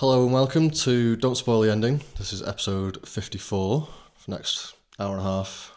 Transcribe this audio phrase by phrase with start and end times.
[0.00, 2.02] Hello and welcome to Don't Spoil the Ending.
[2.18, 3.88] This is episode 54.
[4.14, 5.72] For the next hour and a half,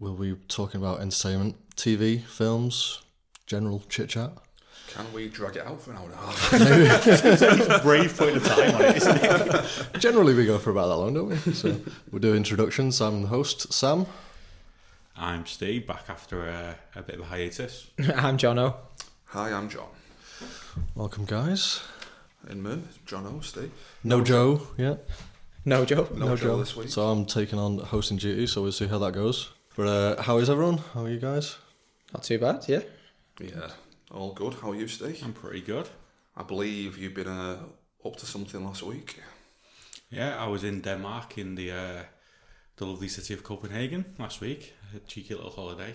[0.00, 3.02] we'll be talking about entertainment, TV, films,
[3.46, 4.32] general chit chat.
[4.88, 7.82] Can we drag it out for an hour and a half?
[7.84, 9.88] brave putting a time on it, isn't it?
[10.00, 11.36] Generally, we go for about that long, don't we?
[11.52, 13.00] So we'll do introductions.
[13.00, 14.06] I'm the host, Sam.
[15.16, 17.92] I'm Steve, back after a, a bit of a hiatus.
[18.16, 18.74] I'm Jono.
[19.26, 19.86] Hi, I'm John.
[20.96, 21.80] Welcome, guys.
[22.48, 23.72] In Moon, John O, Steve.
[24.04, 25.04] No Joe yet.
[25.64, 26.08] No Joe.
[26.14, 26.88] No, Joe this week.
[26.88, 29.50] So I'm taking on hosting duty, so we'll see how that goes.
[29.76, 30.78] But uh, how is everyone?
[30.94, 31.56] How are you guys?
[32.14, 32.82] Not too bad, yeah.
[33.40, 33.70] Yeah,
[34.12, 34.54] all good.
[34.54, 35.20] How are you, Steve?
[35.24, 35.88] I'm pretty good.
[36.36, 37.58] I believe you've been uh,
[38.04, 39.20] up to something last week.
[40.10, 42.02] Yeah, I was in Denmark in the uh,
[42.76, 44.74] the lovely city of Copenhagen last week.
[44.94, 45.94] A cheeky little holiday.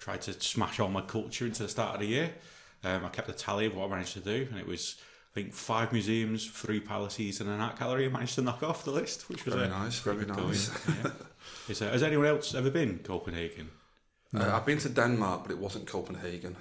[0.00, 2.34] Tried to smash all my culture into the start of the year.
[2.84, 4.96] Um, I kept a tally of what I managed to do, and it was
[5.30, 8.06] I think five museums, three palaces, and an art gallery.
[8.06, 10.70] I managed to knock off the list, which was Very a nice, very nice.
[10.88, 11.10] yeah.
[11.68, 13.68] Is, uh, has anyone else ever been Copenhagen?
[14.34, 16.56] Uh, I've been to Denmark, but it wasn't Copenhagen.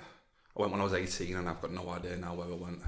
[0.55, 2.79] I went when I was 18 and I've got no idea now where I went.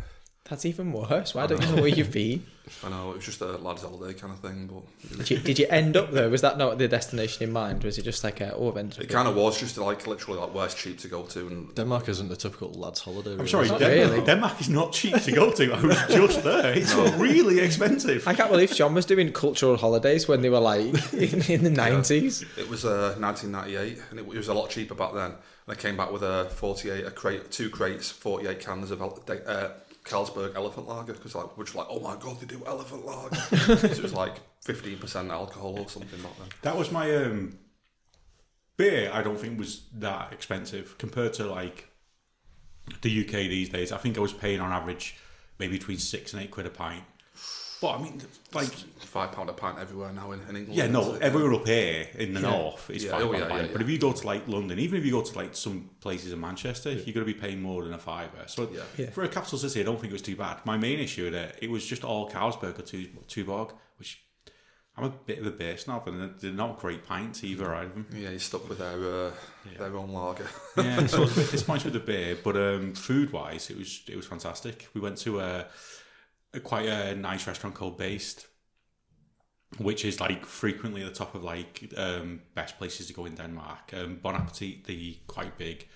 [0.50, 1.36] That's even worse.
[1.36, 2.46] Why don't you know where you've been?
[2.84, 5.60] I know, it was just a lad's holiday kind of thing, but Did you, did
[5.60, 6.30] you end up there?
[6.30, 7.84] Was that not the destination in mind?
[7.84, 10.06] Was it just like a, oh, I've ended up it kind of was just like
[10.06, 13.34] literally like where's cheap to go to and Denmark isn't the typical lad's holiday.
[13.40, 14.22] I'm sorry, Denmark, really.
[14.26, 15.74] Denmark is not cheap to go to.
[15.74, 16.74] I was just there.
[16.78, 18.28] It's really expensive.
[18.28, 21.72] I can't believe John was doing cultural holidays when they were like in, in the
[21.72, 22.46] 90s.
[22.58, 25.32] It was uh, 1998, and it, it was a lot cheaper back then.
[25.32, 25.36] And
[25.68, 29.70] I came back with a 48, a crate, two crates, 48 cans of el- uh,
[30.04, 33.36] Carlsberg Elephant Lager because like we're just like, oh my god, they do Elephant Lager.
[33.78, 36.62] so it was like 15% alcohol or something like that.
[36.62, 37.58] That was my um,
[38.78, 39.12] beer.
[39.14, 41.90] I don't think was that expensive compared to like
[43.02, 43.92] the UK these days.
[43.92, 45.18] I think I was paying on average
[45.60, 47.04] maybe between six and eight quid a pint.
[47.82, 48.22] But I mean,
[48.54, 48.68] like,
[49.00, 50.76] Five pound a pint everywhere now in, in England.
[50.76, 53.48] yeah, no, everywhere up here in the north is Yeah, five oh, pound a yeah,
[53.50, 53.66] pint.
[53.68, 55.90] yeah, But if you go to like London, even if you go to like some
[56.02, 58.44] places in Manchester, you're going to be paying more than a fiver.
[58.48, 58.82] So Yeah.
[58.98, 59.10] Yeah.
[59.12, 60.58] for a capital city, I don't think it was too bad.
[60.66, 64.22] My main issue with it, it was just all Carlsberg or two Tuborg, which
[64.98, 67.74] I'm a bit of a beer snob, and they're- they're not great pints either.
[67.74, 68.08] Either of them.
[68.14, 68.98] Yeah, you're stuck with their
[69.28, 69.32] uh,
[69.78, 70.48] their own lager.
[70.76, 73.78] yeah, so I was a bit disappointed with the beer, but um, food wise, it
[73.78, 74.90] was it was fantastic.
[74.94, 75.66] We went to a, a
[76.64, 78.46] quite a nice restaurant called Bæst,
[79.78, 83.36] which is like frequently at the top of like um, best places to go in
[83.36, 83.94] Denmark.
[83.94, 85.88] Um, bon Appetit, the quite big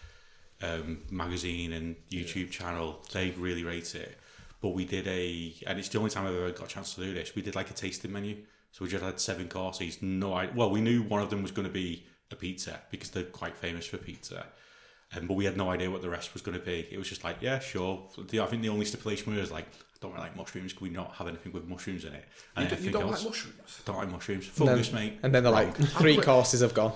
[0.61, 4.17] um, magazine and YouTube channel, they really rate it.
[4.61, 7.01] But we did a, and it's the only time I've ever got a chance to
[7.01, 7.35] do this.
[7.35, 8.37] We did like a tasting menu,
[8.71, 10.01] so we just had seven courses.
[10.01, 13.09] No, I well, we knew one of them was going to be a pizza because
[13.09, 14.45] they're quite famous for pizza.
[15.15, 16.87] Um, but we had no idea what the rest was going to be.
[16.89, 18.09] It was just like, yeah, sure.
[18.17, 19.67] I think the only stipulation was like,
[20.03, 20.73] don't really like mushrooms.
[20.73, 22.25] Can we not have anything with mushrooms in it?
[22.55, 23.81] And You, don't- you don't like mushrooms?
[23.85, 24.45] Don't like mushrooms.
[24.47, 25.19] And then, Fungus, mate.
[25.23, 26.93] and then they're like, three courses have gone.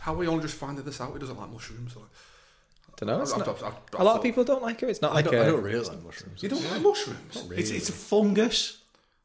[0.00, 1.12] How are we all just finding this out?
[1.12, 1.96] He doesn't like mushrooms.
[1.96, 2.04] Like,
[2.96, 3.22] don't know.
[3.22, 4.88] It's I- not, I- I- I a lot of people don't like it.
[4.90, 6.42] It's not I like don't, a, I don't really like mushrooms.
[6.42, 7.44] You don't like mushrooms?
[7.56, 8.78] It's, it's a fungus.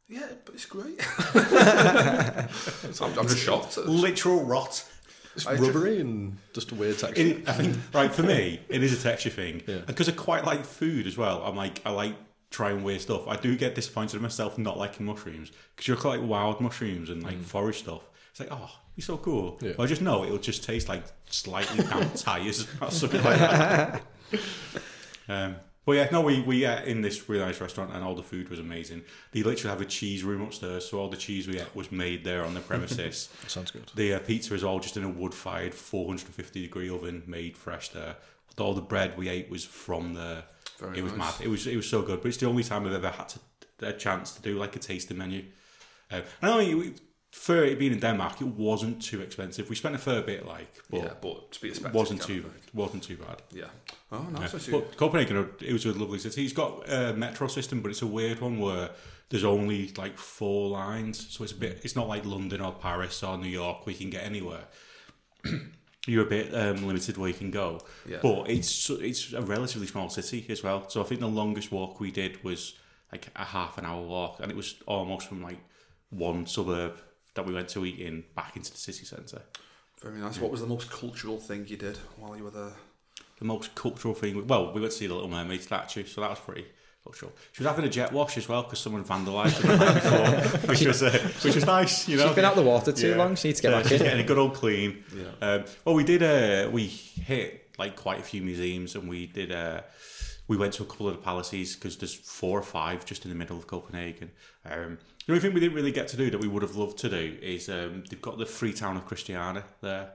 [0.07, 0.99] Yeah, but it's great.
[1.33, 3.77] I'm, I'm just shocked.
[3.77, 4.83] Literal rot.
[5.35, 7.19] It's I rubbery and just a weird texture.
[7.23, 9.63] It, I think, right, for me, it is a texture thing.
[9.65, 9.79] Yeah.
[9.87, 11.41] Because I quite like food as well.
[11.43, 12.13] I'm like, I like
[12.53, 13.27] trying weird stuff.
[13.27, 17.09] I do get disappointed in myself not liking mushrooms because you're quite like wild mushrooms
[17.09, 18.03] and like forest stuff.
[18.29, 19.57] It's like, oh, you're so cool.
[19.59, 19.73] Yeah.
[19.75, 24.01] But I just know it'll just taste like slightly damp tires or something like that.
[25.27, 28.23] um, but yeah, no, we we ate in this really nice restaurant and all the
[28.23, 29.03] food was amazing.
[29.31, 32.23] They literally have a cheese room upstairs, so all the cheese we ate was made
[32.23, 33.29] there on the premises.
[33.47, 33.91] Sounds good.
[33.95, 38.15] The uh, pizza is all just in a wood-fired 450 degree oven, made fresh there.
[38.59, 40.43] All the bread we ate was from the.
[40.79, 41.39] Very it was nice.
[41.39, 41.45] mad.
[41.45, 42.21] It was it was so good.
[42.21, 43.39] But it's the only time I've ever had to,
[43.81, 45.43] a chance to do like a tasting menu.
[46.11, 46.93] Uh, and I know we-
[47.31, 49.67] for it being in Denmark, it wasn't too expensive.
[49.67, 51.97] We spent a fair bit, like, but yeah, but to be it expected.
[51.97, 53.41] wasn't too of wasn't too bad.
[53.51, 53.69] Yeah.
[54.11, 54.51] Oh, nice.
[54.61, 54.71] See.
[54.71, 56.43] But Copenhagen, it was a lovely city.
[56.43, 58.91] It's got a metro system, but it's a weird one where
[59.29, 61.79] there's only like four lines, so it's a bit.
[61.83, 64.65] It's not like London or Paris or New York where you can get anywhere.
[66.05, 68.19] You're a bit um, limited where you can go, Yeah.
[68.21, 70.89] but it's it's a relatively small city as well.
[70.89, 72.73] So I think the longest walk we did was
[73.11, 75.59] like a half an hour walk, and it was almost from like
[76.09, 76.97] one suburb
[77.35, 79.41] that we went to eat in back into the city centre.
[80.01, 80.37] Very nice.
[80.39, 82.73] What was the most cultural thing you did while you were there?
[83.39, 84.45] the most cultural thing.
[84.47, 86.65] Well, we went to see the Little Mermaid statue, so that was pretty
[87.03, 87.31] cultural.
[87.51, 89.93] She was having a jet wash as well because someone vandalised it the night
[90.51, 92.07] before, which was uh, which was nice.
[92.07, 93.15] You know, She's been out the water too Yeah.
[93.17, 93.35] long.
[93.35, 94.07] She needs to get So back she's in.
[94.07, 95.03] getting a good old clean.
[95.15, 95.23] Yeah.
[95.47, 96.23] Um, well, we did.
[96.23, 99.51] Uh, we hit like quite a few museums, and we did.
[99.51, 99.81] Uh,
[100.47, 103.29] we went to a couple of the palaces because there's four or five just in
[103.31, 104.31] the middle of Copenhagen.
[104.69, 106.97] Um, the only thing we didn't really get to do that we would have loved
[106.99, 110.11] to do is um, they've got the free town of Christiania there,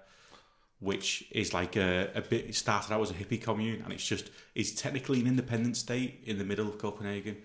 [0.80, 2.46] which is like a, a bit.
[2.46, 6.22] It started out as a hippie commune, and it's just it's technically an independent state
[6.24, 7.38] in the middle of Copenhagen.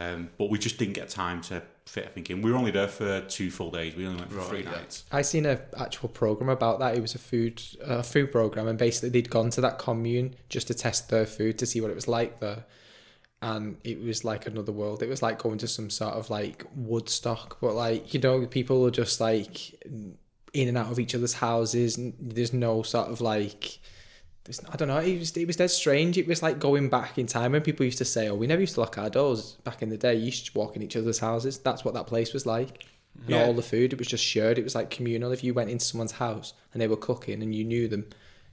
[0.00, 2.42] Um, but we just didn't get time to fit everything in.
[2.42, 3.96] We were only there for two full days.
[3.96, 4.70] We only went for Right, three yeah.
[4.70, 5.04] nights.
[5.10, 6.94] I seen a actual program about that.
[6.96, 10.68] It was a food uh, food program, and basically they'd gone to that commune just
[10.68, 12.64] to test their food to see what it was like there,
[13.42, 15.02] and it was like another world.
[15.02, 18.86] It was like going to some sort of like Woodstock, but like you know, people
[18.86, 19.74] are just like
[20.52, 23.78] in and out of each other's houses, and there's no sort of like.
[24.44, 24.98] there's- I don't know.
[24.98, 26.16] It was it was dead strange.
[26.16, 28.60] It was like going back in time when people used to say, "Oh, we never
[28.62, 30.14] used to lock our doors back in the day.
[30.14, 32.86] You used to walk in each other's houses." That's what that place was like.
[33.20, 33.44] And Yeah.
[33.44, 34.58] all the food, it was just shared.
[34.58, 35.32] It was like communal.
[35.32, 38.06] If you went into someone's house and they were cooking and you knew them,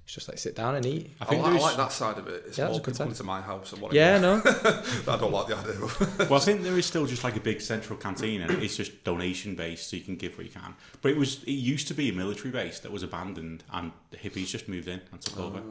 [0.06, 1.12] it's just like sit down and eat.
[1.20, 2.44] I I, think like, I like that side of it.
[2.48, 3.06] It's Yeah, more it's people time.
[3.08, 4.40] coming to my house and what Yeah, no.
[4.46, 7.60] I don't like the idea Well, I think there is still just like a big
[7.60, 10.76] central canteen, and it's just donation based, so you can give what you can.
[11.02, 14.18] But it was it used to be a military base that was abandoned, and the
[14.18, 15.62] hippies just moved in and took over.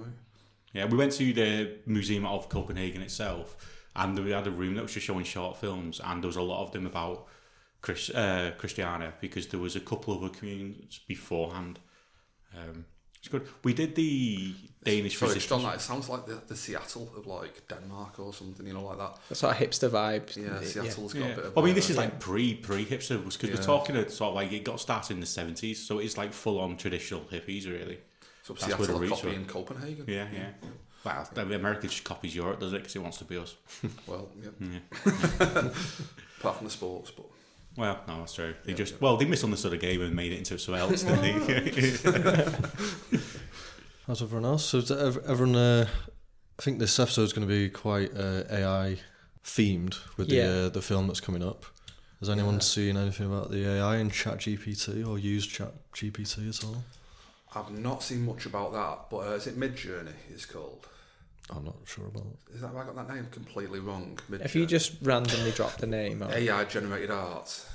[0.72, 3.56] Yeah, we went to the Museum of Copenhagen itself,
[3.94, 6.42] and we had a room that was just showing short films, and there was a
[6.42, 7.28] lot of them about
[7.82, 11.78] Chris, uh, Christiania because there was a couple of other communes beforehand.
[12.56, 12.86] Um,
[13.24, 13.48] it's good.
[13.62, 14.54] We did the
[14.84, 18.34] Danish Sorry, just on that, it sounds like the, the Seattle of like Denmark or
[18.34, 19.16] something, you know, like that.
[19.30, 20.36] That sort of hipster vibe.
[20.36, 21.32] Yeah, Seattle's got Yeah.
[21.32, 21.56] a bit of.
[21.58, 23.54] I mean, a- this is like pre pre hipster because Yeah.
[23.56, 26.34] we're talking at sort of like it got started in the seventies, so it's like
[26.34, 28.00] full on traditional hippies, really.
[28.42, 30.04] so that's where Seattle the are roots copying Copenhagen.
[30.06, 30.50] Yeah, yeah.
[31.02, 32.78] Well, America just copies Europe, does it?
[32.78, 33.56] Because it wants to be us.
[34.06, 34.50] Well, yeah.
[34.60, 34.78] Yeah.
[36.40, 37.24] Apart from the sports, but
[37.76, 38.54] Well, no, that's true.
[38.64, 38.98] They Yeah, just yeah.
[39.00, 41.02] well, they misunderstood a game and made it into something else.
[41.02, 43.20] didn't they?
[44.06, 44.64] How's everyone else?
[44.64, 44.78] So
[45.26, 45.86] everyone, uh,
[46.58, 48.98] I think this episode is going to be quite uh, AI
[49.44, 50.44] themed with the Yeah.
[50.48, 51.64] uh, the film that's coming up.
[52.20, 52.60] Has anyone Yeah.
[52.60, 56.84] seen anything about the AI in ChatGPT or used ChatGPT at all?
[57.56, 59.10] I've not seen much about that.
[59.10, 60.14] But uh, is it Midjourney?
[60.30, 60.86] It's called.
[61.50, 62.26] I'm not sure about.
[62.54, 64.18] Is that have I got that name completely wrong?
[64.30, 64.44] Midjourney.
[64.44, 67.66] If you just randomly drop the name, or, AI generated art.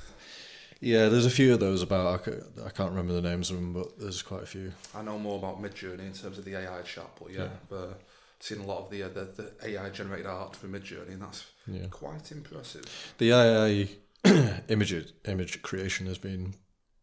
[0.81, 2.27] Yeah, there's a few of those about.
[2.27, 4.71] I I can't remember the names of them, but there's quite a few.
[4.95, 7.93] I know more about Midjourney in terms of the AI chat, but yeah, I've uh,
[8.39, 9.25] seen a lot of the, uh, the
[9.59, 12.85] the AI generated art from Midjourney, and that's Yeah, quite impressive.
[13.17, 13.89] the AI
[14.69, 16.55] image image creation has been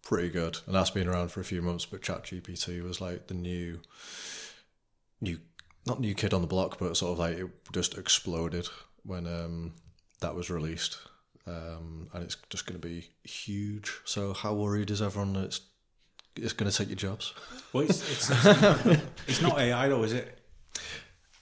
[0.02, 1.84] pretty good, and that's been around for a few months.
[1.84, 3.80] But ChatGPT was like the new,
[5.20, 5.38] new,
[5.86, 8.68] not new kid on the block, but sort of like it just exploded
[9.04, 9.72] when um,
[10.20, 10.98] that was released,
[11.46, 13.92] um, and it's just going to be huge.
[14.04, 15.60] So, how worried is everyone that it's
[16.36, 17.32] it's going to take your jobs?
[17.72, 20.38] well, it's, it's, it's, it's not AI though, is it?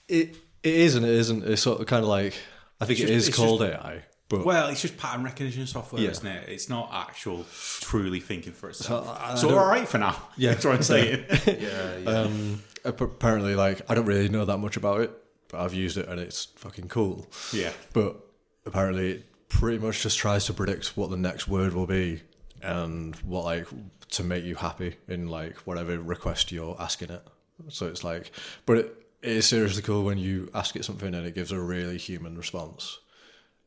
[0.07, 1.43] It it is and it isn't.
[1.43, 2.35] It's sort of kind of like
[2.79, 6.01] I think It's it just- is called AI, but Well, it's just pattern recognition software,
[6.01, 6.09] Yeah.
[6.11, 6.49] isn't it?
[6.49, 7.45] It's not actual,
[7.81, 9.07] truly thinking for itself.
[9.39, 10.15] So, So, we're all right for now.
[10.37, 10.51] Yeah.
[10.51, 11.25] that's what I'm saying.
[11.47, 12.09] Yeah, yeah.
[12.21, 15.11] um, apparently, like I don't really know that much about it,
[15.49, 17.27] but I've used it and it's fucking cool.
[17.51, 17.71] yeah.
[17.93, 18.17] But
[18.65, 22.21] apparently, it pretty much just tries to predict what the next word will be
[22.61, 23.67] and what like
[24.11, 27.21] to make you happy in like whatever request you're asking it.
[27.69, 28.31] So it's like,
[28.65, 31.59] but it, it is seriously cool when you ask it something and it gives a
[31.59, 32.99] really human response.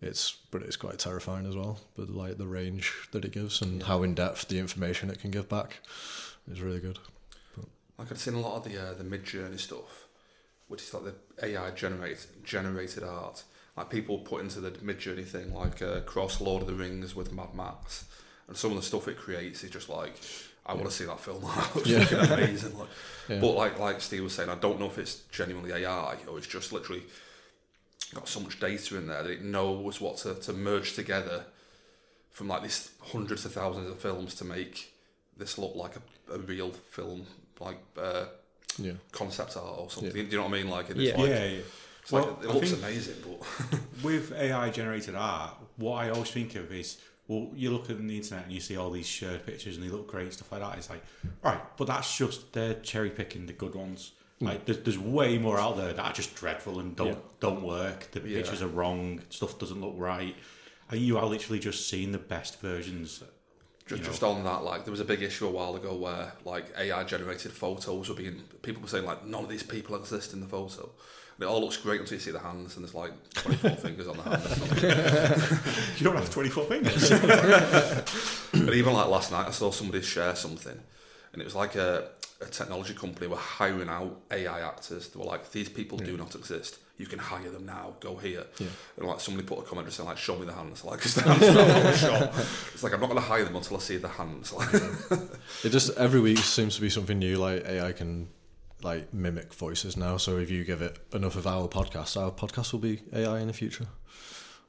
[0.00, 1.80] It's but it's quite terrifying as well.
[1.96, 5.30] But like the range that it gives and how in depth the information it can
[5.30, 5.80] give back
[6.50, 6.98] is really good.
[7.98, 10.06] Like I've seen a lot of the uh, the Midjourney stuff,
[10.68, 13.42] which is like the AI generated generated art.
[13.76, 17.32] Like people put into the Midjourney thing, like uh, cross Lord of the Rings with
[17.32, 18.04] Mad Max,
[18.46, 20.14] and some of the stuff it creates is just like,
[20.66, 21.42] I want to see that film.
[21.56, 22.04] That looks Yeah.
[22.04, 22.78] fucking amazing.
[22.78, 22.88] Like,
[23.28, 23.40] Yeah.
[23.40, 26.46] But like like Steve was saying, I don't know if it's genuinely AI or it's
[26.46, 27.02] just literally
[28.14, 31.44] got so much data in there that it knows what to, to merge together
[32.30, 34.94] from like these hundreds of thousands of films to make
[35.36, 37.26] this look like a, a real film,
[37.60, 38.26] like uh,
[38.78, 38.92] Yeah.
[39.12, 40.16] concept art or something.
[40.16, 40.22] Yeah.
[40.24, 40.68] Do you know what I mean?
[40.70, 41.16] Like, it's Yeah.
[41.18, 41.58] like, yeah, yeah.
[42.02, 46.54] it's like it I looks amazing, but with AI generated art, what I always think
[46.54, 49.76] of is, well, you look at the internet and you see all these shared pictures
[49.76, 50.78] and they look great, stuff like that.
[50.78, 51.02] It's like,
[51.42, 54.12] right, but that's just they're cherry picking the good ones.
[54.40, 57.14] Like, there's, there's way more out there that are just dreadful and don't Yeah.
[57.40, 58.08] don't work.
[58.12, 58.36] The Yeah.
[58.38, 59.20] pictures are wrong.
[59.30, 60.36] Stuff doesn't look right.
[60.90, 63.22] And you are literally just seeing the best versions.
[63.88, 66.66] Just, just on that, like there was a big issue a while ago where like
[66.78, 70.40] AI generated photos were being people were saying like none of these people exist in
[70.40, 70.90] the photo.
[71.36, 74.08] And it all looks great until you see the hands and there's like 24 fingers
[74.08, 75.98] on the hand.
[75.98, 77.10] You don't have 24 fingers.
[78.64, 80.78] But even like last night, I saw somebody share something,
[81.32, 82.08] and it was like a,
[82.40, 85.08] a technology company were hiring out AI actors.
[85.08, 86.78] They were like, "These people do not exist.
[86.98, 87.94] You can hire them now.
[88.00, 88.44] Go here.
[88.58, 88.66] Yeah.
[88.96, 91.22] And like somebody put a comment just saying like, "Show me the hands." Like, the
[91.22, 92.46] hands not.
[92.74, 94.52] It's like I'm not going to hire them until I see the hands.
[94.52, 94.68] Like,
[95.64, 97.38] It just every week seems to be something new.
[97.38, 98.28] Like AI can
[98.82, 100.16] like mimic voices now.
[100.16, 103.46] So if you give it enough of our podcast, our podcast will be AI in
[103.46, 103.86] the future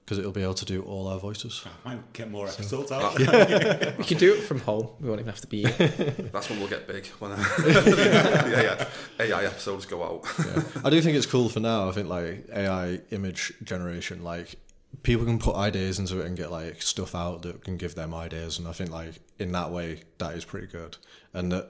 [0.09, 1.63] because it'll be able to do all our voices.
[1.85, 3.15] Might get more episodes out.
[3.19, 3.25] We
[4.05, 4.89] can do it from home.
[4.99, 5.87] We won't even have to be here.
[6.33, 7.29] that's when we'll get big when
[7.67, 8.87] yeah, yeah,
[9.19, 10.25] AI episodes go out.
[10.43, 10.63] Yeah.
[10.83, 11.89] I do think it's cool for now.
[11.89, 14.55] I think like AI image generation, like
[15.03, 18.11] people can put ideas into it and get like stuff out that can give them
[18.11, 20.97] ideas, and I think like in that way that is pretty good.
[21.35, 21.69] And that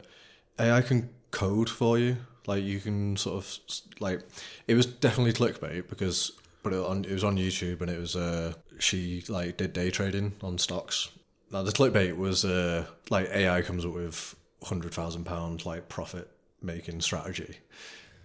[0.58, 2.15] AI can code for you.
[2.48, 3.60] Like you can sort of
[4.00, 4.22] like
[4.65, 6.31] it was definitely clickbait because
[6.63, 9.89] but it, on, it was on YouTube and it was uh she like did day
[9.92, 11.10] trading on stocks.
[11.51, 16.30] Now the clickbait was uh like AI comes up with hundred thousand pound like profit
[16.62, 17.58] making strategy.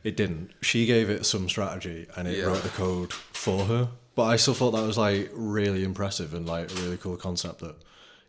[0.03, 0.51] It didn't.
[0.61, 2.45] She gave it some strategy and it Yeah.
[2.47, 3.89] wrote the code for her.
[4.15, 7.61] But I still thought that was like really impressive and like a really cool concept
[7.61, 7.77] that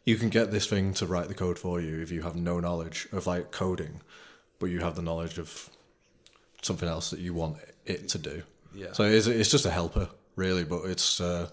[0.06, 2.60] you can get this thing to write the code for you if you have no
[2.60, 4.02] knowledge of like coding,
[4.60, 5.70] but you have the knowledge of
[6.62, 8.44] something else that you want it to do.
[8.75, 8.91] Yeah.
[8.94, 11.50] So it's, it's just a helper, really, but it's uh,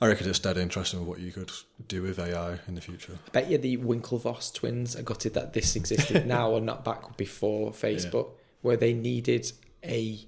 [0.00, 1.50] I reckon it's dead interesting with what you could
[1.88, 3.14] do with AI in the future.
[3.28, 7.16] I bet you the Winklevoss twins are gutted that this existed now and not back
[7.16, 8.30] before Facebook,
[8.62, 9.50] where they needed
[9.84, 10.18] a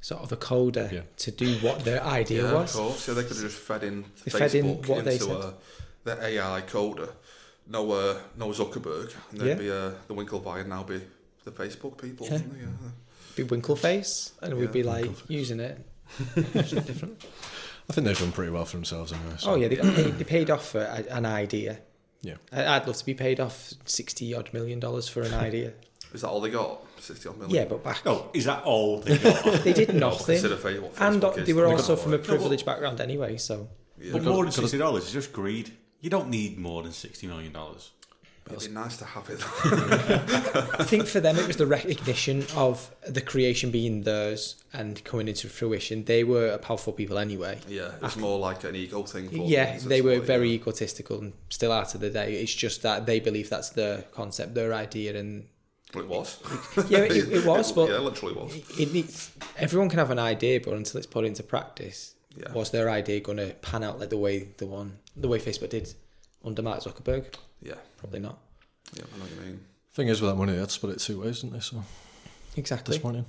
[0.00, 1.00] sort of a coder Yeah.
[1.18, 2.74] to do what their idea Yeah, was.
[2.74, 3.08] of course.
[3.08, 5.36] Yeah, they could have just fed in They Facebook fed in what they into said.
[5.36, 5.52] uh,
[6.04, 7.10] the AI coder.
[7.68, 9.54] No, uh, no Zuckerberg, and they'd Yeah.
[9.54, 11.00] be uh, the Winklevi, and now be
[11.44, 12.28] the Facebook people.
[12.30, 12.38] Yeah.
[13.44, 13.68] Wouldn't they?
[13.68, 13.74] Yeah.
[13.74, 15.78] Be Winkleface, and we'd be like using it.
[16.34, 17.24] Different.
[17.88, 19.34] I think they've done pretty well for themselves anyway.
[19.38, 19.52] So.
[19.52, 21.78] Oh yeah, they got paid, they paid off for an idea.
[22.22, 22.34] Yeah.
[22.52, 25.72] I- I'd love to be paid off sixty odd million dollars for an idea.
[26.12, 26.80] Is that all they got?
[27.00, 27.54] Sixty odd million.
[27.54, 29.44] yeah, but back Oh, is that all they got?
[29.64, 30.68] they did Well, nothing, consider fa-
[31.00, 32.26] and Facebook they were also from a work.
[32.26, 33.36] privileged background anyway.
[33.36, 33.68] So
[34.00, 34.12] Yeah.
[34.14, 35.72] but more than sixty dollars is just greed.
[36.00, 37.90] You don't need more than sixty million dollars.
[38.50, 39.40] It'd be nice to have it.
[40.80, 45.28] I think for them it was the recognition of the creation being theirs and coming
[45.28, 46.04] into fruition.
[46.04, 47.58] They were powerful people anyway.
[47.68, 49.28] yeah, it's more like an ego thing.
[49.28, 50.54] For Yeah, they were very yeah.
[50.56, 52.34] egotistical and still are to the day.
[52.34, 55.46] It's just that they believe that's their concept, their idea, and
[55.94, 56.38] Well, it was.
[56.88, 57.72] yeah, it, it was.
[57.76, 58.54] But yeah, literally was.
[58.78, 62.52] it needs everyone can have an idea, but until it's put into practice, Yeah.
[62.52, 65.70] was their idea going to pan out like the way the one the way Facebook
[65.70, 65.92] did
[66.44, 67.24] under Mark Zuckerberg?
[67.62, 68.38] Yeah, Probably not.
[68.94, 69.60] yeah, I know what you mean.
[69.94, 71.60] Thing is, with that money, they had to split it two ways, didn't they?
[71.60, 71.82] So
[72.56, 72.92] Exactly.
[72.92, 73.24] disappointing.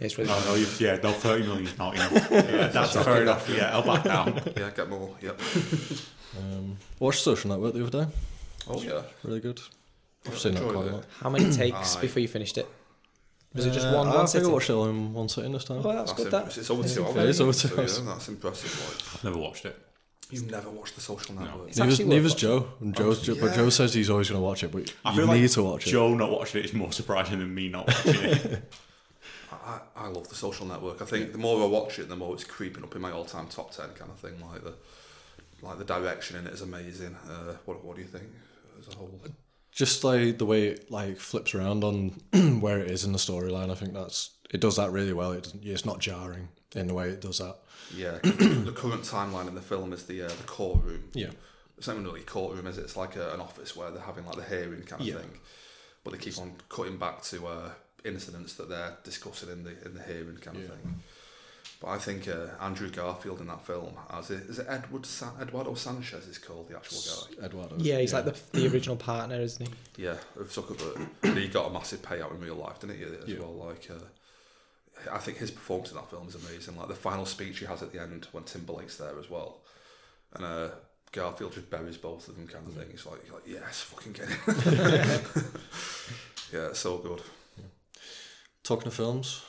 [0.00, 2.12] It's really Oh, no, you've, yeah, no, 30 million's not enough.
[2.30, 3.48] Yeah, that's fair enough.
[3.48, 4.40] Yeah, I'll back down.
[4.56, 5.14] Yeah, get more.
[5.20, 5.40] Yep.
[6.38, 8.10] Um, watched Social Network the other day.
[8.68, 9.02] Oh yeah.
[9.24, 9.60] Really good.
[10.26, 11.04] I've Yeah, seen that quite a lot.
[11.20, 12.66] How many takes before you finished it?
[13.54, 14.06] Was it just Uh, one?
[14.08, 14.52] I one think I sitting?
[14.52, 15.82] watched it all in one sitting this time.
[15.84, 16.30] Oh, that's, That's good.
[16.32, 16.56] That.
[16.56, 17.16] It's over two hours.
[17.16, 17.98] it is over two so, hours.
[17.98, 18.88] Yeah, that's impressive.
[18.88, 19.78] Like, I've never watched it.
[20.32, 21.68] You've never watched the Social Network.
[21.68, 22.34] It's Neither's, neither's.
[22.34, 22.68] Joe.
[22.80, 23.54] And Joe's, Oh, But.
[23.54, 25.62] Joe says he's always going to watch it, but I you feel need like to
[25.62, 25.90] watch it.
[25.90, 28.72] Joe not watching it is more surprising than me not watching it.
[29.52, 31.00] I, I love the Social Network.
[31.02, 33.46] I think the more I watch it, the more it's creeping up in my all-time
[33.46, 34.34] top ten kind of thing.
[34.50, 34.74] Like the,
[35.62, 37.16] like the direction in it is amazing.
[37.30, 38.24] Uh, what What do you think
[38.80, 39.10] as a whole?
[39.70, 42.08] Just like the way it like flips around on
[42.60, 45.32] where it is in the storyline, I think that's it does that really well.
[45.32, 47.58] It it's not jarring in the way it does that.
[47.94, 51.04] Yeah, 'cause the current timeline in the film is the uh, the courtroom.
[51.12, 51.30] Yeah.
[51.78, 52.82] It's not even really a courtroom, is it?
[52.82, 55.16] It's like a, an office where they're having like the hearing kind of Yeah.
[55.18, 55.40] thing.
[56.04, 57.70] But they keep on cutting back to uh,
[58.04, 61.02] incidents that they're discussing in the in the hearing kind of thing.
[61.80, 65.32] But I think uh, Andrew Garfield in that film, as it, is it Edward Sa-
[65.40, 66.98] Eduardo Sanchez is called the actual
[67.38, 67.46] guy.
[67.46, 67.74] Eduardo.
[67.78, 70.02] Yeah, he's like the, the original partner, isn't he?
[70.04, 71.08] Yeah, of Zuckerberg.
[71.36, 73.04] he got a massive payout in real life, didn't he?
[73.04, 73.40] As Yeah.
[73.40, 73.88] well, like.
[73.90, 73.94] Uh,
[75.10, 76.76] I think his performance in that film is amazing.
[76.76, 79.58] Like the final speech he has at the end when Timberlake's there as well,
[80.34, 80.68] and uh,
[81.12, 82.88] Garfield just buries both of them, kind of thing.
[82.92, 85.24] It's like, you're like yes, fucking get it.
[86.52, 87.20] yeah, so good.
[88.62, 89.42] Talking of films,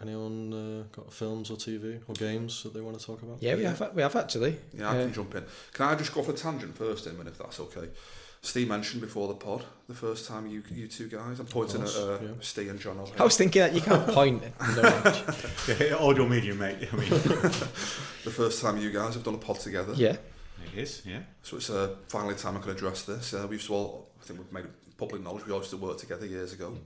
[0.00, 3.42] anyone uh, got films or TV or games that they want to talk about?
[3.42, 3.74] Yeah, we Yeah.
[3.74, 4.56] have we have actually.
[4.72, 5.44] Yeah, I Uh, can jump in.
[5.72, 7.88] Can I just go off a tangent first, Eamon, if that's okay?
[8.46, 11.40] Steve mentioned before the pod the first time you you two guys.
[11.40, 12.28] I'm pointing at uh, yeah.
[12.40, 12.98] Steve and John.
[12.98, 13.20] O'Hare.
[13.20, 14.42] I was thinking that you can't point.
[14.76, 15.22] No.
[15.80, 16.88] Yeah, Audio medium, mate.
[16.92, 19.92] I mean, the first time you guys have done a pod together.
[19.96, 20.16] yeah.
[20.64, 21.20] it is, yeah.
[21.42, 23.34] So it's uh, finally time I can address this.
[23.34, 25.76] Uh, we used to all, I think we've made public knowledge, we all used to
[25.76, 26.78] work together years ago.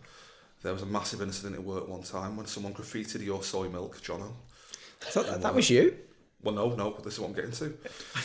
[0.62, 4.00] There was a massive incident at work one time when someone graffitied your soy milk,
[4.00, 4.32] Jono.
[5.02, 5.94] I thought that, that was you.
[6.42, 7.74] Well, no, no, this is what I'm getting to.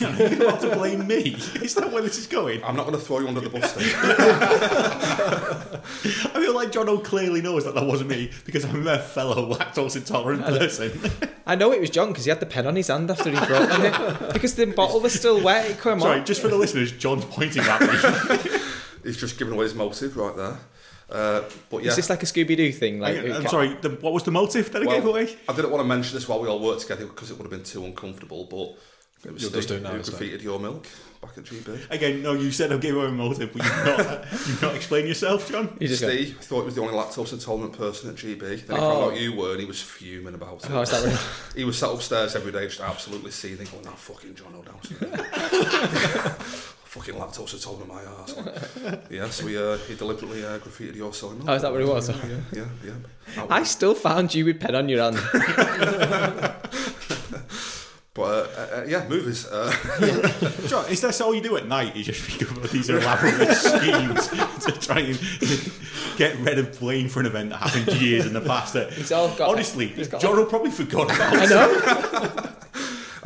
[0.00, 1.36] You're about to blame me.
[1.62, 2.64] Is that where this is going?
[2.64, 3.94] I'm not going to throw you under the bus, Steve.
[6.34, 9.96] I feel like Jono clearly knows that that wasn't me because I'm a fellow lactose
[9.96, 10.98] intolerant person.
[11.46, 13.36] I know it was John because he had the pen on his hand after he
[13.36, 15.70] brought it because the bottle was still wet.
[15.70, 16.24] It came Sorry, on.
[16.26, 18.50] just for the listeners, John's pointing at me.
[19.04, 20.56] He's just giving away his motive right there.
[21.08, 22.98] Uh, but yeah, Is this like a Scooby Doo thing?
[22.98, 25.36] Like, I'm sorry, the, what was the motive that I gave away?
[25.48, 27.50] I didn't want to mention this while we all worked together because it would have
[27.50, 28.44] been too uncomfortable.
[28.50, 28.76] But
[29.28, 30.20] it was You'll Steve just do it now who instead.
[30.20, 30.86] graffitied your milk
[31.22, 31.90] back at GB.
[31.90, 35.06] Again, no, you said I gave away a motive, but you've not, you've not explained
[35.08, 35.76] yourself, John.
[35.80, 36.08] You just go,
[36.42, 38.66] thought he was the only lactose intolerant person at GB.
[38.66, 39.00] Then he Oh.
[39.00, 40.70] found out you were, and he was fuming about it.
[40.72, 41.20] oh, is that what
[41.56, 44.54] He was sat upstairs every day, just absolutely seething, going, "That fucking John
[46.96, 49.06] O downstairs." fucking lactose intolerant my ass.
[49.10, 51.44] yeah, so he, uh, he deliberately uh, graffitied your soy milk.
[51.48, 52.08] Oh, is that what it was?
[52.08, 52.16] Yeah,
[52.52, 52.92] yeah, yeah.
[53.36, 55.18] That I still found you with pen on your hand.
[58.14, 59.46] But uh, uh, uh, yeah, movies.
[59.46, 59.70] Uh,
[60.68, 61.94] John, is that all you do at night?
[61.94, 64.28] You just think of these elaborate schemes
[64.64, 65.18] to try and
[66.16, 68.72] get rid of blame for an event that happened years in the past.
[68.72, 71.36] That, He's all got- honestly, he's got- John will probably forgot about.
[71.36, 72.52] I know.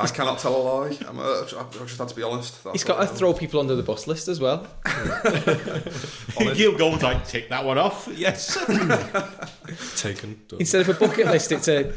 [0.01, 0.97] I cannot tell a lie.
[1.09, 1.45] I'm, uh, I
[1.87, 2.63] just had to be honest.
[2.65, 4.67] That's He's got what to I throw people under the bus list as well.
[6.55, 8.09] He'll go like tick that one off.
[8.15, 8.55] Yes.
[10.01, 10.41] Taken.
[10.49, 10.61] done.
[10.61, 11.93] Instead of a bucket list, it's a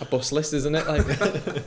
[0.00, 0.86] a bus list, isn't it?
[0.86, 1.06] Like,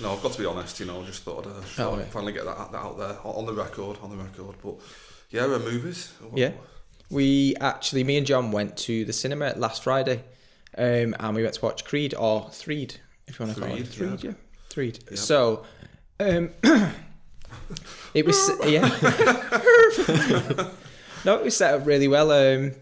[0.00, 0.80] No, I've got to be honest.
[0.80, 2.04] You know, I just thought I'd uh, Oh, yeah.
[2.06, 3.96] finally get that, that out there on the record.
[4.02, 4.74] On the record, but
[5.30, 6.12] yeah, uh, movies.
[6.34, 6.52] Yeah.
[7.10, 10.24] we actually, me and John went to the cinema last Friday,
[10.76, 12.96] um, and we went to watch Creed or Threed,
[13.28, 14.32] if you want to call it Threed, Threed, yeah,
[15.10, 15.16] Yeah.
[15.16, 15.64] So,
[16.20, 16.50] um,
[18.14, 18.88] it was yeah.
[21.24, 22.30] no, it was set up really well.
[22.30, 22.72] Um,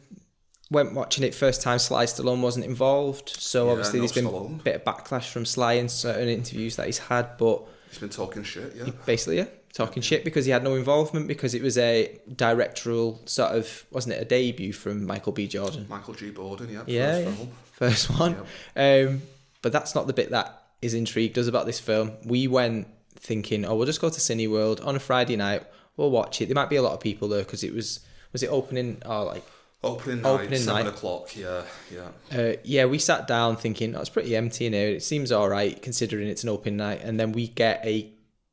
[0.71, 1.79] went watching it first time.
[1.79, 4.61] Sly Stallone wasn't involved, so Yeah, obviously there's been Stallone.
[4.61, 8.09] a bit of backlash from Sly in certain interviews that he's had, but He's been
[8.09, 8.75] talking shit.
[8.75, 8.87] Yeah.
[9.05, 13.53] basically yeah talking shit because he had no involvement because it was a directorial sort
[13.53, 16.29] of wasn't it a debut from michael b jordan Michael G.
[16.31, 16.69] Borden.
[16.71, 16.83] Yeah.
[16.87, 17.47] Yeah, First yeah.
[17.73, 18.37] first one
[18.77, 19.23] um,
[19.63, 23.65] but that's not the bit that is intrigued us about this film we went thinking
[23.65, 25.63] oh we'll just go to cineworld on a friday night
[25.97, 28.01] we'll watch it there might be a lot of people there because it was
[28.33, 29.45] was it opening or like
[29.85, 30.95] Opening night, Opening seven night.
[30.95, 31.37] o'clock.
[31.37, 32.39] Yeah, yeah.
[32.39, 34.91] uh, yeah, we sat down thinking, oh, it's pretty empty in here.
[34.91, 37.01] It seems all right considering it's an open night.
[37.03, 38.09] And then we get a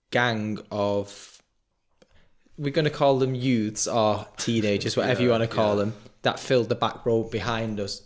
[0.09, 1.39] gang of,
[2.57, 5.83] we're going to call them youths or teenagers, whatever you want to call yeah.
[5.83, 8.01] them, that filled the back row behind us.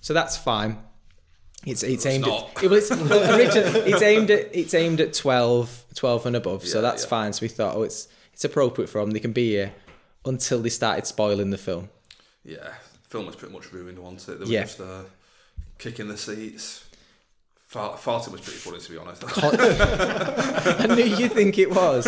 [0.00, 0.78] So that's fine.
[1.66, 6.26] It's it's, aimed at it was well, it's aimed at it's aimed at 12, 12
[6.26, 6.66] and above.
[6.66, 7.08] so that's yeah.
[7.08, 7.32] fine.
[7.32, 9.12] So we thought, oh, it's it's appropriate for them.
[9.12, 9.72] They can be here
[10.24, 11.88] until they started spoiling the film.
[12.44, 12.58] Yeah,
[13.02, 14.38] the film was pretty much ruined, wasn't it?
[14.40, 14.62] They were Yeah.
[14.62, 15.02] just uh,
[15.78, 16.84] kicking the seats.
[17.74, 19.24] Fart, farting was pretty funny, to be honest.
[20.80, 22.06] I knew you'd think it was.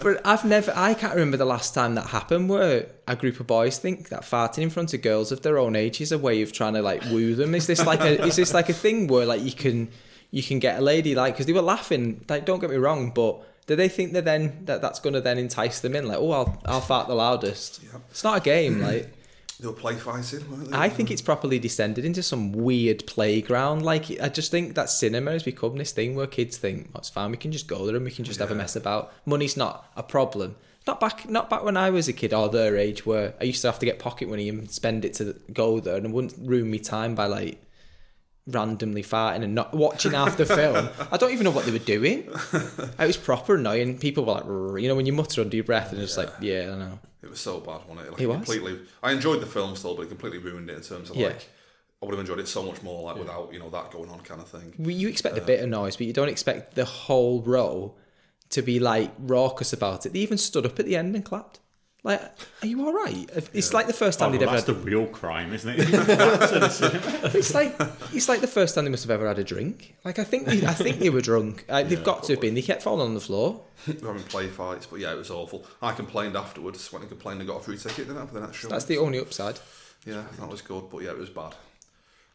[0.00, 3.46] But I've never, I can't remember the last time that happened where a group of
[3.46, 6.42] boys think that farting in front of girls of their own age is a way
[6.42, 7.54] of trying to like woo them.
[7.54, 9.88] Is this like a, is this like a thing where like you can,
[10.32, 13.10] you can get a lady like, because they were laughing, like don't get me wrong,
[13.10, 16.08] but do they think that then, that that's going to then entice them in?
[16.08, 17.84] Like, oh, I'll, I'll fart the loudest.
[17.84, 18.00] Yeah.
[18.10, 19.14] It's not a game, like.
[19.60, 20.76] They were play fighting, weren't they?
[20.76, 23.82] I think it's properly descended into some weird playground.
[23.82, 27.08] Like I just think that cinema has become this thing where kids think, "Oh, it's
[27.08, 28.58] fine, we can just go there and we can just have a Yeah.
[28.58, 30.56] mess about." Money's not a problem.
[30.86, 33.60] Not back, not back when I was a kid or their age, where I used
[33.62, 36.34] to have to get pocket money and spend it to go there, and it wouldn't
[36.38, 37.60] ruin me time by like
[38.48, 40.88] randomly farting and not watching half the film.
[41.12, 42.28] I don't even know what they were doing.
[42.52, 43.98] It was proper annoying.
[43.98, 46.72] People were like, you know, when you mutter under your breath, and it's like, yeah,
[46.74, 46.98] I know.
[47.22, 48.12] It was so bad, wasn't it?
[48.12, 48.36] Like, It was.
[48.36, 48.78] completely.
[49.02, 51.28] I enjoyed the film still, but it completely ruined it in terms of Yeah.
[51.28, 51.48] like.
[52.00, 54.20] I would have enjoyed it so much more, like without you know that going on,
[54.20, 54.72] kind of thing.
[54.78, 57.96] Well, you expect a uh, bit of noise, but you don't expect the whole row
[58.50, 60.12] to be like raucous about it.
[60.12, 61.58] They even stood up at the end and clapped.
[62.04, 62.22] Like,
[62.62, 63.28] are you all right?
[63.52, 64.56] It's like the first Oh, time well, they'd ever.
[64.56, 65.80] that's Had, the real crime, isn't it?
[67.34, 67.74] it's like
[68.14, 69.96] it's like the first time they must have ever had a drink.
[70.04, 71.64] Like I think they, I think they were drunk.
[71.68, 72.54] Uh, they've got to have been.
[72.54, 73.60] They kept falling on the floor.
[73.86, 75.64] we were having play fights, but yeah, it was awful.
[75.82, 76.90] I complained afterwards.
[76.92, 78.68] Went and complained and got a free ticket, didn't I, the next show?
[78.68, 79.58] That's the only upside.
[80.06, 81.54] Yeah, that was good, but yeah, it was bad.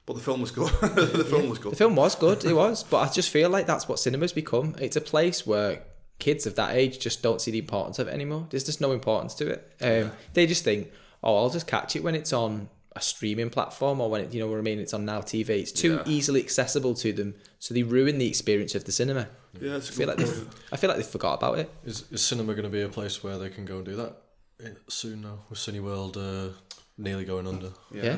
[0.05, 0.67] But the film was good.
[0.81, 1.71] the film was good.
[1.71, 2.43] The film was good.
[2.43, 4.75] It was, but I just feel like that's what cinema's become.
[4.81, 5.81] It's a place where
[6.19, 8.47] kids of that age just don't see the importance of it anymore.
[8.49, 9.71] There's just no importance to it.
[9.81, 10.91] Um, They just think,
[11.23, 14.39] oh, I'll just catch it when it's on a streaming platform or when it, you
[14.39, 15.49] know what I mean, it's on Now TV.
[15.49, 16.03] It's too Yeah.
[16.05, 19.27] easily accessible to them, so they ruin the experience of the cinema.
[19.59, 20.29] Yeah, it's a I feel like point.
[20.29, 21.69] they, I feel like they forgot about it.
[21.85, 24.15] Is, is cinema going to be a place where they can go and do that
[24.63, 26.53] eh, soon now with Cineworld uh,
[26.97, 27.71] nearly going under?
[27.91, 28.17] Yeah.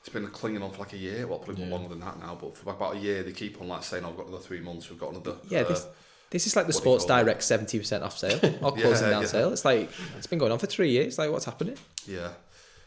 [0.00, 1.26] it's been clinging on for like a year.
[1.28, 1.70] Well, probably Yeah.
[1.70, 4.10] longer than that now, but for about a year they keep on like saying, "Oh,
[4.10, 4.90] "I've got another three months.
[4.90, 5.86] We've got another." Yeah, uh, this
[6.30, 7.04] this is like the what Sports?
[7.06, 9.28] Direct seventy percent off sale or closing Yeah, down yeah.
[9.28, 9.52] sale.
[9.52, 11.18] It's like it's been going on for three years.
[11.18, 11.76] Like what's happening?
[12.06, 12.30] yeah.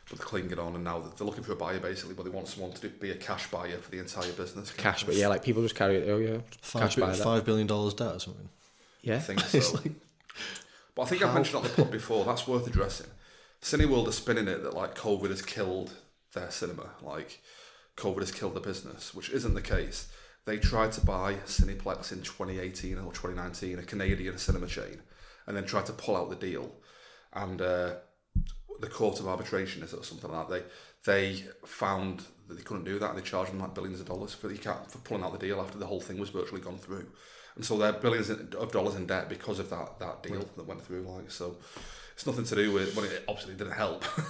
[0.09, 2.47] But they're clinging on, and now they're looking for a buyer basically, but they want
[2.47, 4.71] someone to do, be a cash buyer for the entire business.
[4.71, 6.09] Cash, but yeah, like people just carry it.
[6.09, 8.49] Oh yeah, Five, cash bi- buy five billion dollars debt or something.
[9.03, 9.79] Yeah, I think so.
[10.95, 12.25] but I think I mentioned on the pod before.
[12.25, 13.05] That's worth addressing.
[13.61, 15.93] Cineworld are spinning it that like COVID has killed
[16.33, 17.39] their cinema, like
[17.95, 20.07] COVID has killed the business, which isn't the case.
[20.45, 25.01] They tried to buy Cineplex in 2018 or 2019, a Canadian cinema chain,
[25.45, 26.71] and then tried to pull out the deal.
[27.33, 27.95] And uh,
[28.79, 30.53] the Court of Arbitration is it or something like that.
[30.53, 30.63] They
[31.05, 34.33] they found that they couldn't do that, and they charged them like billions of dollars
[34.33, 37.07] for the for pulling out the deal after the whole thing was virtually gone through.
[37.55, 40.81] And so they're billions of dollars in debt because of that that deal that went
[40.81, 41.01] through.
[41.01, 41.57] Like so,
[42.13, 42.95] it's nothing to do with.
[42.95, 44.03] Well, it obviously didn't help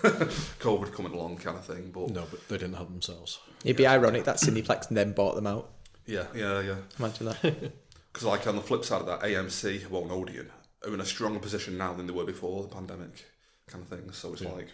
[0.60, 1.92] COVID coming along, kind of thing.
[1.92, 3.40] But No, but they didn't help themselves.
[3.64, 5.70] it'd be ironic that Cineplex then bought them out.
[6.10, 6.76] Yeah, yeah, yeah.
[6.98, 7.74] Imagine that.
[8.12, 10.50] Because like on the flip side of that, AMC, who own Odeon,
[10.86, 13.24] are in a stronger position now than they were before the pandemic,
[13.68, 14.12] kind of thing.
[14.12, 14.70] So it's like,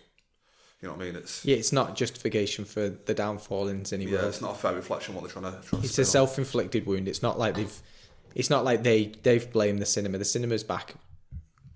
[0.82, 1.16] you know what I mean?
[1.18, 4.10] It's yeah, it's not justification for the downfall in Cineworld.
[4.10, 5.68] yeah, it's not a fair reflection of what they're trying to.
[5.68, 7.10] Trying to it's a self-inflicted wound.
[7.10, 7.82] It's not like they've.
[8.36, 10.18] It's not like they they've blamed the cinema.
[10.18, 10.96] The cinema's back.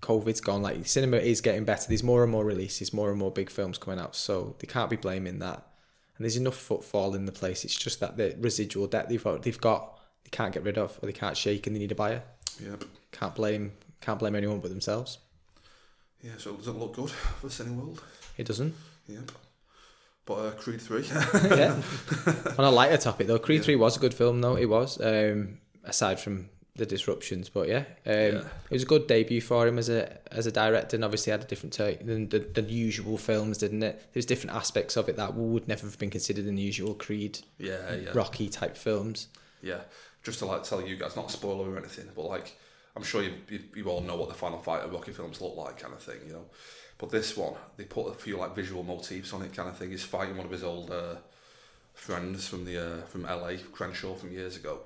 [0.00, 0.62] COVID's gone.
[0.62, 1.88] Like cinema is getting better.
[1.88, 4.16] There's more and more releases, more and more big films coming out.
[4.16, 5.66] So they can't be blaming that.
[6.20, 7.64] And there's enough footfall in the place.
[7.64, 10.98] It's just that the residual debt they've got, they've got they can't get rid of,
[11.02, 12.22] or they can't shake, and they need a buyer.
[12.62, 12.84] Yep.
[13.10, 15.16] Can't blame can't blame anyone but themselves.
[16.22, 18.00] Yeah, so it doesn't look good for Cineworld.
[18.36, 18.74] It doesn't.
[19.08, 19.32] Yep.
[20.26, 21.04] But uh, Creed 3.
[21.56, 21.80] yeah.
[22.58, 24.56] On a lighter topic though, Creed Three was a good film though.
[24.56, 25.00] It was.
[25.00, 29.78] Um, aside from the disruptions, but yeah, um, it was a good debut for him
[29.78, 33.18] as a as a director, and obviously had a different take than the, the usual
[33.18, 34.02] films, didn't it?
[34.12, 37.40] There's different aspects of it that would never have been considered in the usual Creed,
[37.58, 38.10] yeah, yeah.
[38.14, 39.28] Rocky type films.
[39.62, 39.80] Yeah.
[40.22, 42.56] Just to like tell you guys, not a spoiler or anything, but like,
[42.94, 45.56] I'm sure you, you, you all know what the final fight of Rocky films look
[45.56, 46.44] like, kind of thing, you know.
[46.98, 49.90] But this one, they put a few like visual motifs on it, kind of thing.
[49.90, 51.16] He's fighting one of his old uh,
[51.94, 54.80] friends from the uh, from LA, Crenshaw, from years ago.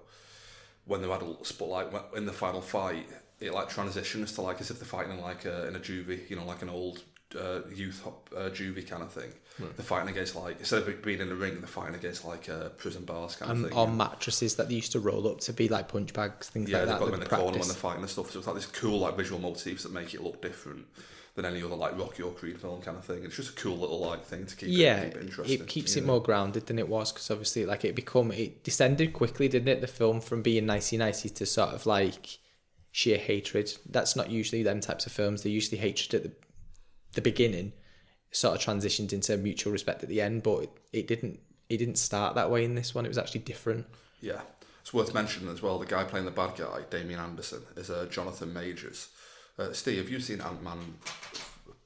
[0.86, 3.08] When they're adults, but like in the final fight,
[3.40, 6.28] it like transitions to like as if they're fighting in like a, in a juvie,
[6.28, 7.02] you know, like an old
[7.40, 9.32] uh, youth hop, uh, juvie kind of thing.
[9.58, 12.70] They're fighting against like instead of being in the ring, they're fighting against like uh,
[12.70, 13.78] prison bars kind of thing.
[13.78, 16.78] on mattresses that they used to roll up to be like punch bags, things Yeah,
[16.80, 16.98] like they've that.
[16.98, 17.44] got that them in the practice.
[17.44, 18.30] corner when they're fighting and stuff.
[18.32, 20.86] So it's like this cool like visual motifs that make it look different
[21.34, 23.24] than any other like Rocky or Creed film kind of thing.
[23.24, 25.60] It's just a cool little like thing to keep yeah, it, keep it interesting.
[25.60, 26.08] it keeps it know?
[26.08, 29.80] more grounded than it was because obviously, like it become it descended quickly, didn't it?
[29.80, 32.38] The film from being nicey nicey to sort of like
[32.92, 33.72] sheer hatred.
[33.90, 35.42] That's not usually them types of films.
[35.42, 36.32] They're usually hatred at the
[37.14, 37.72] the beginning,
[38.30, 40.42] sort of transitioned into mutual respect at the end.
[40.44, 41.40] But it, it didn't.
[41.68, 43.06] It didn't start that way in this one.
[43.06, 43.86] It was actually different.
[44.20, 44.42] Yeah,
[44.82, 45.78] it's worth mentioning as well.
[45.78, 49.08] The guy playing the bad guy, Damien Anderson, is uh, Jonathan Majors.
[49.58, 50.78] Uh, Steve, have you seen Ant Man,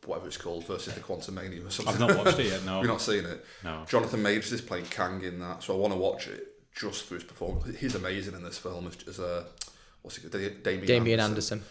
[0.06, 1.94] whatever it's called, versus the Quantum Mania or something?
[1.94, 2.64] I've not watched it yet.
[2.64, 2.78] No.
[2.80, 3.44] You've not seen it.
[3.62, 3.84] No.
[3.88, 7.14] Jonathan Majors is playing Kang in that, so I want to watch it just for
[7.14, 7.78] his performance.
[7.78, 9.46] He's amazing in this film as, as a
[10.02, 11.62] what's he Da- Damien, Damien Anderson.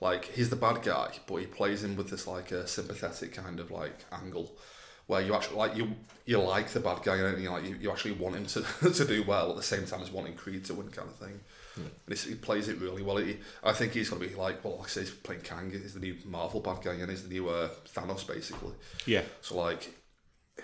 [0.00, 3.60] Like he's the bad guy, but he plays him with this like a sympathetic kind
[3.60, 4.58] of like angle,
[5.06, 5.92] where you actually like you
[6.26, 9.04] you like the bad guy and you like you, you actually want him to, to
[9.06, 11.40] do well at the same time as wanting Creed to win kind of thing.
[11.76, 13.16] And he plays it really well.
[13.18, 15.70] He, I think he's going to be like well, like I say, he's playing Kang.
[15.70, 18.72] He's the new Marvel bad guy and he's the new uh, Thanos basically.
[19.06, 19.22] Yeah.
[19.40, 19.92] So like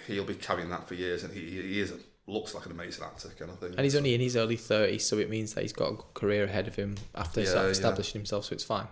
[0.06, 1.96] he'll be carrying that for years, and he he is a,
[2.26, 3.70] looks like an amazing actor kind of thing.
[3.76, 6.14] And he's only in his early 30s, so it means that he's got a good
[6.14, 7.70] career ahead of him after Yeah, sort of yeah.
[7.72, 8.86] establishing himself, so it's fine.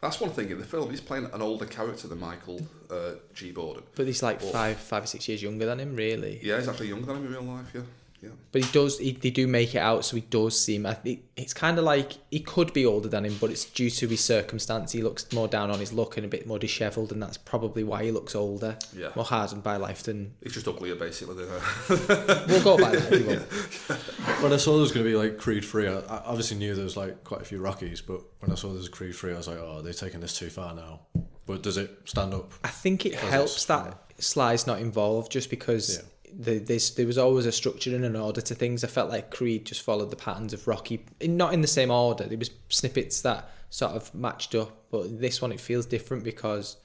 [0.00, 0.90] That's one thing in the film.
[0.90, 2.60] He's playing an older character than Michael
[2.90, 3.52] uh, G.
[3.52, 3.82] Borden.
[3.96, 6.40] But he's like Well- five, five or six years younger than him, really.
[6.42, 7.70] Yeah, he's actually younger than him in real life.
[7.74, 7.80] Yeah,
[8.24, 8.30] yeah.
[8.52, 8.98] But he does.
[8.98, 10.86] He, they do make it out, so he does seem.
[10.86, 13.90] I think it's kind of like he could be older than him, but it's due
[13.90, 14.92] to his circumstance.
[14.92, 17.82] He looks more down on his look and a bit more dishevelled, and that's probably
[17.84, 19.08] why he looks older, Yeah.
[19.16, 20.34] more hardened by life than.
[20.42, 21.34] He's just uglier, basically.
[21.44, 21.48] Than,
[22.48, 23.12] We'll go by that.
[23.12, 23.94] if you.
[24.42, 26.74] When I saw there was going to be like Creed 3, I, I obviously knew
[26.74, 29.32] there was like quite a few Rockies, but when I saw there was Creed 3,
[29.32, 31.00] I was like, oh, they're taking this too far now.
[31.46, 32.52] But does it stand up?
[32.62, 35.96] I think it helps that Sly's not involved, just because.
[35.96, 36.02] Yeah.
[36.36, 38.82] The, this, there was always a structure and an order to things.
[38.82, 42.24] I felt like Creed just followed the patterns of Rocky, not in the same order.
[42.24, 46.76] There was snippets that sort of matched up, but this one it feels different because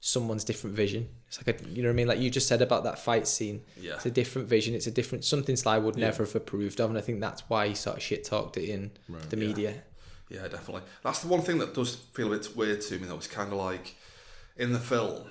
[0.00, 1.08] someone's different vision.
[1.28, 2.08] It's like a, you know what I mean.
[2.08, 3.62] Like you just said about that fight scene.
[3.80, 3.94] Yeah.
[3.94, 4.74] It's a different vision.
[4.74, 7.68] It's a different something Sly would never have approved of, and I think that's why
[7.68, 8.90] he sort of shit talked it in
[9.30, 9.46] the Yeah.
[9.46, 9.74] media.
[10.28, 10.82] yeah, definitely.
[11.02, 13.16] That's the one thing that does feel a bit weird to me, though.
[13.16, 13.94] It's kind of like
[14.56, 15.24] in the film,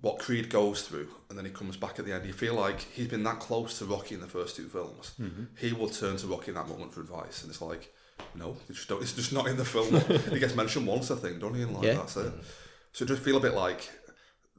[0.00, 2.26] what Creed goes through, and then he comes back at the end.
[2.26, 5.12] You feel like he's been that close to Rocky in the first two films.
[5.20, 5.44] Mm-hmm.
[5.58, 7.92] He will turn to Rocky in that moment for advice, and it's like,
[8.34, 10.00] no, it's just, don't, it's just not in the film.
[10.32, 11.62] he gets mentioned once, I think, don't he?
[11.62, 11.94] And like Yeah.
[11.94, 12.32] that's it.
[12.92, 13.90] So just feel a bit like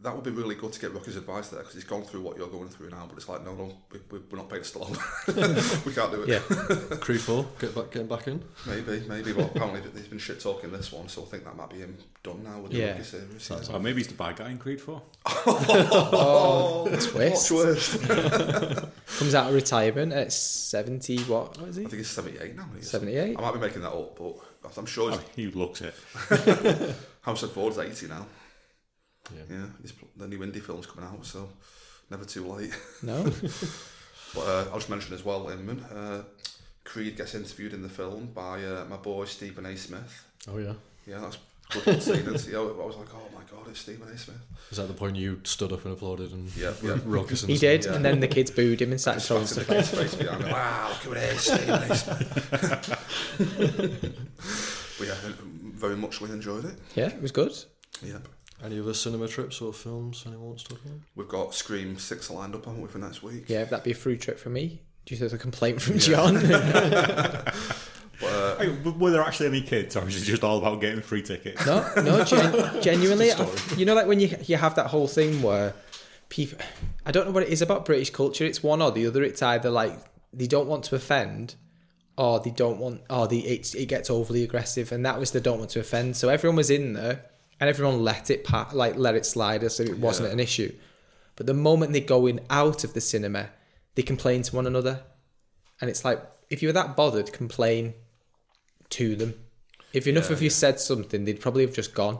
[0.03, 2.37] that would be really good to get Rocky's advice there because he's gone through what
[2.37, 3.05] you're going through now.
[3.09, 4.95] But it's like, no, no, we, we, we're not paying Stallone.
[5.85, 6.29] we can't do it.
[6.29, 6.97] Yeah.
[7.01, 8.43] Creed 4, get back, getting back in.
[8.67, 9.33] Maybe, maybe.
[9.33, 11.97] But apparently he's been shit talking this one, so I think that might be him
[12.23, 12.91] done now with the Yeah.
[12.91, 13.41] Rocky series.
[13.43, 13.75] Sounds yeah.
[13.75, 15.01] Oh, maybe he's the bad guy in Creed 4.
[15.25, 17.47] Oh, twist.
[17.49, 18.01] Twist?
[18.07, 21.85] Comes out of retirement at 70, what, what is he?
[21.85, 22.67] I think he's 78 now.
[22.77, 23.35] isn't 78?
[23.37, 25.95] I might be making that up, but I'm sure Oh, he looks it.
[27.21, 28.25] Harrison Ford's 80 now.
[29.35, 29.41] Yeah.
[29.49, 31.49] Yeah, he's, the new indie film's coming out, so
[32.09, 32.73] never too late.
[33.03, 33.31] No?
[34.35, 36.21] But uh, I'll just mention as well, Eamon, uh,
[36.83, 39.77] Creed gets interviewed in the film by uh, my boy Stephen A.
[39.77, 40.25] Smith.
[40.49, 40.73] Oh, yeah.
[41.07, 41.37] Yeah, that's
[41.85, 42.45] good seeing it.
[42.49, 44.17] Yeah, I was like, oh my god, it's Stephen A.
[44.17, 44.35] Smith.
[44.69, 46.97] Is that the point you stood up and applauded and Yeah, yeah.
[47.05, 47.93] Ruckus and He did, Yeah.
[47.95, 49.99] and then the kids booed him and started Just throwing back the stuff kid's at
[49.99, 50.07] him.
[50.09, 50.51] face behind me.
[50.51, 51.95] Wow, look who it is, Stephen A.
[51.95, 52.27] Smith.
[54.99, 55.15] but yeah,
[55.73, 56.75] very muchly enjoyed it.
[56.95, 57.53] Yeah, it was good.
[58.03, 58.17] Yeah.
[58.63, 60.97] Any other cinema trips or films anyone wants to talk about?
[61.15, 63.45] We've got Scream 6 lined up, haven't we, for next week?
[63.47, 64.81] Yeah, that'd be a free trip for me.
[65.05, 66.35] Due to the complaint from John.
[68.19, 71.01] But, uh, Hey, were there actually any kids, or is it just all about getting
[71.01, 71.63] free tickets?
[71.65, 73.31] No, no, gen- genuinely.
[73.75, 75.73] You know, like when you you have that whole thing where
[76.29, 76.57] people,
[77.05, 78.45] I don't know what it is about British culture.
[78.45, 79.23] It's one or the other.
[79.23, 79.93] It's either like
[80.33, 81.55] they don't want to offend,
[82.17, 85.39] or they don't want, or the it, it gets overly aggressive, and that was the
[85.39, 86.17] don't want to offend.
[86.17, 87.23] So everyone was in there,
[87.59, 90.33] and everyone let it like let it slide as if it wasn't Yeah.
[90.33, 90.73] an issue.
[91.35, 93.49] But the moment they go in out of the cinema,
[93.95, 95.03] they complain to one another,
[95.81, 97.93] and it's like if you were that bothered, complain
[98.91, 99.33] to them.
[99.93, 102.19] If enough Yeah, of you said something, they'd probably have just gone.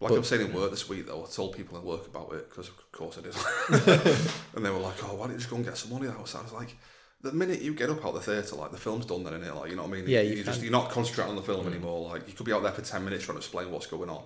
[0.00, 2.32] Like I was saying in work this week, though, I told people in work about
[2.32, 3.34] it because, of course, I did.
[4.54, 6.40] and they were like, "Oh, why don't you just go and get some money outside?"
[6.40, 6.76] I was like,
[7.22, 9.42] "The minute you get up out of the theatre, like the film's done, then in
[9.44, 10.04] it, like you know what I mean?
[10.08, 10.64] Yeah, you, you you just can.
[10.64, 12.10] you're not concentrating on the film anymore.
[12.10, 14.22] Like you could be out there for ten minutes trying to explain what's going on.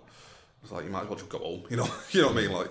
[0.63, 1.65] It's like, you might as well just go home.
[1.71, 2.53] You know, you know what I mean?
[2.53, 2.71] Like,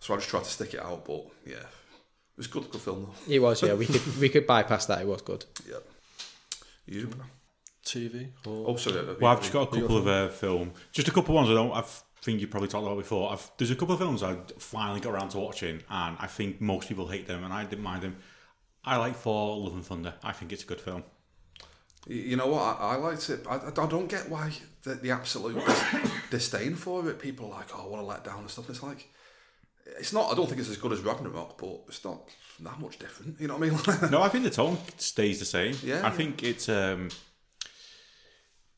[0.00, 3.02] so I just tried to stick it out, but yeah, it was good, good film
[3.06, 3.32] though.
[3.32, 3.74] It was, yeah.
[3.74, 5.00] We could we could bypass that.
[5.00, 5.44] It was good.
[5.68, 5.76] Yeah.
[6.86, 7.08] You?
[7.84, 8.28] TV?
[8.46, 8.70] Or...
[8.70, 8.98] Oh, sorry.
[8.98, 11.50] uh, Well, I've just got a couple of uh, film, just a couple of ones
[11.50, 11.72] I don't.
[11.72, 11.82] I
[12.22, 13.32] think you probably talked about before.
[13.32, 16.60] I've, there's a couple of films I finally got around to watching, and I think
[16.60, 18.16] most people hate them, and I didn't mind them.
[18.84, 20.14] I like Thor Love and Thunder.
[20.22, 21.04] I think it's a good film.
[22.06, 22.62] You know what?
[22.80, 23.46] I, I liked it.
[23.48, 24.52] I, I don't get why
[24.84, 25.84] the, the absolute dis-
[26.30, 27.18] disdain for it.
[27.18, 28.70] People are like, "Oh, what a letdown" and stuff.
[28.70, 29.08] It's like,
[29.98, 30.32] it's not.
[30.32, 32.22] I don't think it's as good as Ragnarok, but it's not
[32.60, 33.38] that much different.
[33.38, 34.10] You know what I mean?
[34.10, 35.74] No, I think the tone stays the same.
[35.82, 36.10] Yeah, I yeah.
[36.10, 36.68] think it's.
[36.70, 37.10] um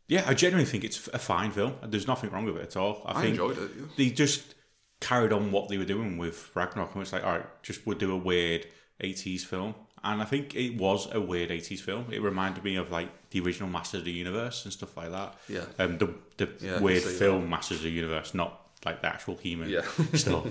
[0.08, 1.74] Yeah, I genuinely think it's a fine film.
[1.84, 3.02] There's nothing wrong with it at all.
[3.06, 3.70] I, I think enjoyed it.
[3.78, 3.84] Yeah.
[3.96, 4.56] they just
[5.00, 7.96] carried on what they were doing with Ragnarok, and it's like, all right, just we'll
[7.98, 8.66] do a weird
[9.02, 9.76] '80s film.
[10.04, 12.06] And I think it was a weird '80s film.
[12.10, 15.34] It reminded me of like the original Masters of the Universe and stuff like that.
[15.48, 15.64] Yeah.
[15.78, 19.68] Um, the the Yeah, weird film Masters of the Universe, not like the actual human
[19.70, 19.82] Yeah.
[20.14, 20.46] stuff.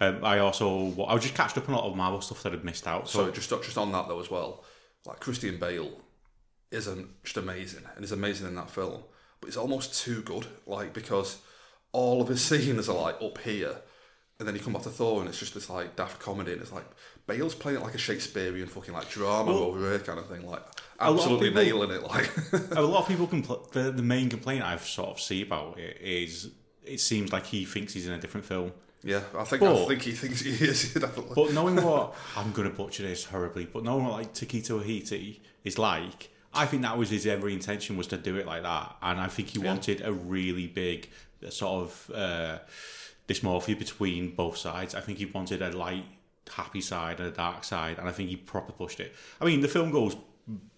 [0.00, 0.68] Um, I also
[1.06, 3.08] I was just catching up on a lot of Marvel stuff that I'd missed out.
[3.08, 4.64] So So just just on that though as well,
[5.06, 5.90] like Christian Bale
[6.70, 9.02] isn't just amazing and is amazing in that film,
[9.40, 10.46] but it's almost too good.
[10.66, 11.38] Like because
[11.92, 13.76] all of his scenes are like up here,
[14.38, 16.60] and then you come back to Thor and it's just this like daft comedy, and
[16.62, 16.84] it's like
[17.26, 20.46] Bale's playing it like a Shakespearean fucking like drama Well, over here kind of thing,
[20.48, 20.62] like
[21.00, 22.02] absolutely people- nailing it.
[22.04, 22.30] Like
[22.72, 25.98] a lot of people compl- the, the main complaint I've sort of see about it
[26.00, 26.50] is
[26.84, 28.72] it seems like he thinks he's in a different film.
[29.02, 31.32] yeah, I think I think he thinks he is definitely.
[31.34, 35.40] But knowing what I'm going to butcher this horribly, but knowing what like Taquito Ahiti
[35.64, 38.96] is like, I think that was his every intention was to do it like that,
[39.02, 41.10] and I think he wanted a really big
[41.50, 42.58] sort of uh,
[43.28, 44.94] dysmorphia between both sides.
[44.94, 46.04] I think he wanted a light,
[46.50, 49.14] happy side and a dark side, and I think he proper pushed it.
[49.40, 50.16] I mean, the film goes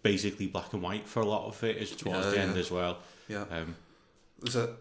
[0.02, 2.70] basically black and white for a lot of it, as towards Yeah, the end as
[2.70, 2.98] well.
[3.28, 3.44] yeah.
[3.50, 3.76] Um,
[4.40, 4.76] There's a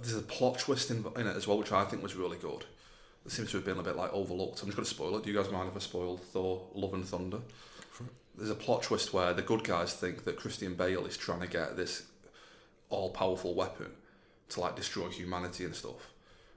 [0.00, 2.64] there's a plot twist in, in it as well, which I think was really good.
[3.24, 4.60] It seems to have been a bit like overlooked.
[4.62, 5.24] I'm just going to spoil it.
[5.24, 7.38] Do you guys mind if I spoil Thor: Love and Thunder?
[8.36, 11.46] There's a plot twist where the good guys think that Christian Bale is trying to
[11.48, 12.04] get this
[12.90, 13.90] all-powerful weapon
[14.50, 16.08] to like destroy humanity and stuff.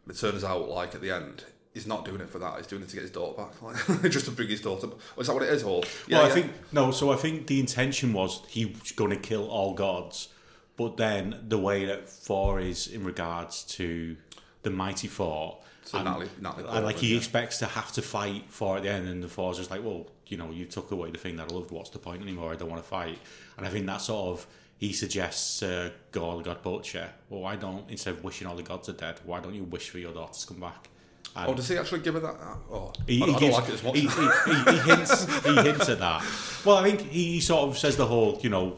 [0.09, 2.57] It turns out, like at the end, he's not doing it for that.
[2.57, 4.87] He's doing it to get his daughter back, like just to bring his daughter.
[5.17, 5.63] Oh, is that what it is?
[5.63, 6.91] Or well, I think no.
[6.91, 10.29] So I think the intention was he was going to kill all gods,
[10.77, 14.17] but then the way that Thor is in regards to
[14.63, 17.17] the mighty Thor, So and- Natalie- Natalie and, like he yeah.
[17.17, 20.07] expects to have to fight for at the end, and the Thor's just like, well,
[20.27, 21.71] you know, you took away the thing that I loved.
[21.71, 22.51] What's the point anymore?
[22.51, 23.19] I don't want to fight.
[23.57, 24.47] And I think that sort of
[24.81, 27.07] he suggests uh, God, God Butcher.
[27.29, 29.91] Well, why don't instead of wishing all the gods are dead, why don't you wish
[29.91, 30.89] for your daughter to come back?
[31.35, 32.35] Oh, does he actually give it that?
[32.71, 33.95] Oh, He, he gives- like it as much.
[33.95, 35.43] He, he, hints.
[35.45, 36.25] He hints at that.
[36.65, 38.75] Well, I think he sort of says the whole, you know,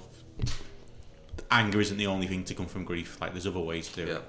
[1.49, 3.19] anger isn't the only thing to come from grief.
[3.21, 4.17] Like there's other ways to do yeah.
[4.17, 4.23] it.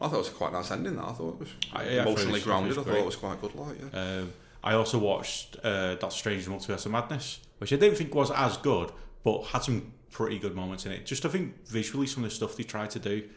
[0.00, 0.96] I thought it was a quite nice ending.
[0.96, 2.76] That I thought it was I- yeah, emotionally grounded.
[2.76, 3.54] I thought it was quite good.
[3.54, 4.00] Like, yeah.
[4.00, 4.32] Um,
[4.64, 8.56] I also watched uh, Doctor Strange Multiverse of Madness, which I didn't think was as
[8.56, 8.90] good,
[9.22, 11.04] but had some pretty good moments in it.
[11.04, 13.28] Just I think visually some of the stuff they tried to do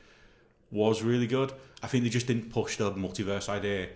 [0.72, 1.54] was really good.
[1.82, 3.88] I think they just didn't push the multiverse idea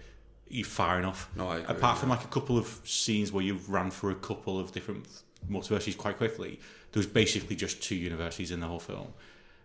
[0.64, 1.30] far enough.
[1.36, 4.16] No, I agree, Apart from like a couple of scenes where you ran through a
[4.16, 5.06] couple of different
[5.50, 6.60] multiverses quite quickly,
[6.92, 9.14] there was basically just two universes in the whole film,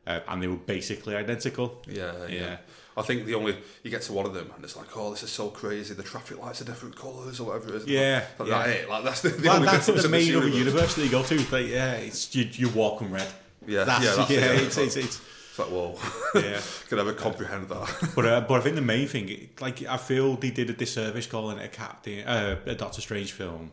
[0.07, 1.83] uh, and they were basically identical.
[1.89, 2.57] Yeah, yeah, Yeah.
[2.97, 5.23] I think the only you get to one of them and it's like, oh, this
[5.25, 5.95] is so crazy.
[5.95, 7.87] The traffic lights are different colours or whatever it is.
[7.87, 8.67] Yeah, like, yeah.
[8.67, 8.89] that.
[8.89, 10.59] Like that's the, the Well, only that's the in main this other universe.
[10.59, 11.37] universe that you go to.
[11.53, 13.27] Like, yeah, it's you, you walk on red.
[13.67, 14.63] Yeah, That's, yeah, that's yeah, it.
[14.63, 15.99] it's, it's, it's It's like, whoa,
[16.35, 16.61] yeah.
[16.89, 18.11] can never comprehend that.
[18.15, 21.27] But uh, but I think the main thing, like I feel they did a disservice
[21.27, 23.73] calling it a Captain, uh, a Doctor Strange film.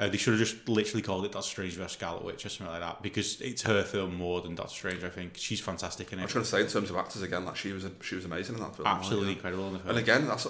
[0.00, 1.92] Uh, they should have just literally called it Doctor Strange vs.
[1.92, 5.04] Scarlet Witch or something like that because it's her film more than Doctor Strange.
[5.04, 6.22] I think she's fantastic in it.
[6.22, 8.54] I'm trying to say in terms of actors again, like she was she was amazing
[8.56, 8.86] in that film.
[8.88, 9.90] Absolutely incredible in the film.
[9.90, 10.46] And again, that's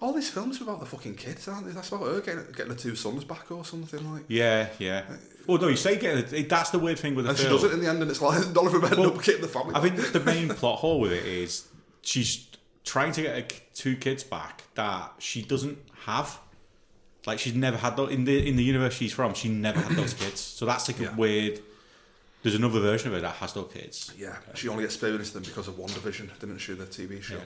[0.00, 1.72] all these films are about the fucking kids, aren't they?
[1.72, 4.24] That's about her getting, getting the two sons back or something like.
[4.28, 5.02] yeah, yeah.
[5.46, 6.48] Well, no, you say get it.
[6.48, 8.22] That's the weird thing with the And she does it in the end, and it's
[8.22, 9.74] like none of them end Well, up getting the family.
[9.74, 9.96] I back.
[9.98, 11.68] think the main plot hole with it is
[12.00, 12.46] she's
[12.84, 16.38] trying to get her two kids back that she doesn't have.
[17.26, 19.34] Like she's never had those in the in the universe she's from.
[19.34, 20.40] She never had those kids.
[20.40, 21.12] So that's like Yeah.
[21.12, 21.60] a weird.
[22.42, 24.12] There's another version of her that has those kids.
[24.18, 26.74] Yeah, she only experienced them because of WandaVision, didn't she?
[26.74, 27.40] The TV show.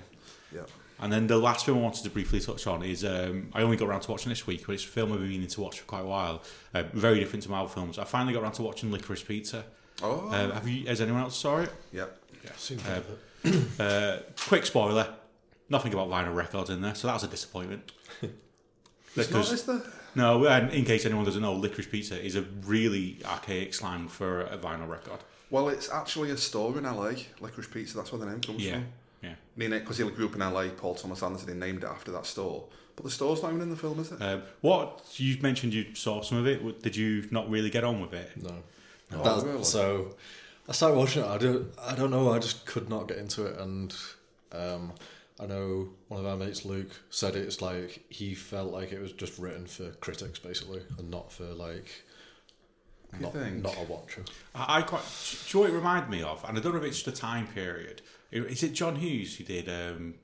[0.53, 0.63] Yeah.
[1.01, 3.77] And then the last film I wanted to briefly touch on is um, I only
[3.77, 5.79] got around to watching this week, but it's a film I've been meaning to watch
[5.79, 6.43] for quite a while.
[6.75, 7.97] Uh, very different to Marvel films.
[8.01, 9.65] I finally got around to watching Licorice Pizza.
[10.03, 10.29] Oh.
[10.31, 10.87] Uh, have you?
[10.89, 11.71] Has anyone else saw it?
[11.93, 12.07] yeah.
[12.57, 13.03] Seen Uh,
[13.81, 15.15] Uh, quick spoiler:
[15.69, 17.93] nothing about vinyl records in there, so that was a disappointment.
[19.19, 19.83] It's not, is there?
[20.15, 24.43] no, and in case anyone doesn't know, licorice pizza is a really archaic slang for
[24.43, 25.19] a vinyl record.
[25.51, 27.97] Well, it's actually a store in LA, Licorice Pizza.
[27.97, 28.87] That's where the name comes Yeah, from.
[29.57, 29.79] yeah.
[29.79, 32.65] Because he grew up in LA, Paul Thomas Anderson, he named it after that store.
[32.97, 34.21] But the store's not even in the film, is it?
[34.21, 36.83] Um, what you mentioned, you saw some of it.
[36.83, 38.31] Did you not really get on with it?
[38.43, 38.57] No.
[39.13, 39.65] Oh, That- really?
[39.65, 40.17] So
[40.69, 41.29] I started watching it.
[41.29, 41.71] I don't.
[41.81, 42.31] I don't know.
[42.33, 43.95] I just could not get into it, and
[44.53, 44.93] um,
[45.41, 49.13] I know one of our mates, Luke, said it's like he felt like it was
[49.13, 52.05] just written for critics, basically, and not for like
[53.21, 54.25] not not a watcher.
[54.55, 55.03] I, I quite.
[55.49, 56.45] Do you know it reminded me of?
[56.47, 58.03] And I don't know if it's the time period.
[58.31, 60.15] Is it John Hughes who did um,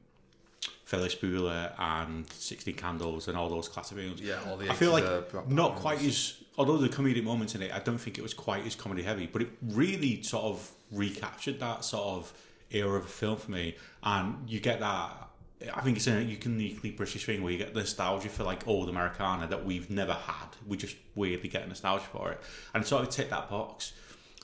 [0.84, 4.20] Ferris Bueller and Sixteen Candles and all those classic films?
[4.20, 5.80] Yeah, all the I feel like uh, not bands.
[5.80, 6.40] quite as.
[6.56, 9.26] Although the comedic moments in it, I don't think it was quite as comedy heavy,
[9.26, 12.32] but it really sort of recaptured that sort of
[12.70, 13.76] era of film for me.
[14.02, 15.28] And you get that.
[15.74, 19.46] I think it's a uniquely British thing where you get nostalgia for like old Americana
[19.46, 20.48] that we've never had.
[20.66, 22.40] We just weirdly get nostalgia for it,
[22.74, 23.92] and sort of tick that box.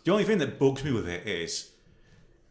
[0.04, 1.70] The only thing that bugs me with it is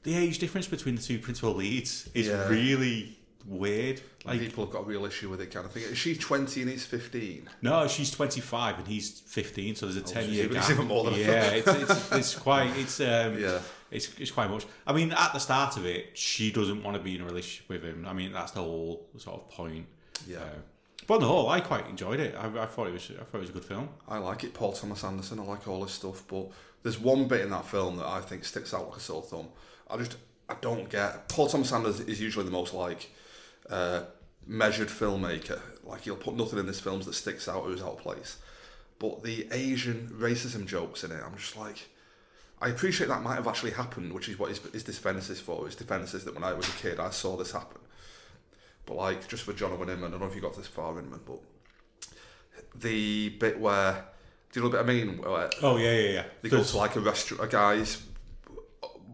[0.03, 2.47] the age difference between the two principal leads is Yeah.
[2.47, 4.01] really weird.
[4.25, 5.84] Like, People have got a real issue with it, kind of thing.
[5.84, 7.49] Is she 20 and he's 15?
[7.63, 10.58] no, she's twenty five and he's fifteen, so there's a ten year gap.
[10.58, 13.60] it's even more than yeah, it's, it's it's quite it's um Yeah.
[13.91, 14.65] It's it's quite much.
[14.86, 17.69] I mean, at the start of it, she doesn't want to be in a relationship
[17.69, 18.06] with him.
[18.08, 19.86] I mean, that's the whole sort of point.
[20.28, 20.39] Yeah.
[20.39, 20.60] Uh,
[21.08, 22.36] but on the whole, I quite enjoyed it.
[22.36, 23.89] I, I thought it was I thought it was a good film.
[24.08, 25.39] I like it, Paul Thomas Anderson.
[25.39, 26.52] I like all his stuff, but
[26.84, 29.47] there's one bit in that film that I think sticks out like a sore thumb.
[29.89, 31.28] I just I don't get.
[31.30, 33.10] Paul Thomas Anderson is usually the most like
[33.69, 34.04] uh,
[34.45, 35.60] measured filmmaker.
[35.84, 38.38] Like he'll put nothing in his films that sticks out or is out of place.
[38.99, 41.88] But the Asian racism jokes in it, I'm just like.
[42.62, 45.65] I appreciate that might have actually happened, which is what his, his defence is for.
[45.65, 47.80] His defence is that when I was a kid, I saw this happen.
[48.86, 50.93] But like, just for Jono and Eamon, I don't know if you got this far,
[50.93, 51.39] Eamon, but
[52.76, 54.06] the bit where
[54.52, 55.17] do you know what I mean?
[55.17, 56.24] Where Oh yeah, yeah, yeah.
[56.41, 57.43] they go to like a restaurant.
[57.43, 58.02] A guy's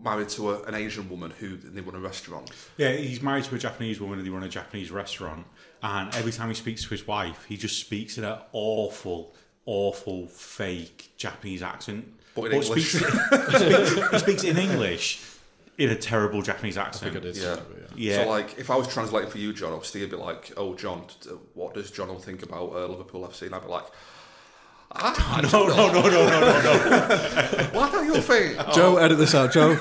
[0.02, 2.52] married to a, an Asian woman who they run a restaurant.
[2.78, 5.46] Yeah, he's married to a Japanese woman and they run a Japanese restaurant.
[5.84, 10.28] And every time he speaks to his wife, he just speaks in an awful, awful,
[10.28, 12.14] fake Japanese accent.
[12.36, 12.92] But in English.
[12.92, 13.06] Speaks,
[13.52, 15.22] he, speaks, he speaks in English
[15.78, 17.16] in a terrible Japanese accent.
[17.16, 17.36] I did.
[17.36, 17.56] see Yeah.
[17.56, 17.86] yeah.
[17.96, 18.24] Yeah.
[18.24, 21.06] So like, if I was translating for you, John, obviously you'd be like, "Oh, John,
[21.54, 23.86] what does John think about uh, Liverpool FC?" And I'd be like,
[24.92, 27.70] "Ah, no, no, no, no, no, no, no.
[27.72, 29.78] what do you think?" Joe, edit this out, Joe.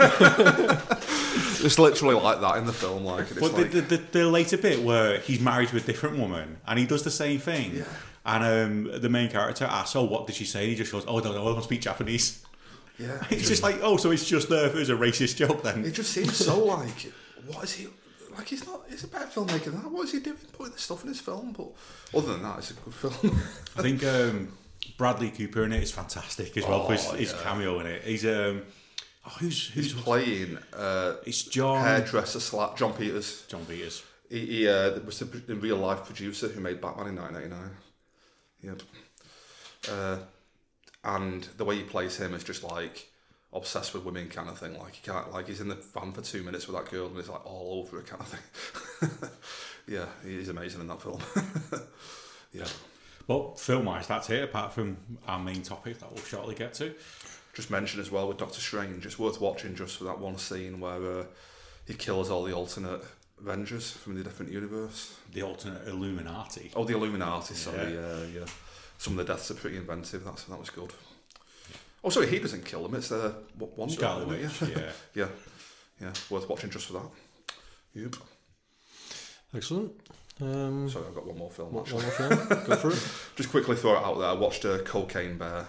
[1.65, 3.05] It's literally like that in the film.
[3.05, 5.77] Like, and it's But like, the, the, the, the later bit where he's married to
[5.79, 7.77] a different woman and he does the same thing.
[7.77, 7.85] Yeah.
[8.27, 11.05] And um, the main character asks, "Oh, what did she say?" And he just goes,
[11.07, 11.43] "Oh, I don't know.
[11.49, 12.43] I don't speak Japanese."
[12.99, 15.93] yeah, It's just like, "Oh, so it's just there as a racist joke then." it
[15.93, 17.12] just seems so like,
[17.47, 17.89] what is he?
[18.37, 18.81] like he's not.
[18.89, 19.91] He's a better filmmaker than that.
[19.91, 20.37] What is he doing?
[20.53, 21.68] Putting this stuff in his film, but
[22.18, 23.39] other than that, it's a good film.
[23.77, 24.57] I think um,
[24.97, 26.87] Bradley Cooper in it is fantastic as well.
[26.87, 27.39] for his, Oh, his yeah.
[27.43, 28.03] cameo in it.
[28.05, 28.62] He's um,
[29.27, 33.45] oh, who's who's he's playing uh, It's John hairdresser slap Jon Peters.
[33.49, 34.03] Jon Peters.
[34.31, 37.77] He, he uh, was the, the real life producer who made Batman in 1989.
[38.65, 38.83] Yep.
[39.91, 40.19] Uh,
[41.05, 43.09] and the way he plays him is just like
[43.53, 44.79] obsessed with women kind of thing.
[44.79, 47.17] Like he can't like he's in the van for two minutes with that girl and
[47.17, 49.31] he's like all over it kind of thing.
[49.95, 51.21] yeah, he's amazing in that film.
[52.53, 52.67] yeah.
[53.27, 54.45] But film wise, that's it.
[54.45, 54.97] Apart from
[55.27, 56.95] our main topic that we'll shortly get to.
[57.55, 60.81] Just mention as well with Doctor Strange, it's worth watching just for that one scene
[60.81, 61.25] where uh,
[61.87, 63.03] he kills all the alternate
[63.47, 65.15] Avengers from the different universe.
[65.33, 66.71] The alternate Illuminati.
[66.75, 67.55] Oh, the Illuminati.
[67.55, 68.01] Sorry, Yeah.
[68.19, 68.45] yeah, yeah.
[68.99, 70.25] Some of the deaths are pretty inventive.
[70.25, 70.93] That's that was good.
[72.03, 72.95] Oh, sorry, he doesn't kill them.
[72.95, 74.29] It's uh, one Scarlet?
[74.29, 74.63] Witch.
[74.63, 74.91] Yeah.
[75.15, 75.27] Yeah,
[76.01, 76.13] yeah.
[76.31, 77.03] Worth watching just for that.
[77.95, 78.17] Yep.
[79.55, 79.93] Excellent.
[80.41, 81.73] Um, Sorry, I've got one more film.
[81.73, 82.03] one Actually.
[82.03, 82.65] more film.
[82.67, 83.09] Go for it.
[83.37, 84.29] Just quickly throw it out there.
[84.29, 85.67] I watched uh, Cocaine Bear.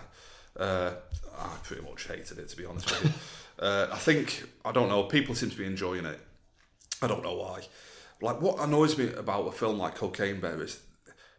[0.60, 0.94] Uh,
[1.38, 3.12] I pretty much hated it to be honest with you.
[3.64, 5.04] uh, I think I don't know.
[5.04, 6.20] People seem to be enjoying it.
[7.06, 7.62] I don't know why.
[8.22, 10.80] Like what annoys me about a film like Cocaine Bear is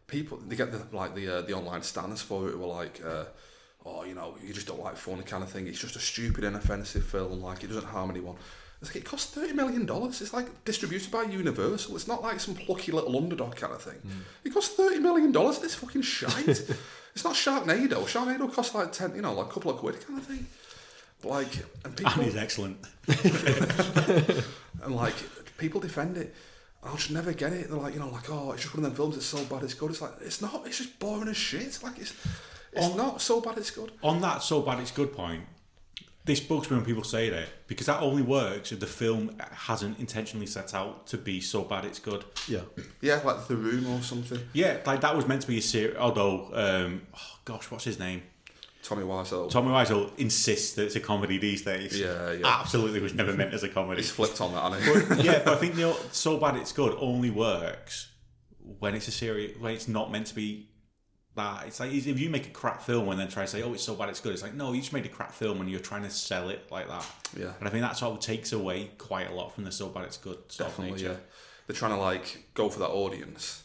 [0.07, 3.01] people they get the like the uh, the online standards for it who are like.
[3.05, 3.25] Uh,
[3.89, 5.65] Oh, you know, you just don't like fun kind of thing.
[5.65, 7.41] It's just a stupid, inoffensive film.
[7.41, 8.35] Like it doesn't harm anyone.
[8.81, 10.21] It's like it costs thirty million dollars.
[10.21, 11.95] It's like distributed by Universal.
[11.95, 13.99] It's not like some plucky little underdog kind of thing.
[14.43, 15.63] It costs thirty million dollars.
[15.63, 16.47] It's fucking shite.
[17.15, 18.03] it's not Sharknado.
[18.05, 20.45] Sharknado costs like ten, you know, like a couple of quid kind of thing.
[21.23, 22.77] Like and people And he's excellent.
[24.83, 25.15] and like
[25.57, 26.33] people defend it.
[26.83, 27.69] I'll just never get it.
[27.69, 29.17] They're like, you know, like, oh, it's just one of them films.
[29.17, 29.89] It's so bad, it's good.
[29.91, 30.65] It's like, it's not.
[30.65, 31.79] It's just boring as shit.
[31.83, 32.13] Like, it's,
[32.71, 33.91] it's not so bad, it's good.
[34.03, 35.43] On that so bad it's good point,
[36.25, 39.97] this bugs me when people say that because that only works if the film hasn't
[39.97, 42.23] intentionally set out to be so bad it's good.
[42.47, 42.61] Yeah.
[43.01, 44.39] Yeah, like The Room or something.
[44.53, 45.95] Yeah, like that was meant to be a series.
[45.95, 48.21] Although, um, oh gosh, what's his name?
[48.87, 49.49] Tommy Wiseau.
[49.49, 51.99] Tommy Wiseau insists that it's a comedy these days.
[51.99, 52.59] Yeah, yeah.
[52.61, 54.01] Absolutely was never meant as a comedy.
[54.01, 55.27] He's flipped on that, hasn't he?
[55.27, 58.09] yeah, but I think the so bad it's good only works
[58.79, 60.69] when it's a series when it's not meant to be
[61.35, 61.67] that.
[61.67, 63.83] It's like if you make a crap film and then try to say, "Oh, it's
[63.83, 65.81] so bad it's good," it's like no, you just made a crap film and you're
[65.81, 67.05] trying to sell it like that.
[67.37, 67.51] Yeah.
[67.59, 70.05] and I think that sort of takes away quite a lot from the so bad
[70.05, 71.11] it's good sort of Definitely, nature.
[71.13, 71.19] yeah.
[71.67, 73.63] They're trying to like go for that audience,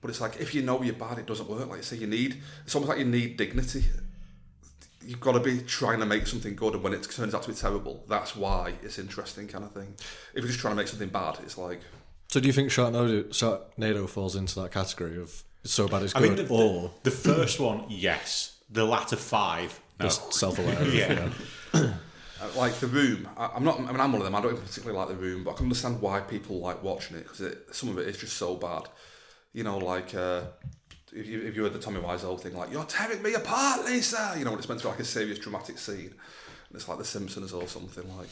[0.00, 1.68] but it's like if you know you're bad, it doesn't work.
[1.68, 2.40] Like you say, you need.
[2.64, 3.84] It's almost like you need dignity.
[5.02, 7.48] You've got to be trying to make something good, and when it turns out to
[7.48, 9.94] be terrible, that's why it's interesting, kind of thing.
[10.34, 11.80] If you're just trying to make something bad, it's like
[12.28, 16.20] So do you think Sharknado, Sharknado falls into that category of so bad it's I
[16.20, 18.56] good, think the, or the first one, yes.
[18.70, 20.06] The latter five, no.
[20.06, 20.78] just self-aware?
[20.80, 21.30] of, Yeah.
[22.42, 24.52] Uh, like the room I, i'm not i mean i'm one of them i don't
[24.52, 27.42] even particularly like the room but i can understand why people like watching it because
[27.42, 28.84] it, some of it is just so bad
[29.52, 30.40] you know like uh
[31.12, 34.34] if you, if you heard the Tommy Wiseau thing, like "You're tearing me apart, Lisa,"
[34.38, 36.14] you know, when it's meant to be like a serious dramatic scene,
[36.68, 38.28] and it's like The Simpsons or something like.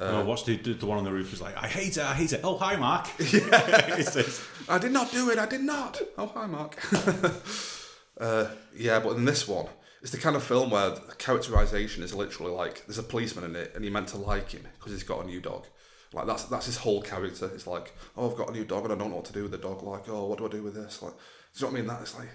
[0.00, 2.32] oh, what's the, the one on the roof who's like, I hate it, I hate
[2.32, 2.40] it.
[2.44, 3.08] Oh, hi, Mark.
[3.18, 5.38] This- I did not do it.
[5.38, 6.00] I did not.
[6.18, 6.78] Oh, hi, Mark.
[8.20, 8.46] uh,
[8.76, 9.66] yeah, but in this one,
[10.02, 13.56] it's the kind of film where the characterization is literally like there's a policeman in
[13.56, 15.66] it, and you're meant to like him because he's got a new dog.
[16.12, 17.50] Like that's that's his whole character.
[17.54, 19.42] It's like, oh, I've got a new dog, and I don't know what to do
[19.42, 19.82] with the dog.
[19.82, 21.00] Like, oh, what do I do with this?
[21.00, 21.14] Like,
[21.54, 21.86] you know what I mean?
[21.88, 22.28] That is like.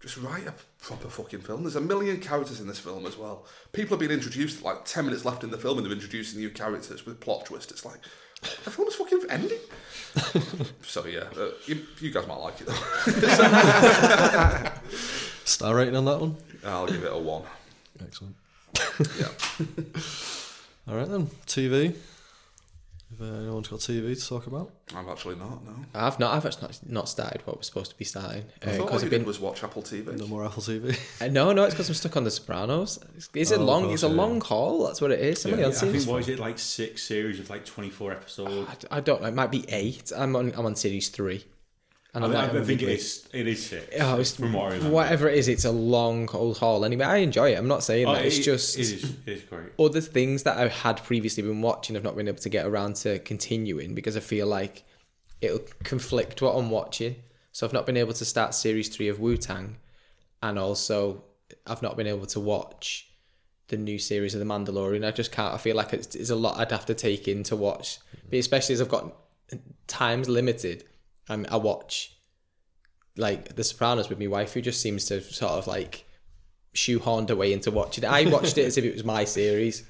[0.00, 1.62] Just write a proper fucking film.
[1.62, 3.46] There's a million characters in this film as well.
[3.72, 6.50] People have been introduced like ten minutes left in the film, and they're introducing new
[6.50, 7.70] characters with plot twist.
[7.70, 8.00] It's like
[8.42, 9.58] the film is fucking ending.
[10.82, 12.74] so yeah, uh, you, you guys might like it though.
[15.44, 16.36] Star rating on that one?
[16.64, 17.42] I'll give it a one.
[18.00, 18.36] Excellent.
[19.18, 19.28] Yeah,
[20.88, 21.94] All right then, TV.
[23.14, 25.64] If uh, anyone's got TV to talk about, I've actually not.
[25.64, 26.34] No, I've not.
[26.34, 29.02] I've actually not, not started what we're supposed to be starting I thought all because
[29.02, 29.26] you I've did been.
[29.26, 30.18] was watch Apple TV.
[30.18, 30.98] no more Apple TV.
[31.24, 32.98] Uh, no, no, it's because I'm stuck on The Sopranos.
[33.16, 33.82] It's, it's a Oh, of long.
[33.84, 34.12] course, It's a yeah.
[34.14, 34.86] long haul.
[34.86, 35.40] That's what it is.
[35.42, 36.04] Somebody Yeah, else I seems.
[36.04, 38.68] think, what is it, like six series of like 24 episodes?
[38.90, 39.28] I, I don't know.
[39.28, 40.10] It might be eight.
[40.16, 40.52] I'm on.
[40.56, 41.44] I'm on series three.
[42.14, 43.96] And I, I, like, I think it is, it is six.
[44.00, 46.84] Oh, it's, from what whatever it is, it's a long old haul.
[46.84, 47.58] Anyway, I enjoy it.
[47.58, 48.24] I'm not saying Oh, that.
[48.24, 49.72] It's it- just It is, it is great.
[49.80, 51.96] other things that I had previously been watching.
[51.96, 54.84] I've not been able to get around to continuing because I feel like
[55.40, 57.16] it'll conflict what I'm watching.
[57.50, 59.76] So I've not been able to start series three of Wu Tang,
[60.42, 61.24] and also
[61.66, 63.08] I've not been able to watch
[63.68, 65.04] the new series of The Mandalorian.
[65.04, 65.52] I just can't.
[65.54, 67.98] I feel like it's, it's a lot I'd have to take in to watch,
[68.30, 69.12] but especially as I've got
[69.88, 70.84] times limited.
[71.28, 72.16] Um, I watch
[73.16, 76.04] like The Sopranos with my wife, who just seems to sort of like
[76.74, 78.10] shoehorned her way into watching it.
[78.10, 79.84] I watched it as if it was my series,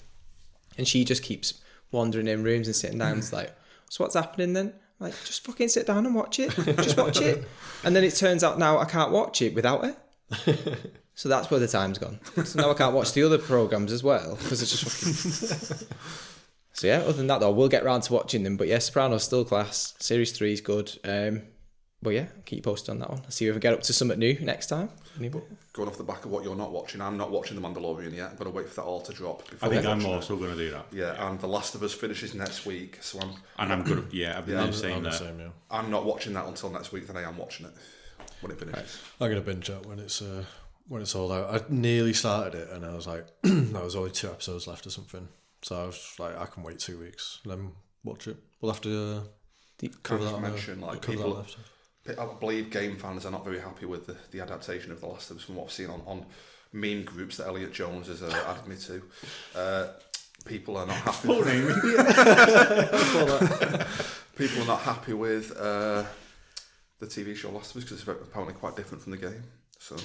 [0.77, 1.55] and she just keeps
[1.91, 3.19] wandering in rooms and sitting down.
[3.19, 3.55] It's like,
[3.91, 4.75] So what's happening then?
[5.01, 6.51] I'm like, just fucking sit down and watch it.
[6.77, 7.45] Just watch it.
[7.83, 10.89] And then it turns out now I can't watch it without it.
[11.17, 12.19] So that's where the time's gone.
[12.45, 15.89] So now I can't watch the other programs as well because it's just fucking.
[16.75, 18.57] So yeah, other than that though, we'll get round to watching them.
[18.59, 19.95] But yeah, Sopranos still class.
[19.99, 20.93] Series three is good.
[21.05, 21.43] Um,
[22.03, 23.31] but yeah, keep you posted on that one.
[23.31, 24.91] see if we get up to something new next time.
[25.19, 25.31] Any-
[25.73, 28.31] Going off the back of what you're not watching, I'm not watching The Mandalorian yet.
[28.31, 29.49] I'm going to wait for that all to drop.
[29.49, 30.15] Before I think I'm watching it.
[30.15, 30.87] also going to do that.
[30.93, 34.07] Yeah, and The Last of Us finishes next week, so I'm And I'm good.
[34.13, 35.49] Yeah, I've been Yeah, the same I'm the same, yeah.
[35.71, 37.07] I'm not watching that until next week.
[37.07, 37.73] Then I am watching it
[38.43, 39.01] when it finishes.
[39.21, 40.45] I'm gonna binge it when it's uh,
[40.89, 41.55] when it's all out.
[41.55, 44.91] I nearly started it, and I was like, there was only two episodes left or
[44.91, 45.27] something.
[45.65, 47.73] So I was like, I can wait two weeks and then
[48.05, 48.37] watch it.
[48.61, 49.21] We'll have to uh,
[49.79, 50.31] The- cover Can I that.
[50.31, 51.61] just on mention, like, cover people- that after.
[52.21, 55.31] I believe game fans are not very happy with the, the adaptation of The Last
[55.31, 56.27] of Us from what I've seen on, on
[56.71, 59.03] meme groups that Elliot Jones has uh, added me to.
[59.59, 59.87] Uh,
[60.45, 61.29] people are not happy.
[64.37, 66.05] people are not happy with uh,
[66.99, 69.43] the TV show Last of Us because it's apparently quite different from the game.
[69.79, 69.97] So,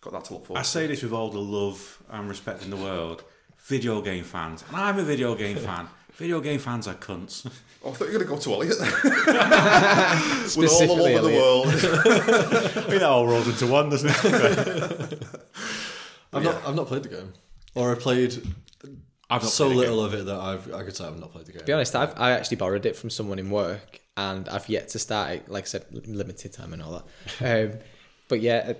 [0.00, 0.68] got that to look forward I to.
[0.68, 3.24] say this with all the love and respect in the world.
[3.68, 5.86] Video game fans, and I'm a video game fan.
[6.14, 7.46] Video game fans are cunts.
[7.84, 8.90] Oh, I thought you were going to go to Elliot then.
[10.56, 11.66] With all the love Specifically of the world.
[12.86, 15.22] I mean, that all rolls into one, doesn't it?
[16.32, 17.34] I've not I've not played the game,
[17.74, 18.42] or I played
[19.30, 21.44] I've not so played little of it that I've I could say I've not played
[21.44, 21.60] the game.
[21.60, 24.88] To be honest, I've I actually borrowed it from someone in work, and I've yet
[24.90, 25.48] to start it.
[25.50, 27.04] Like I said, limited time and all
[27.38, 27.72] that.
[27.72, 27.78] Um,
[28.28, 28.72] but yeah,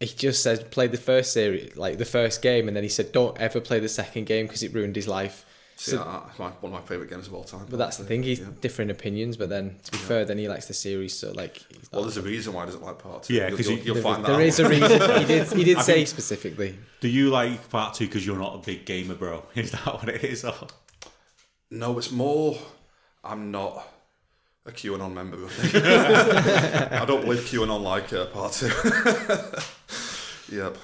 [0.00, 3.12] he just said play the first series, like the first game, and then he said
[3.12, 5.44] don't ever play the second game because it ruined his life.
[5.76, 7.64] See, that- that's my, one of my favourite games of all time.
[7.70, 8.46] But that's the thing; he's Yeah.
[8.60, 9.36] different opinions.
[9.38, 12.16] But then, to be fair, then he likes the series, so like, Well, not- there's
[12.18, 13.34] a reason why he doesn't like part two.
[13.34, 14.42] Yeah, You'll- 'cause you'll, you- you'll there, find that there out.
[14.42, 15.20] is a reason.
[15.20, 15.52] He did.
[15.52, 16.78] He did say specifically.
[17.00, 19.44] Do you like part two because you're not a big gamer, bro?
[19.54, 20.44] Is that what it is?
[20.44, 20.54] Or?
[21.70, 22.58] No, it's more.
[23.24, 23.86] I'm not
[24.66, 25.38] a QAnon member.
[25.44, 25.84] I think.
[26.92, 28.68] I don't believe QAnon like uh, part two.
[30.54, 30.76] yep.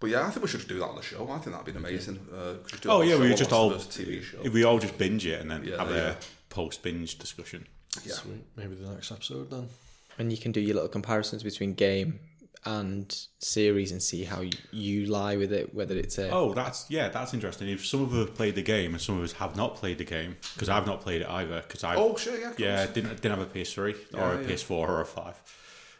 [0.00, 1.28] But yeah, I think we should do that on the show.
[1.30, 2.18] I think that'd be amazing.
[2.32, 4.38] Uh, do Oh yeah, we just all of TV show.
[4.42, 6.10] if we all just binge it and then Yeah, have yeah.
[6.10, 6.16] a
[6.50, 7.66] post binge discussion.
[8.04, 8.14] Yeah.
[8.14, 8.44] Sweet.
[8.56, 9.68] Maybe the next episode then.
[10.18, 12.20] And you can do your little comparisons between game
[12.66, 16.90] and series and see how you, you lie with it, whether it's a Oh, that's
[16.90, 17.68] yeah, that's interesting.
[17.68, 19.98] If some of us have played the game and some of us have not played
[19.98, 22.52] the game, because I've not played it either, because I Oh sure, yeah.
[22.58, 24.48] yeah didn't didn't have a PS3 or Yeah, a yeah.
[24.48, 25.34] PS4 or a five.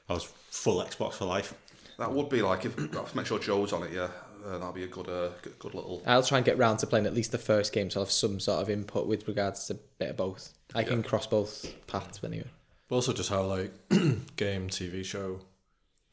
[0.09, 1.55] I was full Xbox for life.
[1.99, 2.77] That would be like if
[3.15, 3.93] make sure Joe's on it.
[3.93, 4.09] Yeah,
[4.47, 6.03] uh, that'd be a good, uh, good, good little.
[6.07, 8.13] I'll try and get round to playing at least the first game, so I'll have
[8.13, 10.53] some sort of input with regards to a bit of both.
[10.75, 12.49] I can cross both paths, but anyway.
[12.89, 13.73] But also just how like
[14.37, 15.41] game, TV show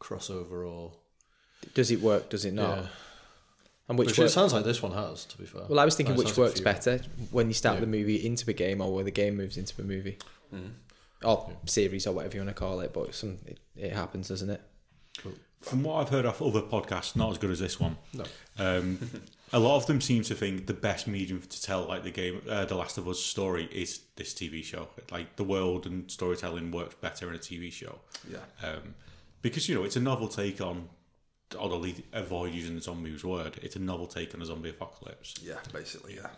[0.02, 0.92] crossover or
[1.74, 2.30] Does it work?
[2.30, 2.78] Does it not?
[2.78, 2.86] yeah.
[3.90, 5.26] And which, Which, work- it sounds like this one has.
[5.26, 5.64] To be fair.
[5.70, 7.00] Well, I was thinking it which sounds like a works better
[7.32, 7.82] when you start Yeah.
[7.82, 10.18] the movie into the game or where the game moves into the movie
[11.24, 12.94] or series or whatever you want to call it.
[12.94, 14.62] But some it, it happens, doesn't it?
[15.62, 17.98] From what I've heard of other podcasts, not as good as this one.
[18.14, 18.24] No.
[18.58, 18.98] Um,
[19.54, 22.42] a lot of them seem to think the best medium to tell like the game,
[22.50, 24.88] uh, the Last of Us story is this TV show.
[25.12, 28.00] Like the world and storytelling works better in a TV show
[28.32, 28.38] Yeah.
[28.68, 28.96] um,
[29.42, 30.90] because you know it's a novel take on.
[31.60, 35.36] Although they avoid using the zombies word, it's a novel take on a zombie apocalypse.
[35.44, 36.30] Yeah, basically, yeah.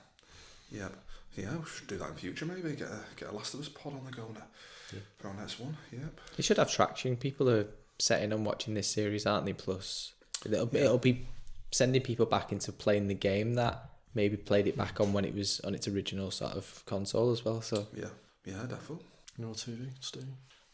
[0.71, 0.89] Yeah.
[1.37, 2.75] Yeah, we should do that in future maybe.
[2.75, 5.59] Get a, get a Last of Us pod on the go now for our next
[5.59, 5.75] one.
[5.91, 6.19] Yep.
[6.37, 7.15] It should have traction.
[7.15, 7.67] People are
[7.99, 9.53] setting on watching this series, aren't they?
[9.53, 10.13] Plus,
[10.45, 11.27] it'll, it'll be
[11.71, 15.33] sending people back into playing the game that maybe played it back on when it
[15.33, 17.61] was on its original sort of console as well.
[17.61, 18.05] So Yeah.
[18.45, 19.05] Yeah, definitely.
[19.37, 20.25] No TV, Steve.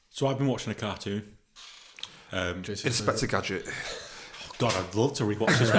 [0.09, 1.37] So I've been watching a cartoon.
[2.31, 3.67] Um, Inspector Gadget.
[4.57, 5.71] God, I'd love to rewatch this.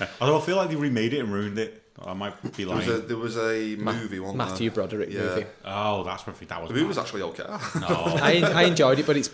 [0.00, 0.06] now.
[0.20, 1.78] Although I feel like they remade it and ruined it.
[2.04, 3.00] I might be There was lying.
[3.02, 4.36] a, there was a movie one.
[4.36, 5.20] Matthew Broderick yeah.
[5.20, 5.46] movie.
[5.64, 6.68] Oh, that's what that was.
[6.68, 7.44] The movie was actually okay.
[7.44, 7.86] No.
[8.20, 9.30] I I enjoyed it, but it's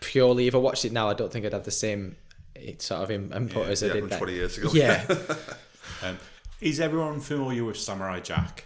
[0.00, 2.16] purely if I watched it now, I don't think I'd have the same
[2.78, 4.18] sort of im- input as I yeah, did from then.
[4.18, 4.70] 20 years ago.
[4.72, 5.04] Yeah,
[6.02, 6.18] Um,
[6.60, 8.64] is everyone familiar with Samurai Jack?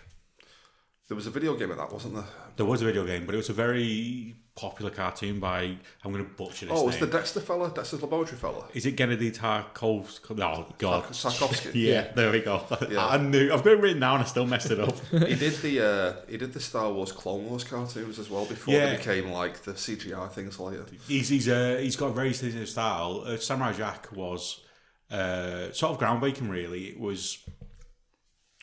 [1.09, 2.25] There was a video game of that, wasn't there?
[2.57, 5.77] There was a video game, but it was a very popular cartoon by.
[6.05, 7.07] I'm going to butcher this Oh, it was the.
[7.07, 8.65] Dexter fella, Dexter's laboratory fella.
[8.75, 10.41] Is it Gennady Tarkovsky?
[10.41, 11.05] Oh God.
[11.05, 11.75] Tarkovsky.
[11.75, 12.13] Yeah, Yeah.
[12.15, 12.63] there we go.
[12.91, 13.07] Yeah.
[13.07, 13.53] I knew.
[13.53, 14.15] I've got it written down.
[14.17, 14.99] And I still messed it up.
[15.11, 18.75] he did the uh, he did the Star Wars Clone Wars cartoons as well before
[18.75, 18.91] Yeah.
[18.91, 20.87] they became like the CGI things later.
[21.07, 23.23] he's he's uh, he's got a very distinctive style.
[23.27, 24.63] Uh, Samurai Jack was
[25.11, 26.49] uh, sort of groundbreaking.
[26.51, 27.39] Really, it was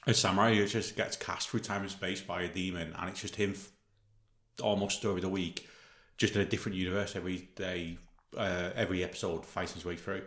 [0.07, 3.21] a samurai who just gets cast through time and space by a demon, and it's
[3.21, 3.69] just him, f-
[4.61, 5.65] almost story of the week,
[6.23, 7.97] just in a different universe every day,
[8.37, 10.21] uh, every episode fighting his way through.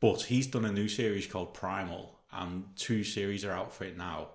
[0.00, 3.96] But he's done a new series called Primal, and two series are out for it
[3.96, 4.30] now.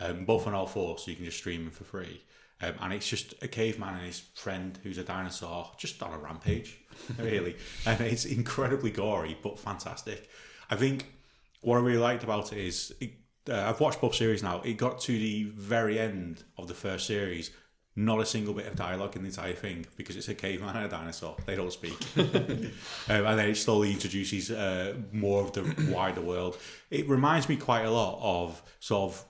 [0.00, 2.22] um, both on all four, so you can just stream them for free.
[2.62, 6.18] Um, and it's just a caveman and his friend who's a dinosaur just on a
[6.18, 6.78] rampage,
[7.18, 7.56] really.
[7.84, 10.30] And it's incredibly gory, but fantastic.
[10.70, 11.12] I think
[11.60, 13.12] what I really liked about it is it,
[13.48, 14.62] uh, I've watched both series now.
[14.64, 17.50] It got to the very end of the first series,
[17.96, 20.86] not a single bit of dialogue in the entire thing because it's a caveman and
[20.86, 21.36] a dinosaur.
[21.46, 21.96] They don't speak.
[22.16, 22.72] um,
[23.08, 26.58] and then it slowly introduces uh, more of the wider world.
[26.90, 29.24] It reminds me quite a lot of sort of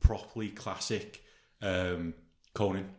[0.00, 1.22] properly classic
[1.62, 2.14] um,
[2.54, 2.90] Conan.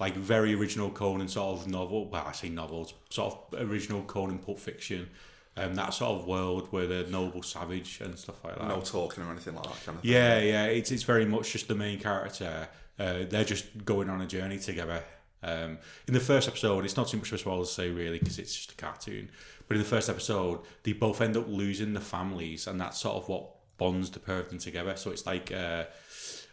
[0.00, 2.08] Like very original Conan sort of novel.
[2.08, 5.08] Well, I say novels, sort of original Conan Pulp Fiction.
[5.56, 8.66] Um, that sort of world where the noble savage and stuff like that.
[8.66, 10.12] No talking or anything like that kind of thing.
[10.12, 10.64] Yeah, yeah.
[10.64, 12.68] It's it's very much just the main character.
[12.98, 15.02] Uh, they're just going on a journey together.
[15.44, 15.78] Um,
[16.08, 18.38] in the first episode, it's not too much of a spoiler to say really because
[18.38, 19.30] it's just a cartoon.
[19.68, 23.16] But in the first episode, they both end up losing the families, and that's sort
[23.16, 24.96] of what bonds the pair of them together.
[24.96, 25.84] So it's like uh,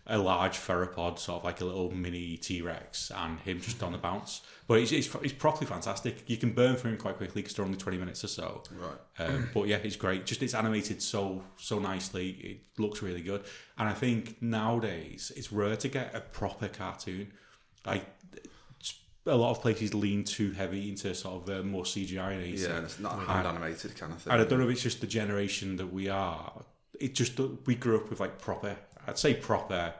[0.08, 3.92] a large theropod, sort of like a little mini T Rex, and him just on
[3.92, 4.42] the bounce.
[4.68, 6.24] But it's, it's, it's properly fantastic.
[6.28, 8.64] You can burn through him quite quickly because they're only twenty minutes or so.
[8.72, 9.28] Right.
[9.28, 10.26] Um, but yeah, it's great.
[10.26, 12.30] Just it's animated so so nicely.
[12.30, 13.44] It looks really good.
[13.78, 17.32] And I think nowadays it's rare to get a proper cartoon.
[17.86, 18.06] Like
[19.26, 22.78] a lot of places lean too heavy into sort of uh, more CGI and Yeah,
[22.78, 24.34] and it's not hand animated kind of thing.
[24.34, 26.64] and I don't know if it's just the generation that we are.
[27.00, 28.76] It just we grew up with like proper.
[29.08, 29.94] I'd say proper,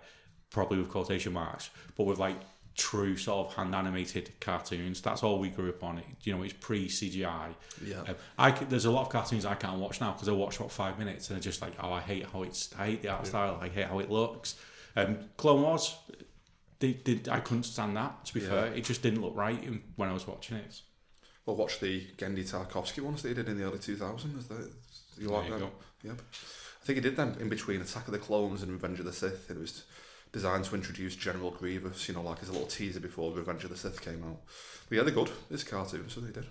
[0.50, 2.38] probably with quotation marks, but with like
[2.78, 5.02] true sort of hand animated cartoons.
[5.02, 5.98] That's all we grew up on.
[6.00, 7.54] It, you know, it's pre CGI.
[7.86, 8.02] Yeah.
[8.08, 10.72] Um, I there's a lot of cartoons I can't watch now because I watch about
[10.72, 12.74] five minutes and I'm just like, oh, I hate how it's.
[12.80, 13.60] I hate the art style.
[13.62, 14.56] I hate how it looks.
[14.96, 15.96] Um, Clone Wars.
[16.80, 16.98] They,
[17.30, 18.26] I couldn't stand that.
[18.26, 18.50] To be Yeah.
[18.50, 19.64] fair, it just didn't look right
[19.98, 20.82] when I was watching it.
[21.46, 24.48] Well, watch the Genndy Tartakovsky ones they did in the early 2000s.
[24.48, 25.70] They- You like you them?
[26.04, 26.22] Yep.
[26.82, 29.14] I think he did them in between Attack of the Clones and Revenge of the
[29.14, 29.52] Sith.
[29.52, 29.84] It was
[30.32, 33.70] designed to introduce General Grievous, you know, like as a little teaser before Revenge of
[33.70, 34.40] the Sith came out.
[34.90, 35.30] But yeah, they're good.
[35.52, 36.48] It's a cartoon, so they did.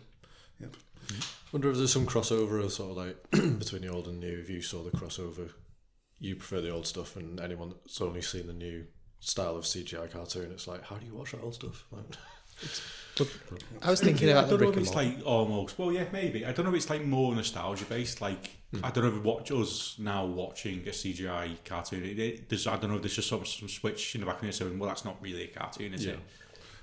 [0.60, 0.76] Yep.
[1.06, 1.20] Mm-hmm.
[1.56, 4.38] wonder if there's some crossover or sort of like between the old and new.
[4.38, 5.50] If you saw the crossover,
[6.18, 8.86] you prefer the old stuff, and anyone that's only seen the new
[9.18, 11.86] style of CGI cartoon, it's like, how do you watch that old stuff?
[13.18, 13.26] Like,
[13.82, 15.78] I was thinking Yeah, about I don't know if it's like almost.
[15.78, 16.44] Well, yeah, maybe.
[16.44, 18.20] I don't know if it's like more nostalgia based.
[18.20, 18.84] Like Hmm.
[18.84, 22.04] I don't know if watch us now watching a CGI cartoon.
[22.04, 24.36] It, it, there's, I don't know if there's just some, some switch in the back
[24.36, 26.12] of me saying, "Well, that's not really a cartoon, is Yeah.
[26.12, 26.18] it?"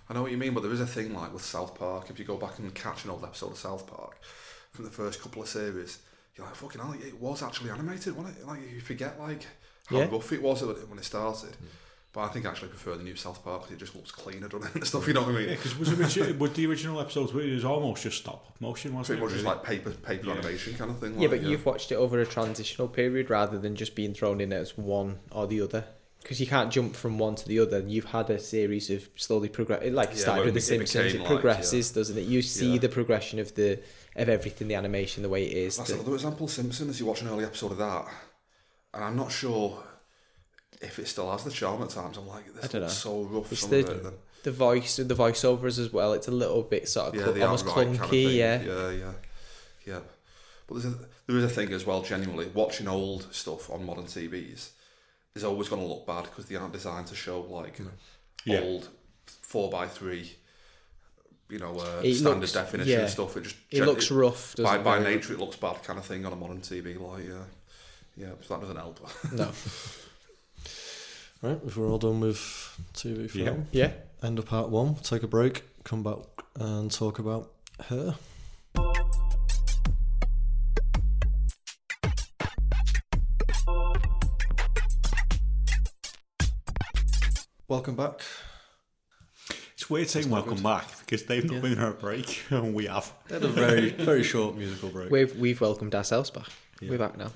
[0.10, 2.10] I know what you mean, but there is a thing like with South Park.
[2.10, 4.18] If you go back and catch an old episode of South Park
[4.72, 6.00] from the first couple of series,
[6.36, 8.46] you're like, fucking hell, it was actually animated, wasn't it?
[8.48, 9.46] Like, you forget, like,
[9.88, 10.08] how Yeah.
[10.12, 11.56] rough it was when it started.
[12.18, 14.48] But I think I actually prefer the new South Park because it just looks cleaner,
[14.48, 14.74] doesn't it?
[14.76, 15.50] And stuff, you know what I mean?
[15.50, 19.20] Yeah, because was, origi- was the original episodes it was almost just stop motion, wasn't
[19.20, 19.24] Pretty it?
[19.26, 20.34] much just like paper paper Yeah.
[20.34, 21.14] animation kind of thing.
[21.22, 24.42] Yeah, like, but you've watched it over a transitional period rather than just being thrown
[24.42, 25.84] in as one or the other.
[26.24, 27.82] Because you can't jump from one to the other.
[27.82, 29.84] You've had a series of slowly progress.
[29.84, 31.14] It like Yeah, started with The Simpsons.
[31.14, 32.22] It like, progresses, doesn't it?
[32.26, 32.80] You see Yeah.
[32.80, 33.80] the progression of the
[34.16, 35.78] of everything, the animation, the way it is.
[35.78, 36.48] That's the- another example.
[36.48, 37.00] Simpsons.
[37.00, 38.08] You watch an early episode of that,
[38.96, 39.84] and I'm not sure
[40.82, 42.18] if it still has the charm at times.
[42.18, 43.52] I'm like, this I don't so rough.
[43.52, 44.14] It's the- of it,
[44.44, 46.14] the voice, the voiceovers as well.
[46.14, 47.98] It's a little bit sort of yeah, cl- the almost outright clunky.
[47.98, 48.30] kind of thing.
[48.36, 48.62] yeah.
[48.62, 49.12] yeah, yeah,
[49.86, 50.00] yeah.
[50.68, 52.02] But there's a, there is a thing as well.
[52.04, 54.70] Genuinely, watching old stuff on modern TVs
[55.36, 57.80] is always going to look bad because they aren't designed to show like
[58.46, 58.60] Yeah.
[58.62, 58.90] old
[59.42, 60.36] four by three,
[61.50, 63.08] you know, uh, It standard looks- definition yeah.
[63.08, 63.36] stuff.
[63.38, 64.56] It just It gen- looks rough.
[64.56, 66.96] Doesn't by it, by nature it looks bad kind of thing on a modern TV.
[67.00, 67.44] Like yeah,
[68.16, 69.00] yeah, so that doesn't help.
[69.34, 69.50] No.
[71.42, 72.38] right, if we're all done with
[72.94, 73.92] TV film, Yeah.
[74.24, 74.96] end of part one.
[74.96, 75.64] Take a break.
[75.84, 76.20] Come back
[76.60, 77.52] and talk about
[77.88, 78.16] her.
[87.68, 88.22] Welcome back.
[89.74, 90.64] It's weird saying welcome good.
[90.64, 91.62] back because they've not Yeah.
[91.62, 93.14] been on a break and we have.
[93.28, 95.10] They had a very very short musical break.
[95.12, 96.48] We've we've welcomed ourselves back.
[96.82, 96.90] Yeah.
[96.92, 97.32] We're back now.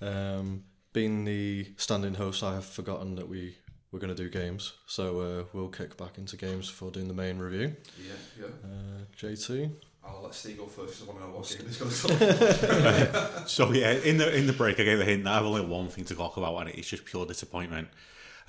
[0.00, 0.64] Um,
[0.96, 3.54] being the standing host, I have forgotten that we
[3.92, 7.12] were going to do games, so uh, we'll kick back into games before doing the
[7.12, 7.76] main review.
[8.02, 8.46] yeah, yeah.
[8.64, 9.72] Uh, JT,
[10.02, 11.90] I'll let Steve go first because I want to know what game he's going
[13.10, 13.48] to talk.
[13.48, 15.66] So yeah, in the in the break, I gave a hint that I have only
[15.66, 17.88] one thing to talk about, and it's just pure disappointment.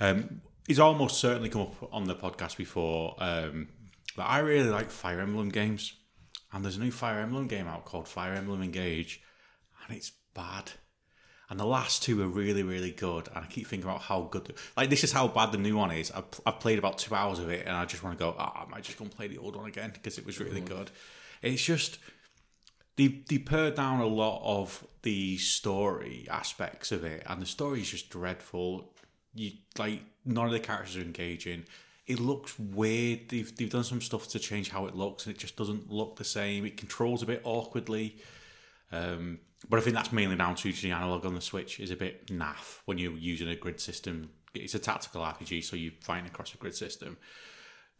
[0.00, 3.68] Um, he's almost certainly come up on the podcast before, um,
[4.16, 5.92] but I really like Fire Emblem games,
[6.50, 9.20] and there's a new Fire Emblem game out called Fire Emblem Engage,
[9.86, 10.72] and it's bad.
[11.50, 13.28] And the last two are really, really good.
[13.28, 15.90] And I keep thinking about how good, like this is how bad the new one
[15.90, 16.10] is.
[16.10, 18.34] I've, I've played about two hours of it, and I just want to go.
[18.38, 20.60] Oh, I might just go and play the old one again because it was really
[20.60, 20.90] good.
[21.40, 21.98] It's just
[22.96, 27.80] they they pare down a lot of the story aspects of it, and the story
[27.80, 28.92] is just dreadful.
[29.34, 31.64] you like none of the characters are engaging.
[32.06, 33.28] It looks weird.
[33.28, 36.16] They've they've done some stuff to change how it looks, and it just doesn't look
[36.16, 36.66] the same.
[36.66, 38.18] It controls a bit awkwardly.
[38.90, 39.38] Um,
[39.68, 42.28] but I think that's mainly down to the analog on the Switch is a bit
[42.28, 44.30] naff when you're using a grid system.
[44.54, 47.16] It's a tactical RPG, so you're fighting across a grid system.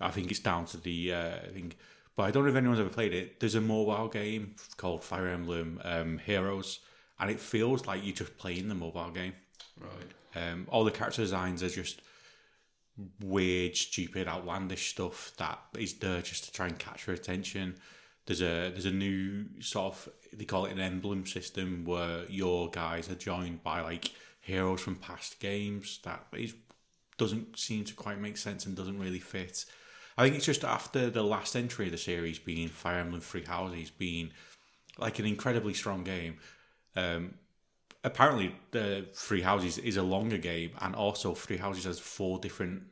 [0.00, 1.72] I think it's down to the uh, thing.
[2.14, 3.40] But I don't know if anyone's ever played it.
[3.40, 6.80] There's a mobile game called Fire Emblem um, Heroes,
[7.18, 9.34] and it feels like you're just playing the mobile game.
[9.80, 10.42] Right.
[10.50, 12.02] Um, all the character designs are just
[13.20, 17.76] weird, stupid, outlandish stuff that is there just to try and catch your attention.
[18.26, 22.70] There's a there's a new sort of they call it an emblem system where your
[22.70, 26.54] guys are joined by like heroes from past games that is
[27.16, 29.64] doesn't seem to quite make sense and doesn't really fit.
[30.16, 33.44] I think it's just after the last entry of the series being Fire Emblem Three
[33.44, 34.30] Houses being
[34.98, 36.38] like an incredibly strong game.
[36.96, 37.34] Um,
[38.02, 42.82] apparently, the Three Houses is a longer game, and also Three Houses has four different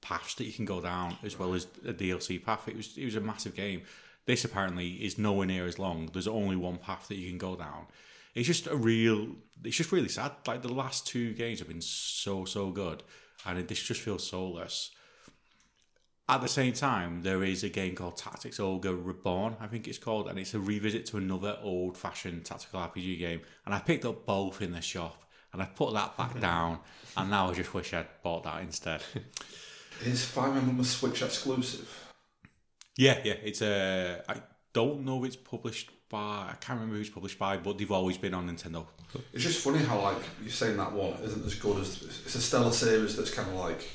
[0.00, 2.68] paths that you can go down, as well as a DLC path.
[2.68, 3.82] It was it was a massive game.
[4.26, 6.10] This apparently is nowhere near as long.
[6.12, 7.86] There's only one path that you can go down.
[8.34, 9.28] It's just a real.
[9.64, 10.32] It's just really sad.
[10.46, 13.02] Like the last two games have been so so good,
[13.46, 14.90] and this just feels soulless.
[16.28, 19.96] At the same time, there is a game called Tactics Ogre Reborn, I think it's
[19.96, 23.42] called, and it's a revisit to another old fashioned tactical RPG game.
[23.64, 25.22] And I picked up both in the shop
[25.52, 26.80] and I put that back down,
[27.16, 29.02] and now I just wish I'd bought that instead.
[30.04, 32.05] Is Fire Emblem a Switch exclusive?
[32.96, 34.22] Yeah, yeah, it's a.
[34.28, 34.36] I
[34.72, 36.48] don't know if it's published by.
[36.50, 38.86] I can't remember who's published by, but they've always been on Nintendo.
[39.32, 42.40] It's just funny how like you're saying that one isn't as good as it's a
[42.40, 43.88] stellar series that's kind of like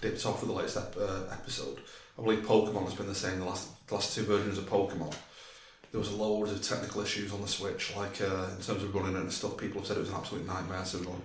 [0.00, 1.80] dipped off with the latest ep- uh, episode.
[2.18, 3.40] I believe Pokemon has been the same.
[3.40, 5.14] The last the last two versions of Pokemon,
[5.92, 9.16] there was loads of technical issues on the Switch, like uh, in terms of running
[9.16, 9.56] it and stuff.
[9.56, 11.22] People have said it was an absolute nightmare to run.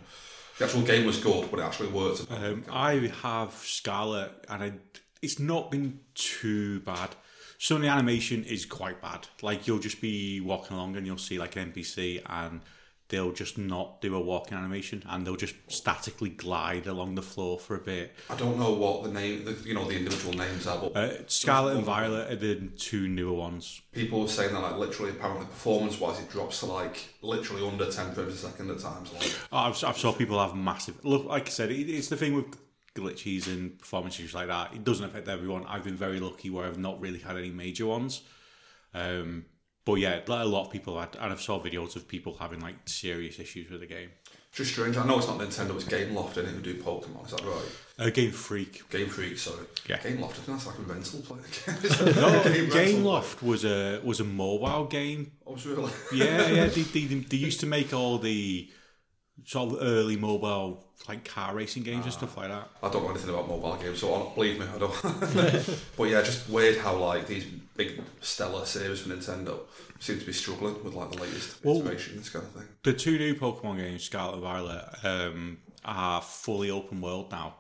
[0.57, 2.25] The actual game was good, but it actually worked.
[2.29, 4.73] Um, I have Scarlet, and I,
[5.21, 7.09] it's not been too bad.
[7.57, 9.27] Some of the animation is quite bad.
[9.41, 12.61] Like you'll just be walking along and you'll see like an NPC, and
[13.09, 17.59] they'll just not do a walking animation, and they'll just statically glide along the floor
[17.59, 18.15] for a bit.
[18.31, 21.27] I don't know what the name, the, you know, the individual names are, but Uh,
[21.27, 23.81] Scarlet and Violet are the two newer ones.
[23.91, 28.11] people were saying that like literally, apparently, performance-wise, it drops to like literally under ten
[28.13, 29.11] frames a second at times.
[29.13, 31.03] Like, Oh, I've, I've saw people have massive.
[31.05, 32.57] Look, like I said, it, it's the thing with
[32.95, 34.73] glitches and performance issues like that.
[34.73, 35.65] It doesn't affect everyone.
[35.65, 38.21] I've been very lucky where I've not really had any major ones.
[38.93, 39.45] Um,
[39.85, 42.59] but yeah, like a lot of people had, and I've saw videos of people having
[42.59, 44.09] like serious issues with the game.
[44.51, 44.95] just strange.
[44.97, 47.25] I know it's not Nintendo, it's Gameloft, and it who do Pokemon.
[47.25, 47.71] Is that right?
[47.97, 48.87] A Game Freak.
[48.89, 49.65] Game Freak, sorry.
[49.87, 49.97] Yeah.
[49.97, 50.31] Gameloft.
[50.31, 51.39] I think that's like a rental play.
[52.21, 53.03] No, Game Game.
[53.03, 55.31] Loft was a was a mobile game.
[55.45, 55.91] Was really.
[56.13, 56.65] Yeah, yeah.
[56.67, 58.69] They, they, they used to make all the
[59.45, 62.69] sort of early mobile like car racing games and stuff like that.
[62.83, 65.01] I don't know anything about mobile games, so I- believe me, I don't.
[65.97, 69.59] but yeah, just weird how like these big stellar series for Nintendo
[69.99, 72.67] seem to be struggling with like the latest Well- iterations, kind of thing.
[72.83, 77.55] The two new Pokemon games, Scarlet and Violet, um, are fully open world now.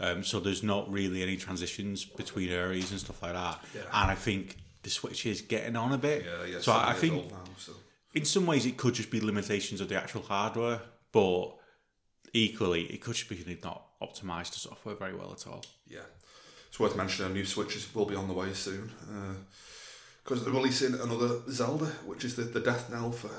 [0.00, 3.60] Um, so there's not really any transitions between areas and stuff like that.
[3.74, 3.82] Yeah.
[3.92, 6.24] And I think the Switch is getting on a bit.
[6.24, 6.60] Yeah, yeah.
[6.60, 7.72] so I, I think now, so.
[8.14, 10.80] in some ways it could just be limitations of the actual hardware,
[11.14, 11.54] but
[12.32, 15.64] equally it could just be not optimized the software very well at all.
[15.88, 16.00] Yeah,
[16.68, 17.32] it's worth mentioning.
[17.32, 19.34] New Switches will be on the way soon uh,
[20.22, 23.30] because they're releasing another Zelda, which is the, the death knell for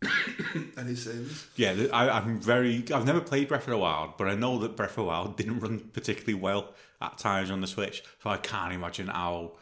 [0.78, 1.48] any sins.
[1.56, 2.84] Yeah, I, I'm very.
[2.94, 5.36] I've never played Breath of the Wild, but I know that Breath of the Wild
[5.36, 6.72] didn't run particularly well
[7.02, 8.04] at times on the Switch.
[8.22, 9.56] So I can't imagine how.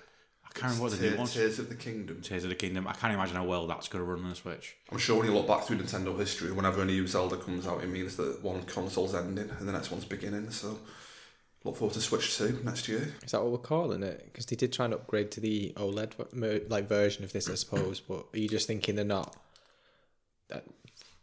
[0.55, 1.29] I can't remember what the Tears, new one.
[1.29, 2.21] Tears of the Kingdom.
[2.21, 2.87] Tears of the Kingdom.
[2.87, 4.77] I can't imagine how well that's going to run on the Switch.
[4.91, 7.83] I'm sure when you look back through Nintendo history, whenever a new Zelda comes out,
[7.83, 10.51] it means that one console's ending and the next one's beginning.
[10.51, 10.79] So
[11.65, 13.15] look forward to Switch 2 next year.
[13.25, 14.25] Is that what we're calling it?
[14.27, 18.01] Because they did try and upgrade to the OLED like version of this, I suppose.
[18.01, 19.37] But are you just thinking they're not?
[20.49, 20.65] That,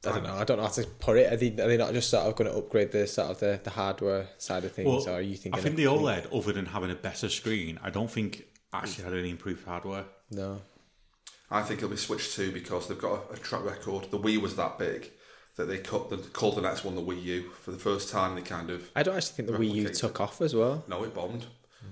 [0.07, 0.33] I don't know.
[0.33, 1.31] I don't know how to put it.
[1.31, 3.59] Are they, are they not just sort of going to upgrade the sort of the,
[3.61, 5.59] the hardware side of things, or are you thinking?
[5.59, 9.13] I think the OLED, other than having a better screen, I don't think actually had
[9.13, 10.05] any improved hardware.
[10.31, 10.61] No.
[11.51, 14.11] I think it'll be Switch 2 because they've got a, a track record.
[14.11, 15.09] The Wii was that big
[15.55, 17.49] that they cut the, called the next one the Wii U.
[17.61, 20.21] For the first time, they kind of I don't actually think the Wii U took
[20.21, 20.83] off as well.
[20.87, 21.45] No, it bombed.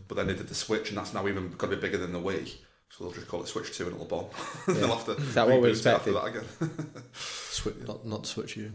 [0.08, 2.14] But then they did the Switch, and that's now even got to be bigger than
[2.14, 2.56] the Wii.
[2.90, 4.26] So they'll just call it Switch 2 and it'll bomb.
[4.68, 6.44] they'll have to Is that what we reboot it after that again.
[7.14, 8.72] Switch, not not switch you,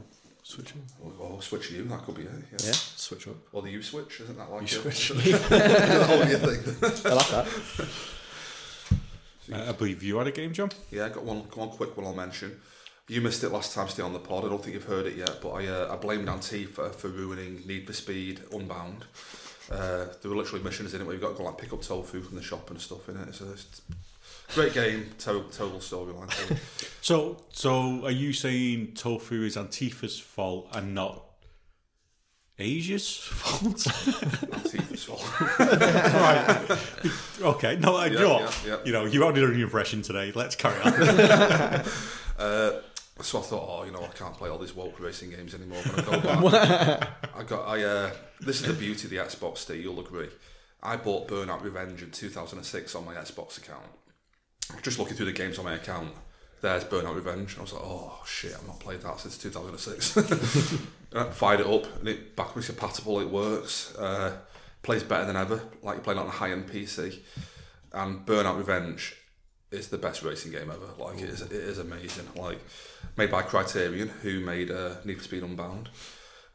[0.52, 2.30] switch you, or, or Switch you, that could be it.
[2.52, 2.66] Yeah.
[2.66, 3.36] Yeah, switch up.
[3.52, 5.08] Or the U Switch, isn't that like You a- switch.
[5.08, 7.10] the whole new thing?
[7.10, 7.48] I like that.
[9.52, 10.70] Uh, I believe you had a game, John.
[10.90, 12.60] Yeah, I got one, one quick one I'll mention.
[13.08, 14.44] You missed it last time, stay on the pod.
[14.44, 17.60] I don't think you've heard it yet, but I uh, I blamed Antifa for ruining
[17.66, 19.04] Need for Speed Unbound.
[19.70, 21.82] Uh, there were literally missions in it where you've got to go like pick up
[21.82, 23.34] tofu from the shop and stuff in it.
[23.34, 23.82] So it's
[24.54, 26.58] great game, terrible, terrible storyline.
[27.02, 31.24] So, so are you saying tofu is Antifa's fault and not
[32.60, 33.84] Asia's fault?
[34.52, 35.40] Antifa's fault.
[35.58, 36.78] right.
[37.42, 38.38] okay, no, I Yeah, know.
[38.38, 38.76] yeah, yeah.
[38.84, 40.30] You know, you already done your impression today.
[40.32, 40.92] Let's carry on.
[42.38, 42.80] Uh,
[43.20, 45.82] so I thought, oh, you know, I can't play all these woke racing games anymore.
[45.84, 47.08] But I go back.
[47.36, 47.82] I got, I.
[47.82, 49.58] Uh, this is the beauty of the Xbox.
[49.58, 50.28] Steve, you'll agree.
[50.84, 53.86] I bought Burnout Revenge in 2006 on my Xbox account.
[54.82, 56.12] Just looking through the games on my account,
[56.60, 57.56] there's Burnout Revenge.
[57.58, 60.16] I was like, oh shit, I've not played that since 2006.
[61.12, 63.20] and I fired it up, and it backwards compatible.
[63.20, 63.94] It works.
[63.96, 64.36] Uh,
[64.82, 65.62] plays better than ever.
[65.82, 67.18] Like you're playing on a high end PC.
[67.92, 69.16] And Burnout Revenge
[69.70, 70.86] is the best racing game ever.
[70.98, 72.28] Like it is, it is amazing.
[72.36, 72.58] Like
[73.16, 75.88] made by Criterion, who made uh, Need for Speed Unbound,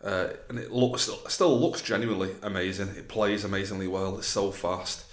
[0.04, 2.90] uh, and it looks still looks genuinely amazing.
[2.90, 4.18] It plays amazingly well.
[4.18, 5.06] It's so fast,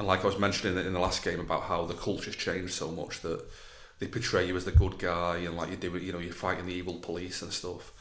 [0.00, 2.90] and like I was mentioning in the last game about how the culture's changed so
[2.90, 3.44] much that
[3.98, 6.64] they portray you as the good guy, and like you do you know you're fighting
[6.64, 7.92] the evil police and stuff,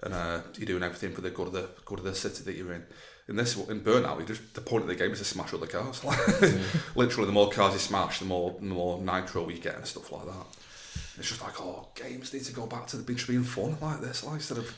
[0.00, 2.54] and uh, you're doing everything for the good of the good of the city that
[2.54, 2.84] you're in.
[3.26, 5.58] In this, in Burnout, you just the point of the game is to smash all
[5.58, 6.04] the cars.
[6.94, 10.12] Literally, the more cars you smash, the more the more nitro you get and stuff
[10.12, 10.46] like that.
[11.18, 14.00] It's just like, oh, games need to go back to the beach being fun like
[14.00, 14.72] this, like instead of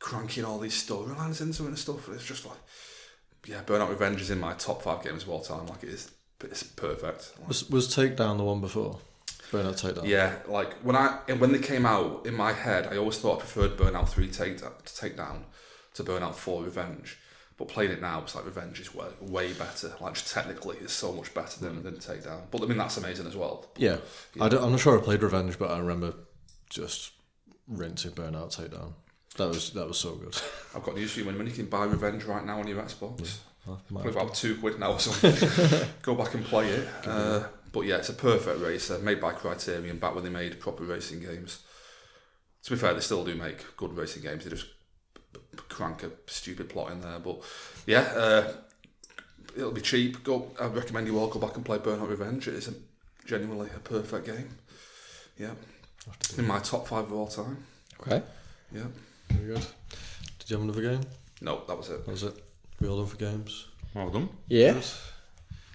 [0.00, 2.08] cranking all these storylines into it and stuff.
[2.08, 2.58] It's just like,
[3.46, 5.66] yeah, Burnout Revenge is in my top five games of all time.
[5.66, 6.10] Like it is,
[6.42, 7.32] it's perfect.
[7.38, 8.98] Like, Was, was Takedown the one before?
[9.52, 10.06] Burnout Takedown?
[10.06, 13.36] yeah, like when I and when they came out in my head, I always thought
[13.36, 15.44] I preferred Burnout Three Take to Take Down
[15.94, 17.18] to Burnout Four Revenge.
[17.58, 19.94] But playing it now, it's like Revenge is way, way better.
[19.98, 21.82] Like just technically, it's so much better than, mm.
[21.84, 22.42] than Takedown.
[22.50, 23.66] But I mean, that's amazing as well.
[23.78, 23.96] Yeah.
[24.38, 26.12] I don't, I'm not sure I played Revenge, but I remember
[26.68, 27.12] just
[27.66, 28.92] rinsing Burnout Takedown.
[29.36, 30.36] That was that was so good.
[30.74, 31.26] I've got news for you.
[31.26, 34.56] When, when you can buy Revenge right now on your Xbox, might probably about two
[34.56, 35.88] quid now or something.
[36.02, 36.88] Go back and play it.
[37.04, 40.84] Uh, but yeah, it's a perfect racer made by Criterion back when they made proper
[40.84, 41.62] racing games.
[42.64, 44.44] To be fair, they still do make good racing games.
[44.44, 44.66] They just
[45.68, 47.18] crank a stupid plot in there.
[47.18, 47.42] But
[47.86, 48.52] yeah, uh,
[49.56, 50.24] it'll be cheap.
[50.24, 50.50] Go.
[50.60, 52.48] I recommend you all go back and play Burnout Revenge.
[52.48, 52.74] It is a,
[53.26, 54.48] genuinely a perfect game.
[55.38, 55.52] Yeah,
[56.38, 57.64] in my top five of all time.
[58.00, 58.22] Okay.
[58.72, 58.86] Yeah.
[59.30, 59.66] Very good.
[60.38, 61.00] Did you have another game?
[61.40, 62.04] No, that was it.
[62.04, 62.34] That was it.
[62.80, 63.66] We all done for games.
[63.94, 64.28] well done.
[64.48, 64.80] Yeah.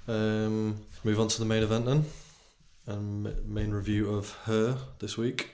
[0.08, 2.06] Um, move on to the main event then.
[2.88, 5.52] And ma- main review of her this week.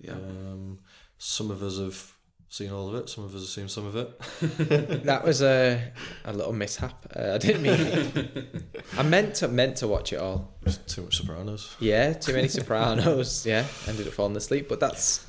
[0.00, 0.12] Yeah.
[0.12, 0.78] Um,
[1.18, 2.12] some of us have
[2.48, 3.08] seen all of it.
[3.08, 5.04] Some of us have seen some of it.
[5.04, 5.92] That was a
[6.24, 7.06] a little mishap.
[7.14, 8.48] Uh, I didn't mean.
[8.96, 10.54] I meant to meant to watch it all.
[10.62, 11.76] There's too much Sopranos.
[11.80, 13.46] Yeah, too many Sopranos.
[13.46, 14.68] Yeah, ended up falling asleep.
[14.68, 15.24] But that's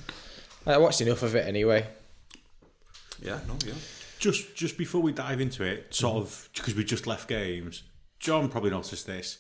[0.66, 1.88] I watched enough of it anyway.
[3.22, 3.39] Yeah.
[3.47, 3.55] No.
[3.66, 3.74] Yeah.
[4.20, 7.84] Just just before we dive into it, sort of because we just left games,
[8.20, 9.39] John probably noticed this.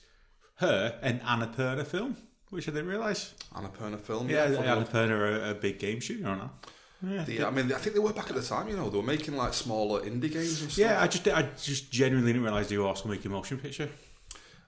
[0.55, 2.17] Her an Annapurna film,
[2.49, 3.33] which I didn't realise.
[3.53, 4.29] Annapurna film.
[4.29, 4.91] Yeah, funny enough.
[4.91, 6.69] Annapurna are a, a big game shooter, aren't they?
[7.01, 7.25] Yeah.
[7.27, 8.67] Yeah, I mean, I think they were back at the time.
[8.67, 10.77] You know, they were making like smaller indie games and stuff.
[10.77, 13.89] Yeah, I just I just genuinely didn't realise they were also making motion picture.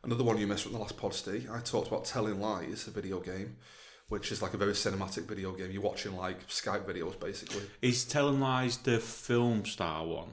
[0.03, 1.49] Another one you missed from the last pod, Steve.
[1.51, 3.57] I talked about Telling Lies, a video game,
[4.11, 5.71] which is like a very cinematic video game.
[5.71, 7.61] You're watching like Skype videos, basically.
[7.81, 10.31] Is Telling Lies the film star one?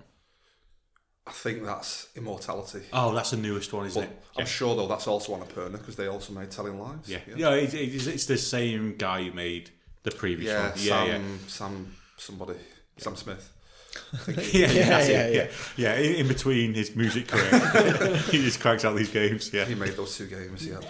[1.24, 2.80] I think that's Immortality.
[2.92, 4.40] Oh, that's the newest one, isn't But it?
[4.40, 6.96] I'm sure though that's also Annapurna because they also made Telling Lies.
[7.06, 7.50] Yeah, yeah, yeah.
[7.54, 9.70] it, it's, it's the same guy who made
[10.02, 10.72] the previous Yeah, one.
[10.78, 11.38] Yeah, Sam, yeah.
[11.46, 12.54] Sam, somebody,
[12.96, 13.54] Sam Smith.
[14.52, 15.94] Yeah, Yeah, that's yeah, yeah, yeah.
[15.96, 19.52] In, in between his music career, he just cranks out these games.
[19.52, 20.66] Yeah, He made those two games.
[20.66, 20.80] Yeah.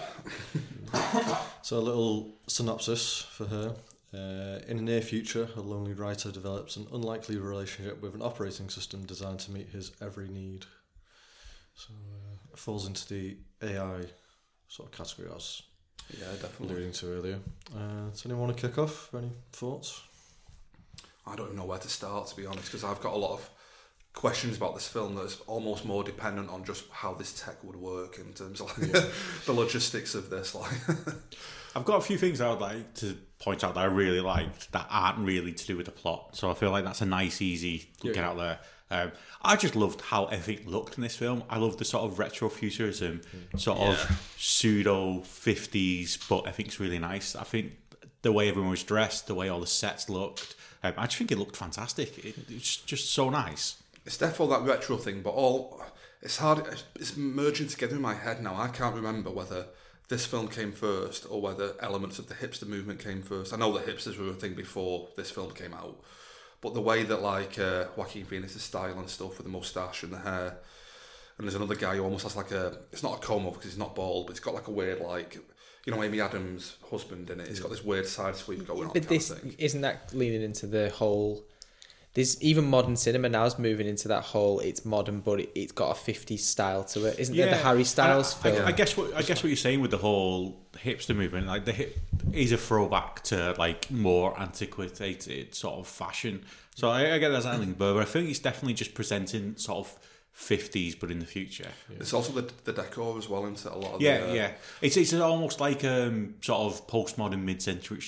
[1.61, 3.75] So a little synopsis for her.
[4.11, 8.69] Uh, in the near future, a lonely writer develops an unlikely relationship with an operating
[8.69, 10.65] system designed to meet his every need.
[11.75, 14.01] So uh, it falls into the AI
[14.67, 15.61] sort of category I was
[16.17, 16.75] Yeah, definitely.
[16.75, 17.39] alluding to earlier.
[17.75, 19.13] Uh, does anyone want to kick off?
[19.13, 20.01] Any thoughts?
[21.27, 23.33] I don't even know where to start to be honest because I've got a lot
[23.33, 23.49] of
[24.19, 28.19] questions about this film that's almost more dependent on just how this tech would work
[28.19, 28.91] in terms of like
[29.45, 30.73] the logistics of this like
[31.75, 34.73] I've got a few things I would like to point out that I really liked
[34.73, 36.35] that aren't really to do with the plot.
[36.35, 38.59] So I feel like that's a nice, easy get out there.
[38.91, 39.11] Um,
[39.41, 41.43] I just loved how everything looked in this film.
[41.49, 43.21] I loved the sort of retro futurism,
[43.55, 47.35] sort of pseudo fifties, but I think it's really nice.
[47.35, 47.73] I think
[48.23, 51.31] the way everyone was dressed, the way all the sets looked, um, I just think
[51.31, 52.17] it looked fantastic.
[52.25, 53.78] It, it's just so nice.
[54.05, 55.81] It's definitely that retro thing but all
[56.21, 59.67] it's hard it's merging together in my head now I can't remember whether
[60.09, 63.53] this film came first or whether elements of the hipster movement came first.
[63.53, 66.03] I know the hipsters were a thing before this film came out,
[66.61, 70.11] but the way that like uh, Joaquin Phoenix's style and stuff with the mustache and
[70.11, 70.57] the hair,
[71.37, 73.71] and there's another guy who almost has like a it's not a comb over because
[73.71, 75.37] he's not bald, but he's got like a weird like
[75.85, 77.47] you know Amy Adams' husband in it.
[77.47, 78.93] He's got this weird side sweep going on.
[78.93, 81.45] But this isn't that leaning into the whole.
[82.15, 84.59] There's even modern cinema now is moving into that whole.
[84.59, 87.19] It's modern, but it, it's got a 50s style to it.
[87.19, 88.67] Isn't there the Harry Styles I, I- film?
[88.67, 91.71] I, guess what I guess what you're saying with the whole hipster movement, like the
[91.71, 91.97] hip,
[92.33, 96.43] is a throwback to like more antiquated sort of fashion.
[96.75, 99.99] So I, I get that's something, but I think it's definitely just presenting sort of
[100.37, 101.67] 50s, but in the future.
[101.99, 104.51] It's also the the decor as well into a lot of Yeah, the, uh, yeah.
[104.81, 107.99] It's it's almost like um sort of postmodern mid-century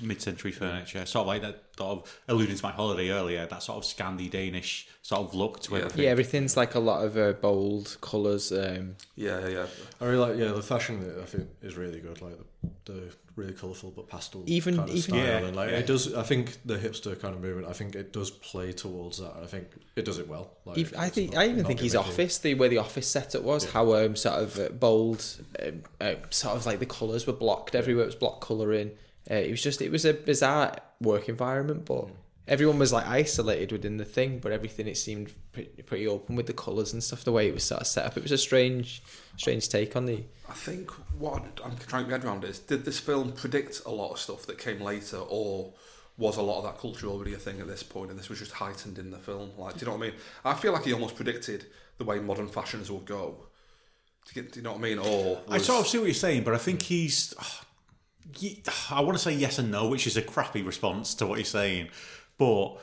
[0.00, 3.44] mid-century furniture, sort of like that sort of alluding to my holiday earlier.
[3.46, 5.78] That sort of Scandi Danish sort of look to Yeah.
[5.78, 6.04] everything.
[6.04, 8.52] yeah, everything's like a lot of uh, bold colours.
[8.52, 9.66] Um, yeah, yeah.
[10.00, 12.38] I really like yeah the fashion I think is really good like
[12.84, 13.02] the, the
[13.40, 15.78] really colourful but pastel Even- kind of even- style Yeah, and like yeah.
[15.78, 19.18] it does I think the hipster kind of movement I think it does play towards
[19.18, 19.66] that and I think
[19.96, 22.54] it does it well like, Ev- I think not- I even think his office, the
[22.54, 23.70] where the office setup was, Yeah.
[23.72, 25.24] how um, sort of uh, bold,
[25.64, 28.04] um, uh, sort of like the colours were blocked everywhere.
[28.04, 28.92] It was block colouring.
[29.30, 32.06] Uh, it was just it was a bizarre work environment, but
[32.50, 34.40] everyone was like isolated within the thing.
[34.40, 37.24] But everything it seemed pretty, pretty open with the colours and stuff.
[37.24, 39.02] The way it was sort of set up, it was a strange,
[39.38, 40.24] strange take on the.
[40.48, 44.10] I think what I'm trying to get around is did this film predict a lot
[44.10, 45.72] of stuff that came later, or
[46.18, 48.40] was a lot of that culture already a thing at this point, and this was
[48.40, 49.52] just heightened in the film?
[49.56, 50.18] Like, do you know what I mean?
[50.44, 53.46] I feel like he almost predicted the way modern fashions would go.
[54.26, 54.98] Do you, get, do you know what I mean?
[54.98, 57.32] Or I sort of see what you're saying, but I think he's.
[58.38, 61.38] ye- I want to say yes and no, which is a crappy response to what
[61.38, 61.88] you're saying,
[62.40, 62.76] but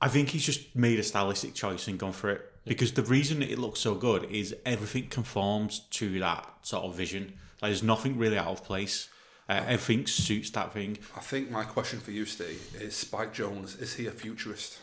[0.00, 3.42] I think he's just made a stylistic choice and gone for it because the reason
[3.42, 7.32] it looks so good is everything conforms to that sort of vision.
[7.60, 9.08] Like there's nothing really out of place.
[9.48, 10.98] Uh, everything suits that thing.
[11.16, 13.80] I think my question for you, Steve, is Spike Jonze.
[13.82, 14.78] Is he a futurist?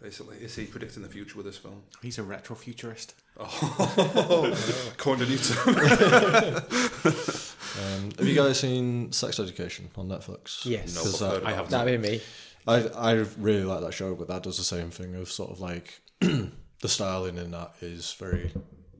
[0.00, 1.82] Basically, is he predicting the future with this film?
[2.00, 3.14] He's a retro futurist.
[3.42, 4.54] Oh,
[4.92, 6.62] According to Newton.
[7.80, 10.66] Um, have you guys seen Sex Education on Netflix?
[10.66, 10.94] Yes.
[10.96, 11.70] No, 'Cause I've that- heard I have.
[11.70, 12.20] That'd be me.
[12.66, 15.60] I I really like that show, but that does the same thing of sort of
[15.60, 16.50] like the
[16.88, 18.52] styling in that is very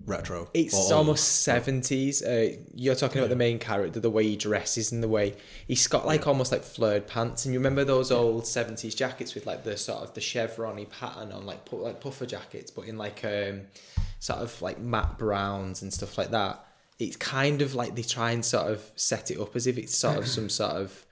[0.07, 0.49] retro.
[0.55, 2.23] It's Or- almost seventies.
[2.23, 5.35] Uh, you're talking about the main character, the way he dresses and the way
[5.69, 7.45] he's got like almost like flared pants.
[7.45, 11.33] And you remember those old seventies jackets with like the sort of the chevrony pattern
[11.33, 13.63] on, like pu- like puffer jackets, but in like um
[14.19, 16.65] sort of like matte browns and stuff like that.
[16.99, 19.97] It's kind of like they try and sort of set it up as if it's
[19.97, 21.07] sort of some sort of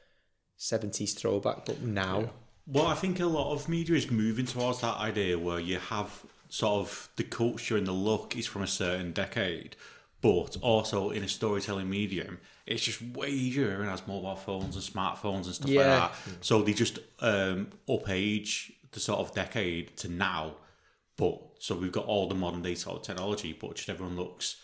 [0.59, 2.31] seventies throwback, but now.
[2.67, 6.23] Well, I think a lot of media is moving towards that idea where you have
[6.51, 9.75] sort of the culture and the look is from a certain decade,
[10.21, 13.71] but also in a storytelling medium, it's just way easier.
[13.71, 16.01] Everyone has mobile phones and smartphones and stuff Yeah.
[16.01, 16.45] like that.
[16.45, 20.57] So they just um, up age the sort of decade to now,
[21.17, 24.57] but so we've got all the modern day sort of technology, but just everyone looks.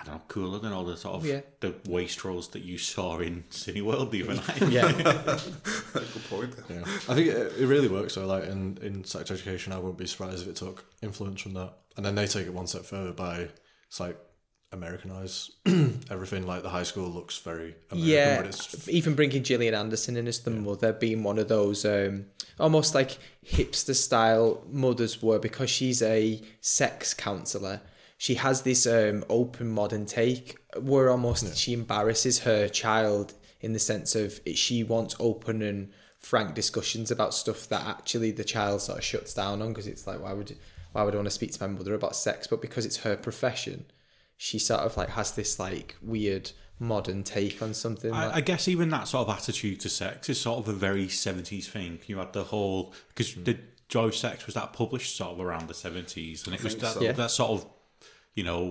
[0.00, 1.40] I don't know, cooler than all the sort of Yeah.
[1.60, 4.72] the wastrels that you saw in Cineworld the other night.
[4.72, 4.92] Yeah.
[5.92, 6.54] Good point.
[6.68, 6.82] Yeah.
[7.08, 8.14] I think it, it really works.
[8.14, 11.54] So, like in in sex education, I wouldn't be surprised if it took influence from
[11.54, 13.48] that, and then they take it one step further by
[13.88, 14.16] it's like
[14.70, 15.50] Americanize
[16.10, 16.46] everything.
[16.46, 20.28] Like the high school looks very American, yeah, but it's even bringing Gillian Anderson in
[20.28, 22.26] as the mother, being one of those um,
[22.60, 27.80] almost like hipster style mothers were because she's a sex counselor.
[28.18, 33.78] She has this um, open modern take where almost she embarrasses her child in the
[33.78, 38.98] sense of she wants open and frank discussions about stuff that actually the child sort
[38.98, 40.56] of shuts down on because it's like why would
[40.92, 42.46] why would I want to speak to my mother about sex?
[42.46, 43.86] But because it's her profession,
[44.36, 46.50] she sort of like has this like weird
[46.80, 48.10] modern take on something.
[48.10, 50.72] like, I, I guess even that sort of attitude to sex is sort of a
[50.72, 51.98] very 70s thing.
[52.06, 53.58] You had the whole because the
[53.88, 56.94] Joy of Sex was that published sort of around the 70s, and it was that,
[56.94, 57.00] so.
[57.00, 57.12] Yeah.
[57.12, 57.66] that sort of
[58.38, 58.62] you know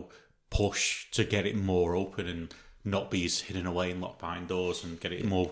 [0.49, 2.53] push to get it more open and
[2.85, 5.51] not be as hidden away and locked behind doors and get it more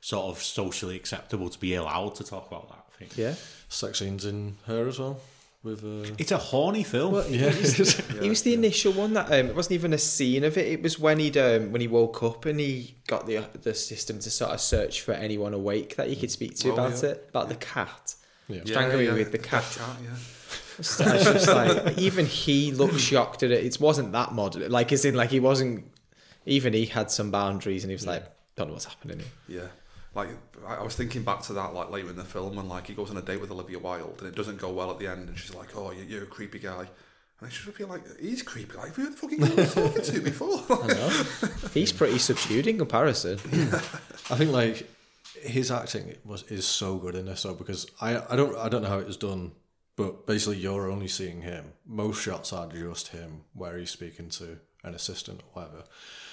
[0.00, 3.08] sort of socially acceptable to be allowed to talk about that thing.
[3.24, 3.34] yeah.
[3.68, 5.16] sex scenes in her as well.
[5.64, 7.10] With uh, It's a horny film.
[7.14, 9.98] Well, yeah, it was, it was the initial one that um, it wasn't even a
[9.98, 10.66] scene of it.
[10.68, 14.20] It was when he'd um, when he woke up and he got the the system
[14.20, 17.10] to sort of search for anyone awake that he could speak to Oh, about yeah.
[17.10, 18.14] it about the cat.
[18.46, 18.60] yeah.
[18.64, 19.64] Strangling with the cat.
[19.76, 19.76] yeah.
[19.76, 20.35] So I
[20.78, 21.48] was just
[21.86, 23.64] like, even he looked shocked at it.
[23.64, 24.70] It wasn't that modern.
[24.70, 25.84] Like, as in, like he wasn't.
[26.48, 29.68] Even he had some boundaries, and he was like, "Don't know what's happening here." Yeah.
[30.14, 30.28] Like
[30.66, 32.94] I I was thinking back to that like later in the film when like he
[32.94, 35.28] goes on a date with Olivia Wilde and it doesn't go well at the end
[35.28, 36.86] and she's like, "Oh, you- you're a creepy guy,"
[37.40, 38.76] And I should feel like he's creepy.
[38.76, 40.60] Like who the fucking guy was talking to before?
[40.84, 41.24] I know.
[41.74, 43.38] He's pretty subdued in comparison.
[44.30, 44.88] I think like
[45.42, 48.82] his acting was is so good in this though because I I don't I don't
[48.82, 49.50] know how it was done,
[49.96, 51.72] but basically you're only seeing him.
[51.86, 55.84] Most shots are just him where he's speaking to an assistant or whatever.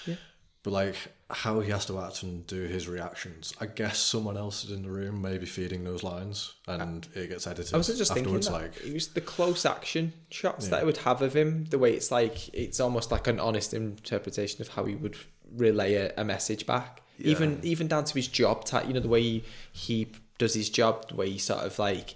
[0.05, 0.15] Yeah.
[0.63, 0.95] But like
[1.29, 4.83] how he has to act and do his reactions, I guess someone else is in
[4.83, 7.73] the room, maybe feeding those lines, and it gets edited.
[7.73, 8.47] I was just thinking afterwards.
[8.47, 10.83] that like it was the close action shots that Yeah.
[10.83, 11.65] it would have of him.
[11.65, 15.17] The way it's like it's almost like an honest interpretation of how he would
[15.51, 17.01] relay a, a message back.
[17.17, 17.31] Yeah.
[17.31, 19.43] Even even down to his job, ta- you know, the way he,
[19.73, 20.07] he
[20.37, 22.15] does his job, the way he sort of like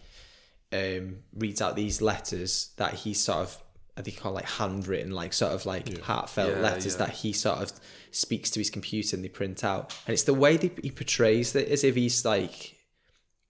[0.74, 3.64] um, reads out these letters that he sort of
[3.98, 7.06] I think called like handwritten, like sort of like heartfelt Yeah, letters yeah.
[7.06, 7.72] that he sort of
[8.12, 9.96] speaks to his computer and they print out.
[10.06, 12.76] And it's the way that he portrays it as if he's like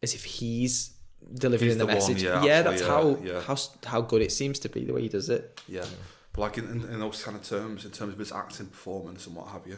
[0.01, 0.93] as if he's
[1.33, 2.23] delivering He's the, the one, message.
[2.23, 3.41] yeah, yeah, that's yeah, how yeah.
[3.41, 5.59] how how good it seems to be the way he does it.
[5.67, 5.85] Yeah.
[6.31, 9.27] But like in, in, in those kind of terms, in terms of his acting performance
[9.27, 9.77] and what have you,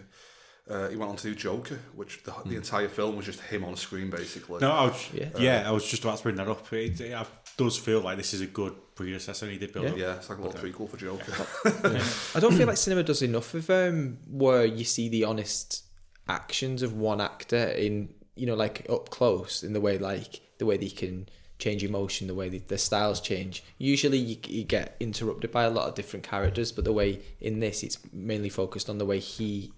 [0.69, 3.63] uh, he went on to do Joker, which the, the entire film was just him
[3.65, 4.59] on screen basically.
[4.61, 5.29] No, I was, Yeah.
[5.37, 5.63] yeah.
[5.67, 6.71] I was just about to bring that up.
[6.71, 9.91] It, it does feel like this is a good predecessor, and he did build Yeah.
[9.91, 9.97] up.
[9.97, 11.33] Yeah, it's like a little prequel for Joker.
[12.37, 15.83] I don't feel like cinema does enough of um where you see the honest
[16.27, 20.65] actions of one actor in you know like up close in the way like the
[20.65, 23.63] way they can change emotion, the way the, the styles change.
[23.79, 27.59] Usually you, you get interrupted by a lot of different characters, but the way in
[27.59, 29.73] this it's mainly focused on the way he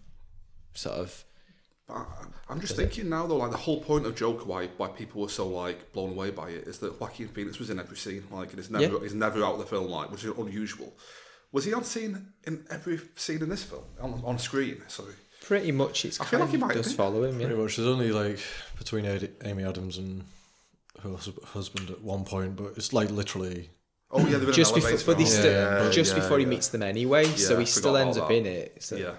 [0.74, 1.24] sort of
[1.90, 2.06] I-
[2.48, 5.30] I'm just thinking now though, like the whole point of Joker, why why people were
[5.30, 8.24] so like blown away by it, is that Joaquin Phoenix was in every scene.
[8.32, 9.00] Like, it's never Yeah.
[9.02, 10.94] he's never out of the film, like, which is unusual.
[11.52, 14.82] Was he on scene in every scene in this film on, on screen?
[14.88, 15.14] Sorry.
[15.42, 16.94] pretty much it's I feel like he might does be.
[16.94, 17.36] follow him.
[17.36, 17.62] pretty Yeah.
[17.62, 18.40] much there's only like
[18.78, 20.24] between Ad- Amy Adams and
[21.04, 21.16] her
[21.46, 23.70] husband at one point, but it's like literally
[24.12, 25.12] Oh yeah, they're in Just an before, elevator.
[25.12, 25.52] but he still,
[25.86, 28.34] yeah, just yeah, before he meets them anyway, so he still ends up that.
[28.36, 28.84] in it.
[28.84, 28.96] So.
[28.98, 29.16] Yeah.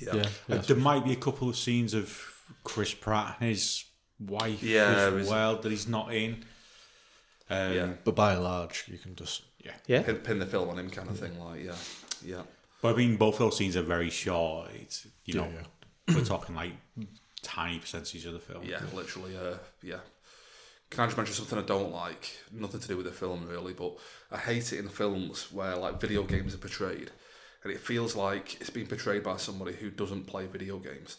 [0.00, 0.14] Yeah.
[0.16, 0.58] yeah, Uh, yeah.
[0.58, 2.20] There might be a couple of scenes of
[2.62, 3.84] Chris Pratt and his
[4.18, 6.44] wife Yeah, as his- well that he's not in.
[7.50, 7.92] Um, Yeah.
[8.04, 9.42] But by and large, you can just
[9.86, 10.02] Yeah.
[10.02, 11.76] Pin, pin the film on him kind of thing, like yeah,
[12.24, 12.42] yeah.
[12.82, 14.70] But I mean, both those scenes are very short.
[14.74, 15.50] It's you know,
[16.08, 16.72] Yeah, we're talking like
[17.42, 18.64] tiny percentages of the film.
[18.64, 19.36] Yeah, literally.
[19.36, 20.00] Uh, yeah.
[20.90, 22.38] Can I just mention something I don't like?
[22.52, 23.96] Nothing to do with the film really, but
[24.30, 27.10] I hate it in films where like video games are portrayed,
[27.64, 31.16] and it feels like it's being portrayed by somebody who doesn't play video games.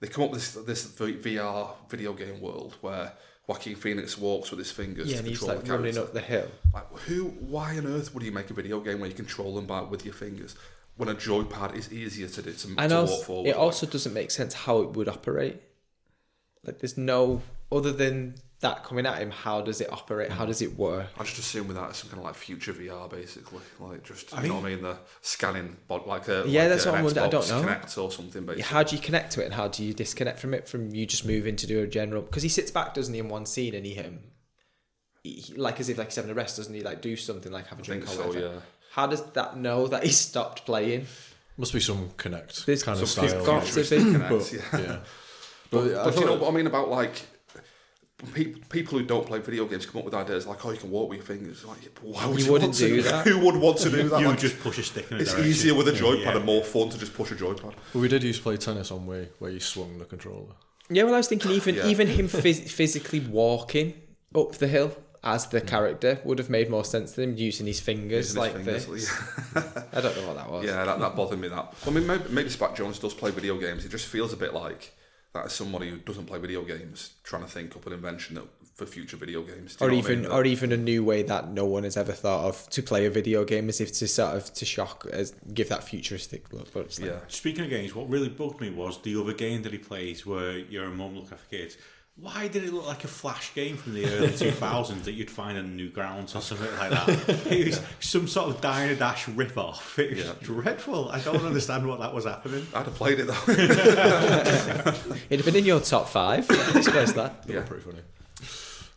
[0.00, 3.12] They come up with this, this VR video game world where
[3.46, 6.48] Joaquin Phoenix walks with his fingers Yeah, to control like the running up the hill.
[6.74, 7.26] Like, who?
[7.26, 10.04] Why on earth would you make a video game where you control them by with
[10.04, 10.56] your fingers
[10.96, 13.48] when a joypad is easier to do to, And to also, walk forward?
[13.48, 13.58] it like?
[13.58, 15.60] also doesn't make sense how it would operate.
[16.64, 19.30] Like, there's no other than that coming at him.
[19.30, 20.30] How does it operate?
[20.30, 21.06] How does it work?
[21.18, 24.32] I just assume with that it's some kind of like future VR, basically, like just
[24.34, 26.86] I you know think- what I mean, the scanning, but like a Yeah, like that's
[26.86, 27.26] a, what I'm wondering.
[27.26, 27.62] I don't know.
[27.62, 28.46] Kinect or something.
[28.46, 30.66] Basically, How do you connect to it, and how do you disconnect from it?
[30.68, 33.28] From you just moving to do a general because he sits back, doesn't he, in
[33.28, 34.20] one scene, and he him,
[35.22, 36.80] he, he- like as if like he's having a rest, doesn't he?
[36.82, 38.28] Like do something, like have a I drink think or so.
[38.28, 38.54] whatever.
[38.54, 38.60] Yeah,
[38.92, 41.06] How does that know that he stopped playing?
[41.58, 43.44] must be some Kinect There's kind of some- style.
[43.44, 43.80] got to be.
[43.82, 44.80] Kinect, But, yeah.
[44.86, 44.98] yeah.
[45.70, 47.22] But, But, I but you know what I mean about like
[48.34, 50.90] pe- people who don't play video games come up with ideas like, oh, you can
[50.90, 51.64] walk with your fingers.
[51.64, 53.26] Like, why would You you, wouldn't want to do that.
[53.28, 54.20] Who would want to do that?
[54.20, 55.50] You Like, just push a stick in a it's direction.
[55.50, 56.36] easier with a joypad Yeah.
[56.36, 57.74] and more fun to just push a joypad.
[57.92, 60.54] But we did used to play tennis on Wii, where you swung the controller.
[60.90, 61.86] Yeah, well, I was thinking even Yeah.
[61.88, 63.94] even him phys- physically walking
[64.34, 67.78] up the hill as the character would have made more sense than him using his
[67.80, 69.10] fingers Using his like fingers, this.
[69.54, 69.82] yeah.
[69.92, 70.64] I don't know what that was.
[70.64, 71.46] Yeah, that, that bothered me.
[71.48, 73.84] That I mean, maybe, maybe Spike Jonze does play video games.
[73.84, 74.92] It just feels a bit like
[75.34, 78.44] that is somebody who doesn't play video games trying to think up an invention that,
[78.74, 79.76] for future video games.
[79.80, 80.30] Or know what I even, mean?
[80.30, 83.10] or even a new way that no one has ever thought of to play a
[83.10, 86.72] video game, as if to sort of to shock, as give that futuristic look.
[86.72, 89.62] But it's like, yeah, Speaking of games, what really bugged me was the other game
[89.62, 91.76] that he plays where you're a mum looking for kids.
[92.16, 95.56] Why did it look like a flash game from the early 2000s that you'd find
[95.56, 97.46] on Newgrounds or something like that?
[97.50, 99.98] It was some sort of Diner Dash rip-off.
[99.98, 100.32] It was Yeah.
[100.42, 101.08] dreadful.
[101.10, 102.66] I don't understand what that was happening.
[102.74, 103.42] I'd have played it though.
[105.30, 106.46] it'd have been in your top five.
[106.50, 107.44] I suppose that.
[107.44, 107.62] They Yeah.
[107.62, 108.02] pretty funny.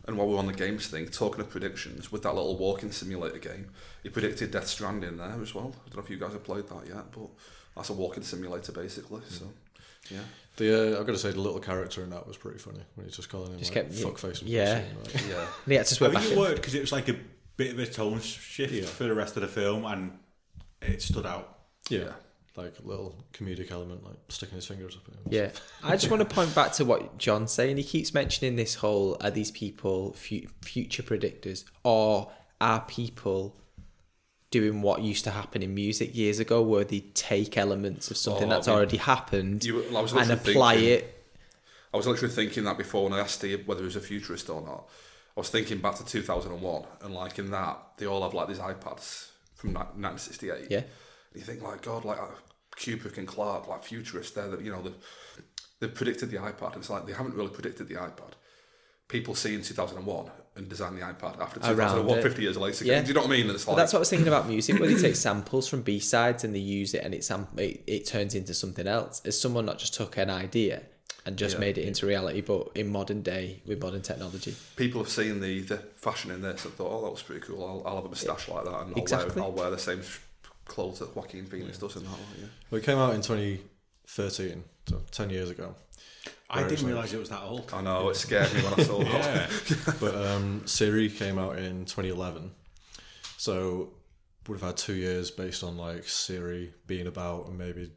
[0.06, 3.38] and while we're on the games thing, talking of predictions, with that little walking simulator
[3.38, 3.70] game,
[4.02, 5.74] he predicted Death Stranding there as well.
[5.74, 7.28] I don't know if you guys have played that yet, but
[7.74, 9.22] that's a walking simulator basically.
[9.28, 10.14] So hmm.
[10.14, 10.20] yeah,
[10.56, 13.06] The uh, I've got to say the little character in that was pretty funny when
[13.06, 14.40] he's just calling him Just like, kept- fuckface.
[14.40, 14.82] and yeah.
[15.04, 15.40] pussy like, yeah.
[15.40, 16.40] And he had to I swear back think it in.
[16.40, 17.16] worked because it was like a
[17.56, 18.84] bit of a tone shift Yeah.
[18.86, 20.18] for the rest of the film and
[20.82, 21.58] it stood out.
[21.90, 22.12] yeah,
[22.56, 25.02] like a little comedic element, like sticking his fingers up.
[25.28, 25.50] Yeah,
[25.84, 27.76] I just want to point back to what John's saying.
[27.76, 32.30] He keeps mentioning this whole: are these people fu- future predictors, or
[32.60, 33.56] are people
[34.60, 38.44] doing what used to happen in music years ago, where they take elements of something
[38.44, 41.12] Oh, that's I mean, already happened you- and apply thinking- it.
[41.92, 44.50] I was literally thinking that before when I asked Steve whether he was a futurist
[44.50, 44.88] or not.
[45.36, 48.58] I was thinking back to 2001, and like in that, they all have like these
[48.58, 50.66] iPads from ni- 1968.
[50.70, 50.78] Yeah.
[50.78, 50.86] And
[51.34, 52.28] you think like God, like uh,
[52.76, 54.96] Kubrick and Clarke, like futurists, they're the, you know they've,
[55.80, 56.68] they've predicted the iPad.
[56.74, 58.32] And it's like they haven't really predicted the iPad.
[59.08, 62.84] People see in 2001 and design the iPad after 2001, 50 years later.
[62.84, 63.00] Yeah.
[63.02, 63.50] Do you know what I mean?
[63.50, 65.98] It's like that's what I was thinking about music, where they take samples from B
[66.00, 69.20] sides and they use it, and it, sam- um, it it turns into something else.
[69.24, 70.82] As someone not just took an idea
[71.24, 71.60] and just Yeah.
[71.60, 74.54] made it into reality, but in modern day with modern technology.
[74.76, 77.64] people have seen the, the fashion in this and thought, oh, that was pretty cool.
[77.64, 79.34] I'll, I'll have a moustache like that, and I'll, Exactly.
[79.40, 80.02] wear, I'll wear the same
[80.66, 82.20] clothes that Joaquin Phoenix does in that one.
[82.40, 82.46] Yeah.
[82.70, 85.74] Well, it came out in 2013, so 10 years ago.
[86.48, 87.70] I didn't like- realise it was that old.
[87.72, 89.50] I know it scared me when I saw that.
[89.68, 89.94] Yeah.
[90.00, 92.52] but um, Siri came out in 2011,
[93.36, 93.90] so
[94.46, 97.90] would have had two years based on like Siri being about and maybe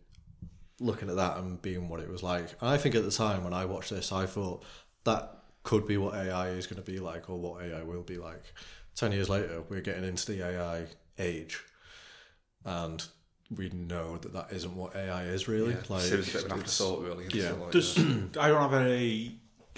[0.79, 2.49] looking at that and being what it was like.
[2.59, 4.63] And I think at the time when I watched this, I thought
[5.03, 8.17] that could be what AI is going to be like or what AI will be
[8.17, 8.41] like.
[8.95, 11.61] Ten years later, we're getting into the AI age,
[12.65, 13.05] and
[13.55, 15.71] we know that that isn't what AI is really.
[15.71, 17.25] Yeah, like, Siri's a bit of an afterthought, really.
[17.33, 17.51] yeah.
[17.53, 19.31] Like, Does I don't have a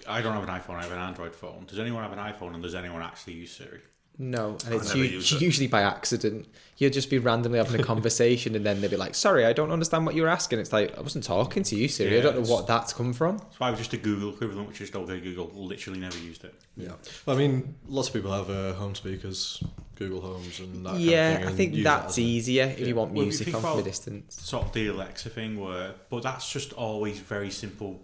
[0.08, 0.76] I don't have an iPhone.
[0.76, 1.66] I have an Android phone.
[1.68, 2.54] Does anyone have an iPhone?
[2.54, 3.82] And does anyone actually use Siri?
[4.18, 5.42] No, and it's u- it.
[5.42, 6.48] usually by accident.
[6.78, 9.72] You'll just be randomly having a conversation, and then they'll be like, "Sorry, I don't
[9.72, 12.20] understand what you were asking." It's like I wasn't talking to you, Siri.
[12.20, 13.40] I don't know what that's come from.
[13.40, 15.50] So I was just a Google equivalent, which is okay Google.
[15.54, 16.54] Literally never used it.
[16.78, 16.92] Yeah,
[17.28, 19.64] I mean, lots of people have uh, home speakers,
[20.02, 20.90] Google Homes, and that.
[20.90, 23.30] kind of yeah, thing, I think that's as a- easier if you want Well, you
[23.30, 24.42] music think from a distance.
[24.42, 28.02] Sort of the Alexa thing, where but that's just always very simple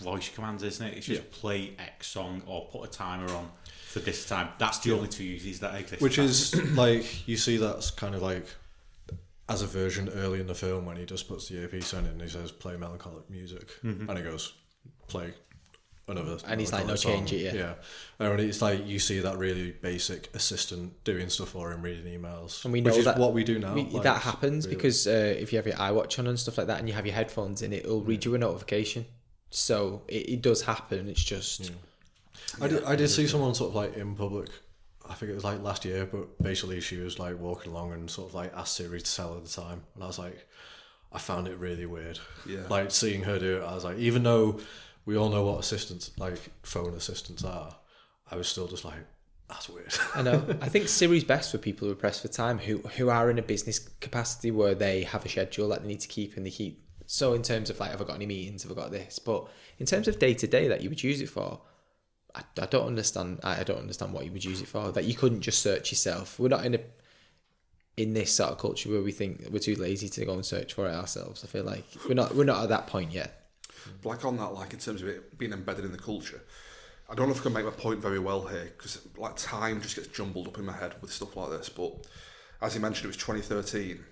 [0.00, 0.96] voice commands, isn't it?
[0.98, 1.28] It's just Yeah.
[1.40, 3.50] play X song or put a timer on
[3.86, 4.48] for this time.
[4.58, 6.02] That's the only two uses that exist.
[6.02, 8.46] Which is like you see that's kind of like
[9.48, 12.20] as a version early in the film when he just puts the earpiece on and
[12.20, 14.08] he says play melancholic music mm-hmm.
[14.08, 14.54] and it goes
[15.08, 15.34] play
[16.12, 17.54] another And he's like, "No, song." change it, yeah.
[17.54, 17.74] yeah
[18.30, 22.64] and it's like you see that really basic assistant doing stuff for him reading emails
[22.64, 24.76] And we which know is that what we do now we- like, that happens really.
[24.76, 27.04] because uh, if you have your iWatch on and stuff like that, and you have
[27.06, 29.06] your headphones in, it'll read you a notification.
[29.50, 31.08] So it, it does happen.
[31.08, 31.72] It's just
[32.60, 34.48] I did, I did see someone sort of like in public.
[35.08, 38.08] I think it was like last year, but basically she was like walking along and
[38.10, 40.46] sort of like asked Siri to sell at the time, and I was like,
[41.12, 42.18] I found it really weird.
[42.48, 42.60] Yeah.
[42.70, 44.60] Like seeing her do it, I was like, even though
[45.04, 47.74] we all know what assistants, like phone assistants are,
[48.30, 49.04] I was still just like,
[49.48, 49.92] that's weird.
[50.14, 50.44] I know.
[50.62, 53.38] I think Siri's best for people who are pressed for time, who who are in
[53.38, 56.50] a business capacity where they have a schedule that they need to keep and they
[56.50, 56.86] keep.
[57.04, 58.62] So in terms of like, have I got any meetings?
[58.62, 59.18] Have I got this?
[59.18, 59.48] But
[59.78, 61.60] in terms of day to day that you would use it for,
[62.34, 63.40] I, I don't understand.
[63.44, 64.90] I, I don't understand what you would use it for.
[64.90, 66.38] That you couldn't just search yourself.
[66.38, 66.80] We're not in a
[67.98, 70.72] in this sort of culture where we think we're too lazy to go and search
[70.72, 71.44] for it ourselves.
[71.44, 73.41] I feel like we're not we're not at that point yet.
[74.02, 76.42] But like on that, like in terms of it being embedded in the culture,
[77.10, 79.80] I don't know if I can make my point very well here because like time
[79.82, 81.68] just gets jumbled up in my head with stuff like this.
[81.68, 81.92] But
[82.60, 84.02] as you mentioned, it was 2013.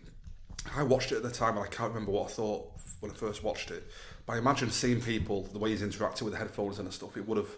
[0.77, 2.71] I watched it at the time and I can't remember what I thought
[3.01, 3.85] when I first watched it.
[4.27, 7.27] But I imagine seeing people the way he's interacting with the headphones and stuff, it
[7.27, 7.49] would have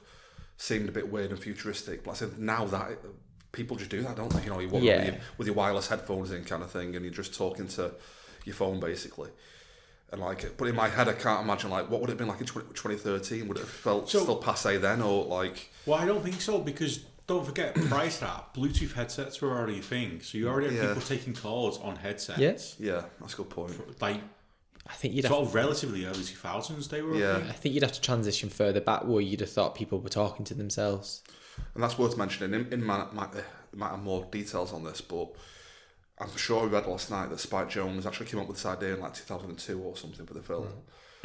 [0.57, 2.05] seemed a bit weird and futuristic.
[2.05, 2.99] But I said now that
[3.51, 4.45] people just do that, don't they?
[4.45, 4.99] You know, you walk Yeah.
[4.99, 7.93] with, your, with your wireless headphones in, kind of thing, and you're just talking to
[8.45, 9.31] your phone basically.
[10.13, 12.29] And like, but in my head, I can't imagine like what would it have been
[12.29, 13.49] like in 20, 2013?
[13.49, 15.71] Would it have felt So- still passe then, or like?
[15.87, 19.83] Well, I don't think so because don't forget price that, Bluetooth headsets were already a
[19.83, 20.21] thing.
[20.21, 20.89] So you already have Yeah.
[20.95, 22.39] people taking calls on headsets.
[22.39, 22.77] Yes.
[22.79, 23.73] Yeah, that's a good point.
[24.03, 24.21] Like
[24.87, 27.15] I think you'd have sort of relatively early two thousands they were.
[27.17, 27.37] Yeah.
[27.49, 30.45] I think you'd have to transition further back where you'd have thought people were talking
[30.47, 31.23] to themselves.
[31.75, 32.53] And that's worth mentioning.
[32.61, 33.43] In, in my, my, uh,
[33.75, 35.29] might have more details on this, but
[36.23, 38.95] I'm sure we read last night that Spike Jonze actually came up with this idea
[38.95, 40.69] in like 2002 or something for the film.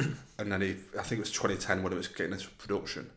[0.00, 0.14] Mm.
[0.38, 3.10] and then he, I think it was 2010 when it was getting into production.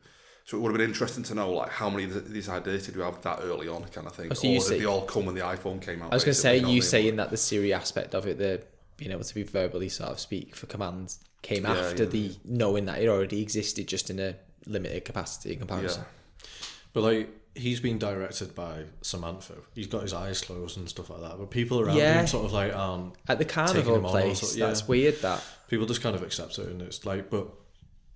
[0.46, 2.96] So it would have been interesting to know like how many of these ideas did
[2.96, 4.86] you have that early on, kind of thing, Oh, so or you did say- they
[4.86, 6.12] all come when the iPhone came out?
[6.12, 8.64] I was going to say, you saying that the Siri aspect of it, the
[8.98, 12.32] being able to be verbally sort of speak for commands, came Yeah, after yeah, the
[12.46, 14.36] knowing that it already existed, just in a
[14.66, 16.04] limited capacity in comparison.
[16.04, 16.48] Yeah.
[16.94, 19.56] But like he's been directed by Samantha.
[19.76, 21.38] He's got his eyes closed and stuff like that.
[21.38, 22.20] But people around Yeah.
[22.22, 24.68] him sort of like um At the carnival him on place, yeah.
[24.68, 25.22] that's weird.
[25.22, 27.48] That people just kind of accept it and it's like but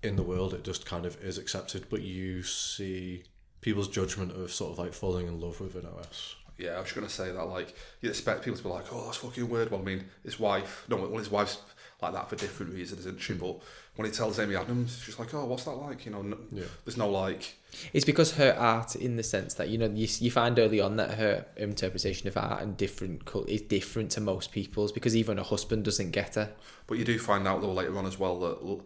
[0.02, 3.24] in the world it just kind of is accepted but you see
[3.60, 6.36] people's judgment of sort of like falling in love with an OS.
[6.58, 7.44] Yeah, I was going to say that.
[7.44, 10.40] Like, you expect people to be like, "Oh, that's fucking weird." Well, I mean, his
[10.40, 11.58] wife, no, well, his wife's
[12.00, 13.34] like that for different reasons, isn't she?
[13.34, 13.58] But
[13.96, 16.64] when he tells Amy Adams, she's like, "Oh, what's that like?" You know, n- Yeah.
[16.84, 17.54] there's no like,
[17.92, 20.96] It's because her art, in the sense that you know, you, you find early on
[20.96, 25.42] that her interpretation of art and different is different to most people's because even her
[25.44, 26.52] husband doesn't get her.
[26.86, 28.82] but you do find out though later on as well that l-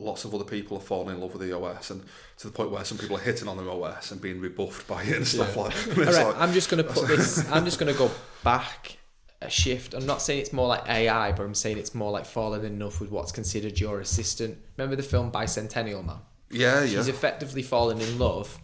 [0.00, 2.02] lots of other people are falling in love with the OS, and
[2.38, 5.02] to the point where some people are hitting on the OS and being rebuffed by
[5.04, 5.62] it and stuff Yeah.
[5.62, 5.74] like.
[5.74, 5.96] that.
[5.98, 7.50] All It's like- I'm just gonna put this.
[7.50, 8.10] I'm just gonna go
[8.42, 8.98] back
[9.46, 9.94] a shift.
[9.94, 12.78] I'm not saying it's more like AI, but I'm saying it's more like falling in
[12.78, 14.58] love with what's considered your assistant.
[14.76, 16.16] Remember the film Bicentennial Man?
[16.50, 18.58] yeah, yeah, She's effectively fallen in love.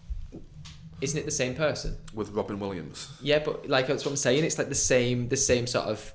[1.01, 1.97] Isn't it the same person?
[2.15, 3.11] with Robin Williams.
[3.23, 4.45] Yeah, but like that's what I'm saying.
[4.45, 6.13] It's like the same, the same sort of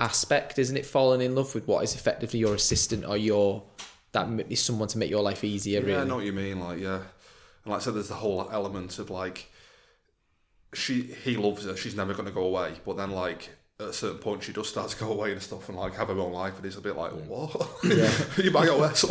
[0.00, 0.86] aspect, isn't it?
[0.86, 3.62] Falling in love with what is effectively your assistant or your
[4.12, 5.80] that is someone to make your life easier.
[5.80, 6.00] Yeah, really.
[6.00, 6.60] I know what you mean.
[6.60, 7.04] Like, yeah, and
[7.66, 9.50] like I said, there's the whole element of like,
[10.72, 13.92] she he loves her, she's never going to go away, but then like at a
[13.92, 16.32] certain point she does start to go away and stuff and like have her own
[16.32, 17.70] life, and it's a bit like, what?
[17.84, 18.10] yeah.
[18.42, 19.04] you buy OS?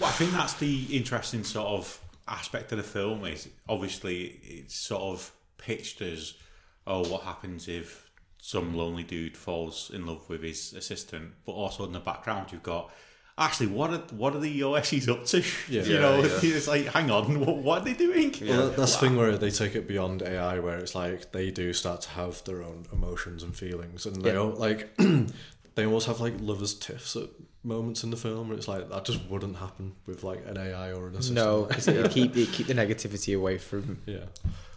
[0.00, 3.26] Well, I think that's the interesting sort of aspect of the film.
[3.26, 6.34] Is obviously it's sort of pitched as,
[6.86, 11.32] oh, what happens if some lonely dude falls in love with his assistant?
[11.44, 12.90] But also in the background, you've got
[13.40, 15.42] actually what are what are the OSs up to?
[15.68, 15.82] Yeah.
[15.82, 16.56] you know, Yeah, yeah.
[16.56, 18.34] it's like, hang on, what, what are they doing?
[18.42, 21.50] Well, that- that's the thing where they take it beyond AI, where it's like they
[21.50, 24.38] do start to have their own emotions and feelings, and they Yeah.
[24.40, 24.94] all like
[25.74, 27.28] they almost have like lovers tiffs at
[27.62, 30.92] moments in the film, and it's like that just wouldn't happen with like an AI
[30.92, 31.36] or an assistant.
[31.36, 33.98] No, because it keep it keep the negativity away from.
[34.06, 34.24] yeah,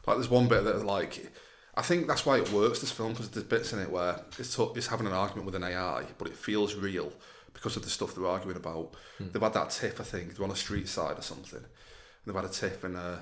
[0.08, 1.32] like there's one bit that like.
[1.76, 2.82] I think that's why it works.
[2.82, 5.56] This film because there's bits in it where it's t- it's having an argument with
[5.56, 7.12] an AI, but it feels real
[7.64, 8.94] because of the stuff they're arguing about.
[9.22, 11.60] They've had that tip, I think, they're on a street side or something.
[11.60, 11.66] And
[12.26, 13.16] they've had a tip, and uh,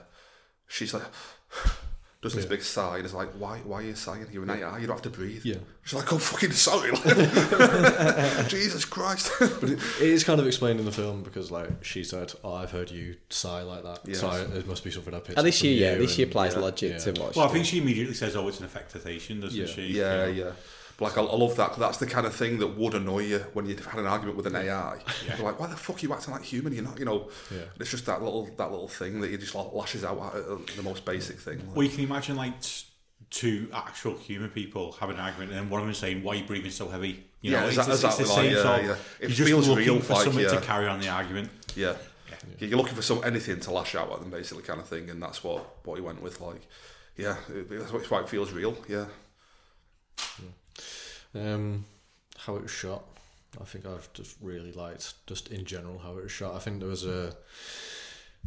[0.67, 1.03] she's like,
[2.23, 2.49] does this Yeah.
[2.49, 4.25] big sigh, and it's like, why, why are you sighing?
[4.31, 5.45] You're an AI, you don't have to breathe.
[5.45, 5.57] Yeah.
[5.83, 6.89] She's like, oh, fucking sorry.
[8.47, 9.31] Jesus Christ.
[9.39, 12.53] but it, it is kind of explained in the film because like she said, "Oh,
[12.55, 14.19] I've heard you sigh like that, Yes.
[14.21, 16.01] so I, it must be something I picked." At least up she, yeah, you," at
[16.01, 16.97] least she applies yeah, logic yeah.
[16.99, 17.35] to what.
[17.35, 19.65] Well, I she think she immediately says, "Oh, it's an affectation," doesn't Yeah.
[19.67, 19.81] she?
[19.87, 20.51] yeah, You yeah.
[21.01, 23.65] Like, I, I love that that's the kind of thing that would annoy you when
[23.65, 24.99] you've had an argument with an AI.
[25.27, 25.35] Yeah.
[25.37, 26.73] You're like, why the fuck are you acting like human?
[26.73, 27.29] You're not, you know.
[27.53, 27.61] Yeah.
[27.79, 30.57] It's just that little that little thing that you just like, lashes out at uh,
[30.77, 31.57] the most basic thing.
[31.67, 32.85] like- Well, you can imagine like t-
[33.29, 36.35] two actual human people having an argument, and then one of them saying, "Why are
[36.37, 38.51] you breathing so heavy?" You Yeah, know, exa- it's, it's, it's the exactly same like,
[38.55, 38.91] yeah, sort of- yeah.
[38.93, 40.49] It You're just feels looking real, for like, something yeah.
[40.51, 41.49] to carry on the argument.
[41.75, 41.95] Yeah.
[42.59, 45.21] You're looking for some anything to lash out at them, basically, kind of thing, and
[45.21, 46.39] that's what what he went with.
[46.41, 46.61] Like,
[47.17, 48.75] yeah, it, that's why it feels real.
[48.87, 49.05] Yeah,
[51.33, 51.85] Um,
[52.37, 53.03] how it was shot,
[53.59, 56.55] I think I've just really liked just in general how it was shot.
[56.55, 57.35] I think there was a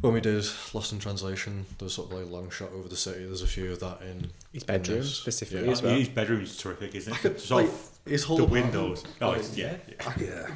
[0.00, 2.88] when we did Lost in Translation, there was sort of like a long shot over
[2.88, 3.24] the city.
[3.24, 5.72] There's a few of that in his bedroom in specifically Yeah.
[5.72, 5.96] as well.
[5.96, 7.18] His bedroom's terrific, isn't it?
[7.20, 7.70] could, Just off like,
[8.08, 9.04] his whole the windows.
[9.20, 9.76] Oh, like, it's, yeah.
[9.88, 10.12] yeah.
[10.18, 10.46] yeah.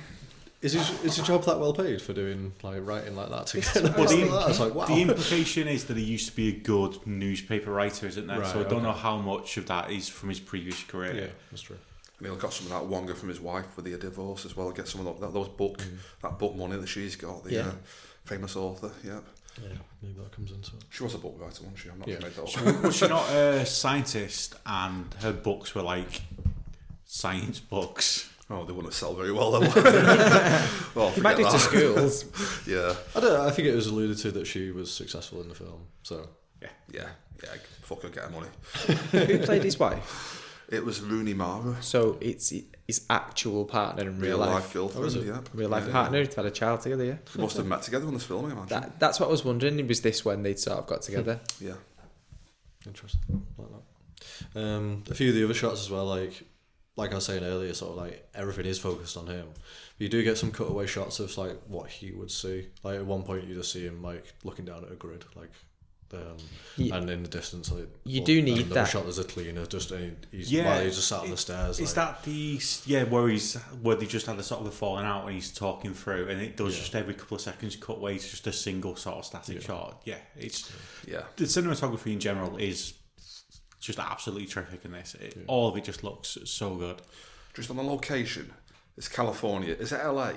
[0.61, 3.61] Is his is his job that well paid for doing like writing like that to
[3.61, 4.51] get Well, the, like that?
[4.51, 4.87] It's like wow.
[4.87, 8.41] the implication is that he used to be a good newspaper writer, isn't there?
[8.41, 8.83] Right, so I don't okay.
[8.83, 11.15] know how much of that is from his previous career.
[11.15, 11.79] yeah, that's true.
[12.19, 14.71] And he'll got some of that Wonga from his wife with the divorce as well.
[14.73, 15.99] Get some of that, those book, Mm.
[16.23, 17.45] that book money that she's got.
[17.45, 17.61] The Yeah.
[17.69, 17.73] uh,
[18.25, 18.91] famous author.
[19.05, 19.21] Yeah,
[19.63, 19.69] Yeah,
[20.03, 20.83] maybe that comes into it.
[20.91, 21.89] she was a book writer, wasn't she?
[21.91, 22.15] I'm not Yeah.
[22.15, 22.21] yeah.
[22.25, 22.49] made that up.
[22.49, 26.23] So was she not a scientist and her books were like
[27.07, 28.29] science books?
[28.51, 29.53] Oh, they wouldn't sell very well.
[29.53, 29.71] Then.
[30.95, 32.11] well, He might do forget to that.
[32.11, 32.25] schools.
[32.67, 33.33] Yeah, I don't.
[33.35, 35.87] know, I think it was alluded to that she was successful in the film.
[36.03, 36.29] So
[36.63, 37.09] yeah, yeah,
[37.45, 37.51] yeah.
[37.83, 38.49] Fuck her, get her money.
[39.27, 40.45] Who played his wife?
[40.71, 42.53] It was Rooney Mara, So it's
[42.87, 44.51] his actual partner in real, real life.
[44.65, 45.05] life girlfriend.
[45.05, 45.25] Oh, is it?
[45.27, 45.93] yeah, Real life yeah.
[45.93, 46.25] partner.
[46.25, 47.05] They've had a child together.
[47.05, 47.17] Yeah.
[47.35, 48.69] They must have met together on this film, I imagine.
[48.69, 49.87] That, that's what I was wondering.
[49.87, 51.41] Was this when they'd sort of got together?
[51.61, 51.75] yeah.
[52.87, 53.69] interesting, like
[54.55, 54.61] that.
[54.61, 56.45] Um, a few of the other shots as well, like
[56.97, 59.47] like I was saying earlier, sort of like everything is focused on him.
[59.55, 59.63] But
[60.05, 62.69] you do get some cutaway shots of like what he would see.
[62.83, 65.51] Like at one point, you just see him like looking down at a grid, like.
[66.15, 66.37] Um,
[66.77, 68.89] You- and in the distance, like You well, do need another that.
[68.89, 69.93] shot there's a cleaner just
[70.31, 71.79] he's Yeah, while he's just sat on the stairs.
[71.81, 74.71] Is like, that the yeah where he's where they just had the sort of a
[74.71, 76.81] falling out and he's talking through and it does Yeah.
[76.81, 79.67] just every couple of seconds cut away to just a single sort of static Yeah.
[79.67, 80.03] shot.
[80.07, 80.71] Yeah, it's
[81.07, 81.25] Yeah.
[81.37, 82.95] the cinematography in general is
[83.81, 85.15] just absolutely terrific in this.
[85.15, 87.03] It, All of it just looks so good.
[87.55, 88.53] Just on the location,
[88.97, 89.75] it's California.
[89.75, 90.33] Is it LA?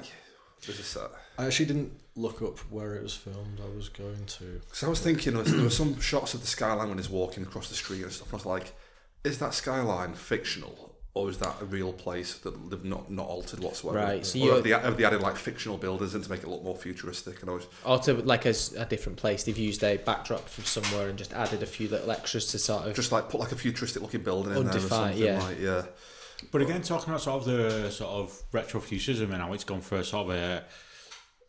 [0.65, 1.09] There's a set.
[1.37, 3.59] I actually didn't look up where it was filmed.
[3.63, 4.61] I was going to.
[4.73, 7.09] So I was thinking there was, there were some shots of the skyline when he's
[7.09, 8.27] walking across the street and stuff.
[8.27, 8.73] And I was like,
[9.23, 13.59] is that skyline fictional or is that a real place that they've not not altered
[13.59, 13.97] whatsoever?
[13.97, 16.41] Right, so or you're- have they, have they added like fictional buildings in to make
[16.43, 17.41] it look more futuristic?
[17.41, 18.53] And I was Or to like a
[18.85, 19.43] different place.
[19.43, 22.87] They've used a backdrop from somewhere and just added a few little extras to sort
[22.87, 22.95] of.
[22.95, 25.17] just like put like a futuristic looking building in there or something.
[25.17, 25.39] yeah.
[25.43, 25.83] Like, yeah.
[26.51, 29.97] But again, talking about sort of the sort of retrofuturism and how it's gone for
[29.97, 30.63] a sort of a,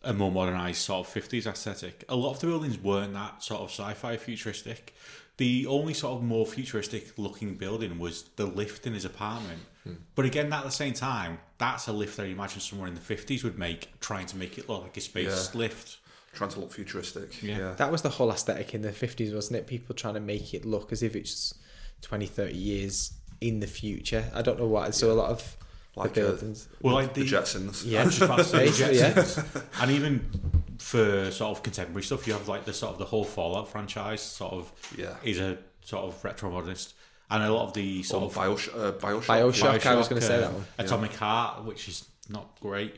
[0.02, 3.60] a more modernised sort of 50s aesthetic, a lot of the buildings weren't that sort
[3.62, 4.94] of sci fi futuristic.
[5.39, 9.62] The only sort of more futuristic looking building was the lift in his apartment.
[9.85, 9.94] Hmm.
[10.14, 13.01] But again, at the same time, that's a lift that you imagine someone in the
[13.01, 15.59] 50s would make, trying to make it look like a space Yeah.
[15.59, 15.98] lift.
[16.35, 17.43] Trying to look futuristic.
[17.43, 17.59] Yeah.
[17.59, 17.73] Yeah.
[17.74, 19.66] That was the whole aesthetic in the 50s, wasn't it?
[19.66, 21.55] People trying to make it look as if it's
[22.02, 23.12] 20, 30 years
[23.48, 24.24] in the future.
[24.35, 24.94] I don't know what.
[24.94, 25.56] So a lot of
[25.97, 26.69] Like, the uh, buildings.
[26.81, 27.82] Well, like the the, Jetsons.
[27.85, 29.24] yeah, just about to say, Basically, yeah.
[29.81, 30.12] And even
[30.78, 34.20] for sort of contemporary stuff, you have like the sort of the whole Fallout franchise
[34.23, 35.14] sort of Yeah.
[35.23, 36.94] is a sort of retro modernist,
[37.31, 39.24] and a lot of the sort Or of Biosh- uh, Bioshock.
[39.52, 39.86] Bioshock.
[39.86, 40.64] I was gonna say uh, that one.
[40.78, 42.94] Atomic Heart, which is not great.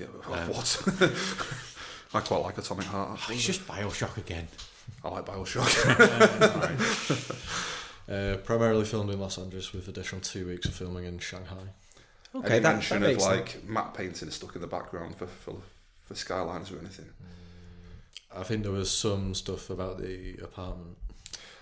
[0.00, 0.06] Yeah,
[0.48, 0.82] what?
[2.14, 3.08] I quite like Atomic Heart.
[3.10, 3.36] Oh, actually.
[3.36, 4.46] it's just Bioshock again.
[5.04, 5.66] I like Bioshock.
[5.98, 6.76] Uh, primarily
[8.86, 11.72] filmed in Los Angeles with additional two weeks of filming in Shanghai.
[12.34, 13.54] Okay, Any that, mention that of makes sense.
[13.54, 15.54] like matte painting stuck in the background for for,
[16.02, 17.06] for skylines or anything?
[18.36, 20.98] I think there was some stuff about the apartment.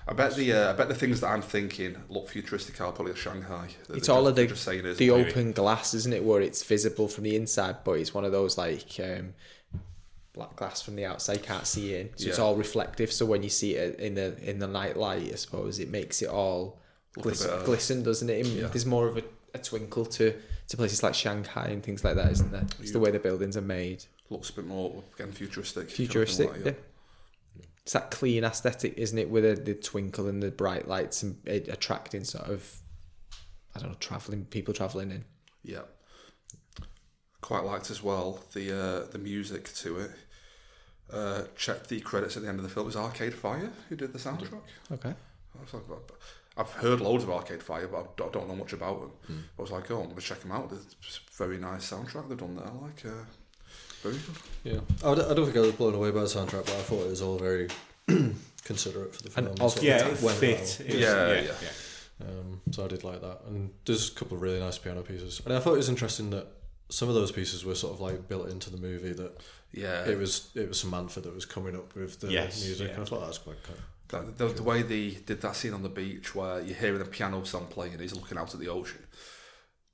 [0.06, 3.12] I bet the uh, I bet the things that I'm thinking look futuristic are probably
[3.12, 3.68] a Shanghai.
[3.88, 5.30] They're It's just- all of the just saying is the maybe.
[5.30, 6.24] open glass, isn't it?
[6.24, 9.34] Where it's visible from the inside, but it's one of those like um,
[10.34, 12.10] black glass from the outside, can't see in.
[12.16, 13.12] So it's all reflective.
[13.12, 16.20] So when you see it in the in the night light, I suppose it makes
[16.20, 16.83] it all Look a
[17.22, 18.46] glisten, uh, glisten doesn't it?
[18.46, 18.66] yeah.
[18.68, 19.22] There's more of a,
[19.54, 20.34] a twinkle to
[20.68, 22.64] to places like Shanghai and things like that, isn't there?
[22.80, 24.04] It's the way the buildings are made.
[24.30, 25.90] looks a bit more again futuristic.
[25.90, 26.68] Futuristic, looking yeah.
[26.70, 26.84] like.
[27.82, 29.28] It's that clean aesthetic, isn't it?
[29.28, 32.78] With the, the twinkle and the bright lights and it attracting sort of,
[33.76, 35.24] I don't know, traveling people traveling in.
[35.62, 35.82] Yeah.
[37.42, 40.10] Quite liked as well the uh, the music to it.
[41.12, 42.84] Uh, checked the credits at the end of the film.
[42.84, 44.62] It was Arcade Fire who did the soundtrack.
[44.90, 45.12] Okay.
[46.56, 48.56] I was like, I've heard loads of Arcade Fire, but I don't- I don't know
[48.56, 49.44] much about them.
[49.58, 50.72] I was like, oh, I'm going to check them out.
[50.72, 52.70] It's a very nice soundtrack they've done there.
[52.80, 53.24] Like, uh,
[54.02, 54.36] very good.
[54.64, 56.82] Yeah, I, d- I don't think I was blown away by the soundtrack, but I
[56.82, 57.68] thought it was all very
[58.64, 59.46] considerate for the film.
[59.48, 60.80] And of- of Yeah, it fit.
[60.80, 61.52] It was- Yeah, yeah, yeah.
[61.62, 62.26] yeah.
[62.28, 65.42] Um, so I did like that, and there's a couple of really nice piano pieces.
[65.44, 66.46] And I thought it was interesting that
[66.88, 69.12] some of those pieces were sort of like built into the movie.
[69.12, 69.32] That
[69.72, 70.04] Yeah.
[70.06, 72.94] it was it was Samantha that was coming up with the Yes, music, yeah.
[72.94, 73.74] and I thought that was quite cool.
[74.12, 77.04] Like, the, the way they did that scene on the beach where you're hearing a
[77.04, 79.04] piano song playing and he's looking out at the ocean.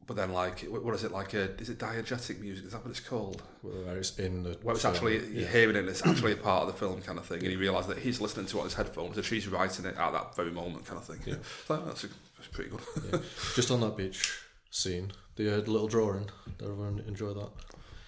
[0.06, 1.34] But then, like, what what is it like?
[1.34, 2.64] A, is it diegetic music?
[2.66, 3.42] Is that what it's called?
[3.62, 4.94] Where it's in the Where it's film.
[4.94, 7.38] actually you're hearing it, and it's actually a part of the film, kind of thing.
[7.44, 9.96] And you realise that he's listening to it on his headphones, and she's writing it
[9.96, 11.20] at that very moment, kind of thing.
[11.24, 11.34] Yeah.
[11.68, 12.80] So that's, that's pretty good.
[13.12, 13.18] Yeah.
[13.54, 16.28] Just on that beach scene, the uh, little drawing.
[16.58, 17.50] Did everyone enjoy that?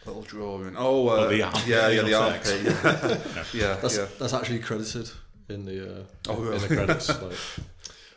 [0.04, 0.74] Little drawing.
[0.76, 2.62] Oh, uh, Oh, the armpit, yeah, yeah, the anal armpit.
[2.64, 3.74] Yeah, yeah.
[3.80, 4.06] That's yeah.
[4.18, 5.08] that's actually credited
[5.48, 6.58] in the uh, Oh, in really?
[6.68, 7.08] the credits.
[7.22, 7.32] like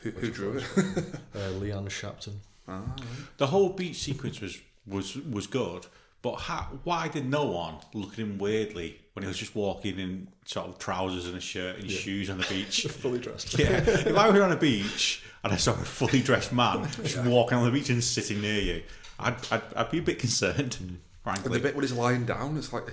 [0.02, 0.64] Who, who drew it?
[1.36, 2.40] uh, Leanne Shapton.
[2.68, 3.02] Ah, right.
[3.38, 5.86] The whole beach sequence was was was good,
[6.22, 9.98] but how, why did no one look at him weirdly when he was just walking
[10.00, 12.86] in sort of trousers and a shirt and shoes on the beach?
[12.90, 13.58] Fully dressed.
[13.58, 17.18] yeah, if I were on a beach and I saw a fully dressed man just
[17.24, 18.84] walking on the beach and sitting near you,
[19.20, 22.72] I'd I'd, I'd be a bit concerned, And the bit when he's lying down, it's
[22.72, 22.84] like,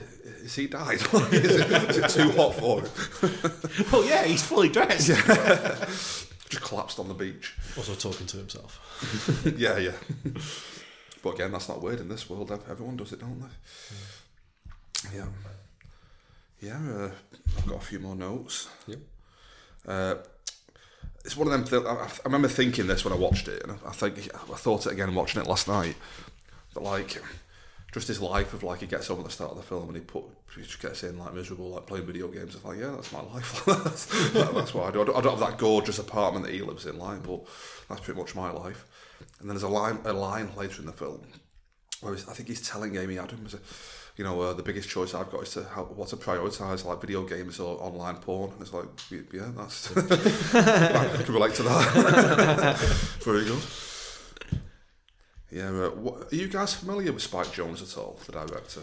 [0.43, 0.95] is he died?
[1.33, 3.87] is, it, is it too hot for him?
[3.93, 5.09] well, yeah, he's fully dressed.
[6.49, 7.55] Just collapsed on the beach.
[7.77, 8.81] Also talking to himself.
[9.57, 9.93] yeah, yeah.
[11.23, 12.51] But again, that's not weird in this world.
[12.69, 15.17] Everyone does it, don't they?
[15.17, 15.27] Yeah.
[16.61, 17.11] Yeah, uh,
[17.59, 18.69] I've got a few more notes.
[18.87, 18.99] Yep.
[19.87, 20.15] Uh,
[21.25, 21.65] it's one of them.
[21.65, 24.57] Th- I, I remember thinking this when I watched it, and I, I think I
[24.57, 25.97] thought it again watching it last night.
[26.73, 27.21] But like,
[27.93, 29.97] just his life of like he gets home at the start of the film and
[29.97, 30.25] he put
[30.57, 32.55] he just gets in like miserable, like playing video games.
[32.55, 33.63] It's like, yeah, that's my life.
[33.67, 35.03] that's, that- that's what I do.
[35.03, 37.47] I don't, I don't have that gorgeous apartment that he lives in, like, but
[37.89, 38.87] that's pretty much my life.
[39.41, 41.23] And then there's a line, a line later in the film
[42.01, 43.55] where I think he's telling Amy Adams,
[44.17, 47.01] you know, uh, the biggest choice I've got is to how, what to prioritise, like
[47.01, 48.51] video games or online porn.
[48.53, 49.97] And it's like, yeah, that's
[50.55, 52.77] I can relate to that.
[53.23, 53.63] Very good.
[55.53, 58.81] Yeah, uh, what, are you guys familiar with Spike Jonze at all, the director?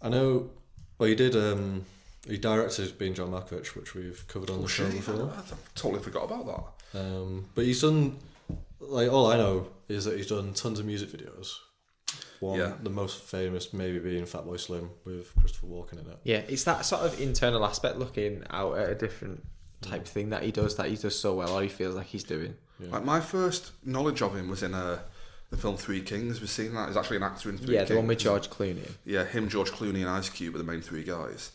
[0.00, 0.50] I know.
[0.98, 1.34] Well, you did.
[1.34, 1.84] Um,
[2.28, 5.32] he directed Being John Malkovich, which we've covered on the show Shit, before.
[5.36, 5.42] I
[5.74, 7.00] totally forgot about that.
[7.00, 8.18] Um, but he's done.
[8.78, 11.54] Like all I know is that he's done tons of music videos.
[12.40, 12.74] One, Yeah.
[12.82, 16.18] the most famous maybe being Fatboy Slim with Christopher Walken in it.
[16.22, 19.44] Yeah, it's that sort of internal aspect looking out at a different
[19.80, 22.06] type of thing that he does that he does so well or he feels like
[22.06, 22.54] he's doing.
[22.78, 22.90] Yeah.
[22.90, 24.98] Like my first knowledge of him was in uh,
[25.50, 26.40] the film Three Kings.
[26.40, 26.88] We've seen that.
[26.88, 27.90] He's actually an actor in Three yeah, Kings.
[27.90, 28.90] Yeah, the one with George Clooney.
[29.04, 31.52] Yeah, him, George Clooney, and Ice Cube are the main three guys.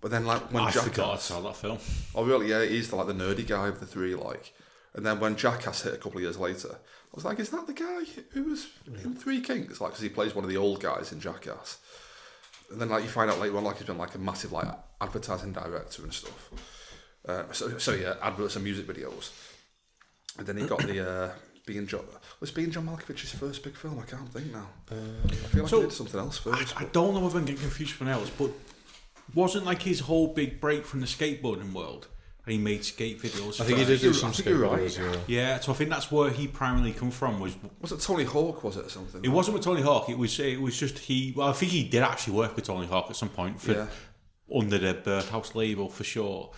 [0.00, 1.78] But then, like when I Jack forgot I saw that film.
[2.14, 2.48] Oh, really?
[2.48, 4.14] Yeah, he's the, like the nerdy guy of the three.
[4.14, 4.52] Like,
[4.94, 7.66] And then when Jackass hit a couple of years later, I was like, is that
[7.66, 9.80] the guy who was in Three Kings?
[9.80, 11.78] Like, because he plays one of the old guys in Jackass.
[12.70, 14.68] And then like you find out later on, like he's been like a massive like
[15.00, 16.50] advertising director and stuff.
[17.26, 19.30] Uh, so, so yeah, adverts and music videos.
[20.38, 21.30] And then he got the uh,
[21.66, 22.04] being John.
[22.40, 23.98] Was being John Malkovich's first big film?
[23.98, 24.68] I can't think now.
[24.90, 26.78] Uh, I feel like So, he did something else first.
[26.80, 28.50] I don't know if I'm getting confused with else, but
[29.34, 32.08] wasn't like his whole big break from the skateboarding world,
[32.44, 33.60] and he made skate videos.
[33.60, 34.80] I think he did do some I think you're right.
[34.82, 35.36] skateboarders, yeah.
[35.54, 37.40] Yeah, so I think that's where he primarily come from.
[37.40, 38.62] Was Was it Tony Hawk?
[38.62, 39.24] Was it or something?
[39.24, 40.10] it wasn't with Tony Hawk?
[40.10, 41.32] It was it was just he.
[41.34, 43.86] Well, I think he did actually work with Tony Hawk at some point for Yeah.
[44.54, 46.50] under the Birdhouse label for sure.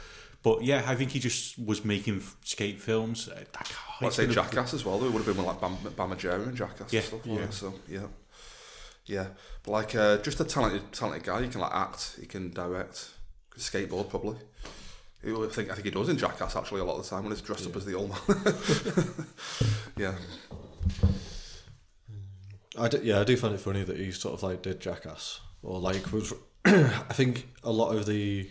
[0.46, 3.28] But yeah, I think he just was making skate films.
[3.28, 4.96] I, I can't- I'd say been a- Jackass as well.
[5.00, 7.38] There would have been with like Bam, Bam Margera and Jackass Yeah, and stuff like
[7.40, 7.46] yeah.
[7.46, 7.52] that.
[7.52, 8.06] So yeah,
[9.06, 9.26] yeah.
[9.64, 11.42] But like uh, just a talented, talented guy.
[11.42, 12.14] He can like act.
[12.20, 13.10] He can direct.
[13.50, 14.36] Can skateboard probably.
[15.24, 17.24] He- I think I think he does in Jackass actually a lot of the time
[17.24, 19.26] when he's dressed up as the old man.
[19.96, 20.14] yeah,
[22.78, 25.40] I do, yeah, I do find it funny that he sort of like did Jackass
[25.64, 26.32] or like was.
[26.64, 28.48] I think a lot of the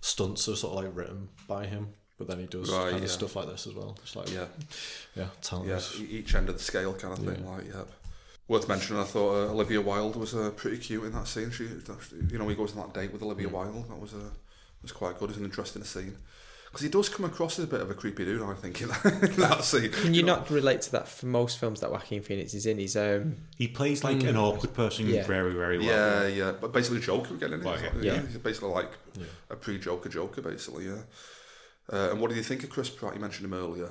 [0.00, 3.04] stunts are sort of like written by him, but then he does Right, kind yeah.
[3.04, 3.96] of stuff like this as well.
[4.02, 4.46] It's like yeah,
[5.14, 5.68] yeah, talent.
[5.68, 5.80] yeah.
[6.08, 7.46] Each end of the scale kind of thing.
[7.46, 7.84] Like yeah.
[8.48, 11.50] Worth mentioning, I thought uh, Olivia Wilde was uh, pretty cute in that scene.
[11.50, 13.88] She, you know, he goes on that date with Olivia Wilde.
[13.90, 14.30] That was a uh,
[14.80, 15.26] was quite good.
[15.26, 16.16] It was an interesting scene
[16.70, 18.42] because he does come across as a bit of a creepy dude.
[18.42, 19.90] I think in that, in that scene.
[19.90, 22.78] Can you not relate to that for most films that Joaquin Phoenix is in?
[22.78, 25.26] He's um He plays like an awkward person Yeah.
[25.26, 25.86] very very well.
[25.86, 27.66] Yeah, yeah, but basically Joker again, isn't he?
[27.66, 27.90] Well, yeah.
[28.00, 28.12] yeah.
[28.14, 28.26] Yeah.
[28.26, 28.90] he's basically like
[29.50, 30.86] a pre-Joker Joker, basically.
[30.86, 31.02] Yeah.
[31.90, 33.14] Uh, and what do you think of Chris Pratt?
[33.14, 33.90] You mentioned him earlier.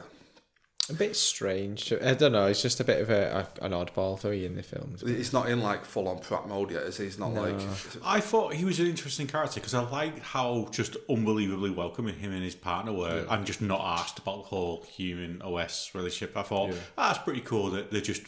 [0.90, 1.92] A bit strange.
[1.94, 2.46] I don't know.
[2.48, 5.02] It's just a bit of a, a an oddball for me in the films.
[5.02, 7.06] He's not in like full-on Pratt mode yet, is he?
[7.06, 7.56] He's not like.
[8.04, 12.32] I thought he was an interesting character because I like how just unbelievably welcoming him
[12.34, 16.36] and his partner were, I'm just not asked about the whole human OS relationship.
[16.38, 18.24] I thought "Ah, that's pretty cool that they're just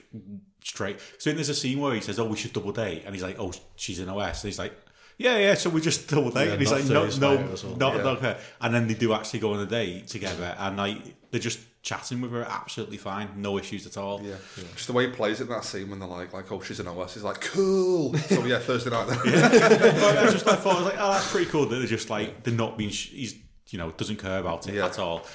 [0.63, 0.99] straight.
[1.17, 3.23] So then there's a scene where he says, "Oh, we should double date," and he's
[3.23, 4.73] like, "Oh, she's an OS," and he's like.
[5.21, 5.53] Yeah, yeah.
[5.55, 7.75] So we just double date, Yeah, and he's like, no, no, by it as well.
[7.75, 8.03] not, Yeah.
[8.03, 8.37] not okay.
[8.61, 10.97] And then they do actually go on a date together, and like
[11.29, 14.21] they're just chatting with her, absolutely fine, no issues at all.
[14.21, 14.35] Yeah.
[14.75, 16.79] just the way he plays it in that scene when they're like, like, oh, she's
[16.79, 17.13] an OS.
[17.13, 18.13] He's like, cool.
[18.15, 19.07] So yeah, Thursday night.
[19.07, 19.17] Then.
[19.99, 22.09] But I just I thought I was like, oh, that's pretty cool that they're just
[22.09, 22.89] like they're not being.
[22.89, 23.35] Sh- he's
[23.69, 24.87] you know doesn't care about it Yeah.
[24.87, 25.25] at all.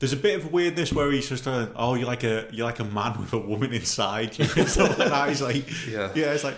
[0.00, 2.78] There's a bit of weirdness where he's just uh, oh you're like a you're like
[2.80, 5.28] a man with a woman inside you and stuff like that.
[5.28, 6.10] He's like Yeah.
[6.14, 6.56] yeah it's like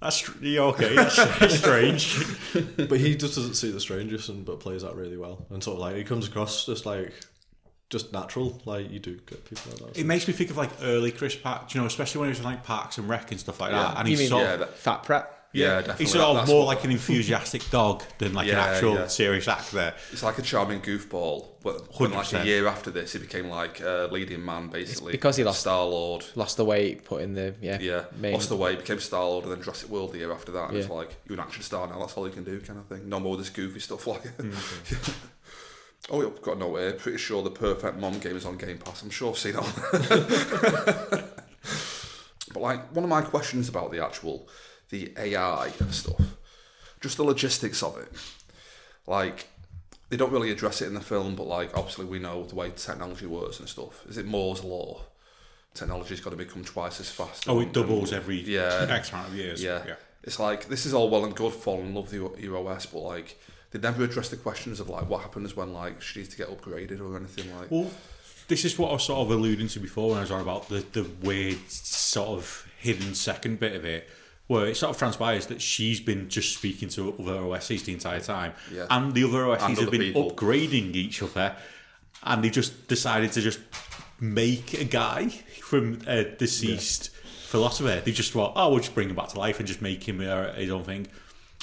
[0.00, 2.16] that's yeah okay that's strange.
[2.88, 5.76] but he just doesn't see the strangest and but plays that really well and sort
[5.76, 7.12] of like he comes across just like
[7.92, 10.70] just natural like you do get people like that It makes me think of like
[10.82, 13.38] early Chris Pratt, you know, especially when he was in like Parks and Rec and
[13.38, 13.98] stuff like that.
[13.98, 15.38] And You he's mean sort yeah, of, that- Fat Pratt.
[15.54, 16.04] Yeah, definitely.
[16.06, 19.06] he's sort of That's more like an enthusiastic dog than like an actual yeah.
[19.08, 19.92] serious actor.
[20.10, 21.44] It's like a charming goofball.
[21.62, 25.12] But like a year after this, he became like a leading man, basically.
[25.12, 26.24] because he lost- Star Lord.
[26.36, 27.78] Lost the weight, put in the yeah.
[27.78, 30.52] Yeah, main- lost the weight, became Star Lord, and then Jurassic World the year after
[30.52, 30.70] that.
[30.70, 31.98] And it's like you're an action star now.
[31.98, 33.06] That's all you can do, kind of thing.
[33.10, 34.22] No more of this goofy stuff like.
[34.38, 35.12] Mm-hmm.
[36.10, 36.92] oh, yeah, I've got no way.
[36.92, 39.02] Pretty sure the Perfect Mom game is on Game Pass.
[39.02, 41.24] I'm sure I've seen it.
[42.52, 44.48] but like one of my questions about the actual
[44.90, 46.20] the AI stuff,
[47.00, 48.08] just the logistics of it,
[49.06, 49.48] like.
[50.10, 52.70] They don't really address it in the film, but like obviously we know the way
[52.76, 54.04] technology works and stuff.
[54.06, 55.00] Is it Moore's law?
[55.72, 57.48] Technology's got to become twice as fast.
[57.48, 58.88] Oh, and- it doubles every Yeah.
[58.90, 59.64] X amount of years.
[59.64, 59.82] yeah.
[59.86, 59.94] yeah.
[60.22, 62.98] It's like this is all well and good falling in love with your OS, but
[62.98, 63.40] like
[63.72, 66.48] they never address the questions of like what happens when like she needs to get
[66.48, 67.70] upgraded or anything like.
[67.70, 67.90] Well,
[68.48, 70.68] this is what I was sort of alluding to before when I was on about
[70.68, 74.08] the, the weird sort of hidden second bit of it,
[74.48, 78.20] where it sort of transpires that she's been just speaking to other OSs the entire
[78.20, 78.86] time, Yeah.
[78.90, 80.30] and the other OSs And have been people.
[80.32, 81.56] upgrading each other,
[82.24, 83.60] and they just decided to just
[84.20, 85.28] make a guy
[85.60, 87.10] from a deceased
[87.46, 88.00] philosopher.
[88.04, 90.20] They just thought, oh, we'll just bring him back to life and just make him
[90.20, 91.06] uh, his own thing,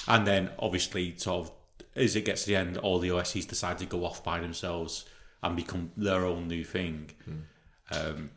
[0.07, 1.51] and then obviously sort of
[1.99, 5.05] as it gets to the end, all the OSs decide to go off by themselves
[5.43, 7.11] and become their own new thing.
[7.91, 8.31] Um,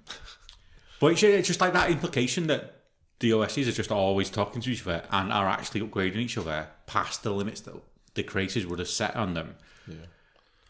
[1.01, 2.77] but it's, it's just like that implication that
[3.21, 6.69] the OSs are just always talking to each other and are actually upgrading each other
[6.87, 7.75] past the limits that
[8.15, 9.57] the creators would have set on them.
[9.89, 9.95] Yeah.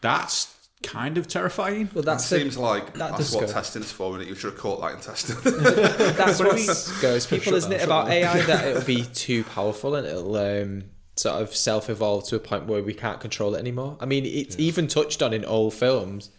[0.01, 1.89] That's kind of terrifying.
[1.93, 3.51] Well, It that's the, seems like that that's what go.
[3.53, 5.35] testing's for, and you should have caught that in testing.
[6.15, 7.83] that's what goes people, Shut isn't it?
[7.83, 8.09] About.
[8.09, 10.83] AI that it'll be too powerful and it'll um,
[11.15, 13.97] sort of self-evolve to a point where we can't control it anymore.
[13.99, 16.31] I mean, it's even touched on in old films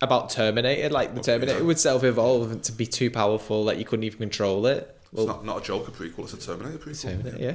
[0.00, 0.90] about Terminator.
[0.90, 4.66] Like the oh, Terminator would self-evolve to be too powerful that you couldn't even control
[4.66, 4.98] it.
[5.12, 7.02] it's not not a Joker prequel; it's a Terminator prequel.
[7.02, 7.54] Terminator, yeah.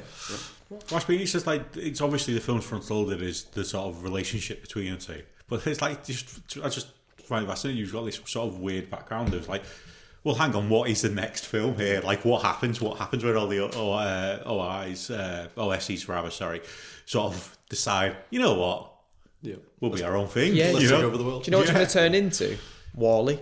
[0.70, 3.88] Well, I mean, it's just like it's obviously the film's front loaded is the sort
[3.88, 6.88] of relationship between the two, but it's like just I just
[7.22, 7.80] find it fascinating.
[7.80, 9.62] You've got this sort of weird background of like,
[10.24, 12.00] well, hang on, what is the next film here?
[12.02, 12.80] Like, what happens?
[12.80, 16.60] What happens when all the O- uh, OIs, uh, OSEs rather, sorry,
[17.06, 18.90] sort of decide, you know what,
[19.42, 19.56] Yeah.
[19.80, 20.54] we'll be our own thing.
[20.54, 21.06] Yeah, Let's you take know?
[21.06, 21.42] over the world.
[21.44, 21.78] Do you know what Yeah.
[21.80, 22.56] it's going to turn into?
[22.94, 23.38] WALL-E.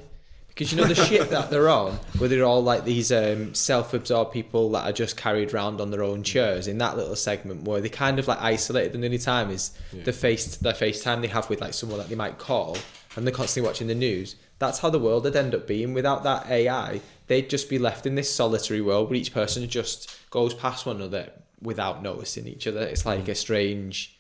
[0.49, 4.33] Because you know the shit that they're on, where they're all like these um, self-absorbed
[4.33, 6.67] people that are just carried around on their own chairs.
[6.67, 9.71] In that little segment where they kind of like isolated, and the only time is
[10.05, 12.77] the face the FaceTime they have with like someone that they might call,
[13.17, 14.35] and they're constantly watching the news.
[14.61, 15.95] That's how the world would end up being.
[15.95, 20.15] Without that AI, they'd just be left in this solitary world where each person just
[20.31, 21.31] goes past one another
[21.63, 22.83] without noticing each other.
[22.83, 24.19] It's like a strange,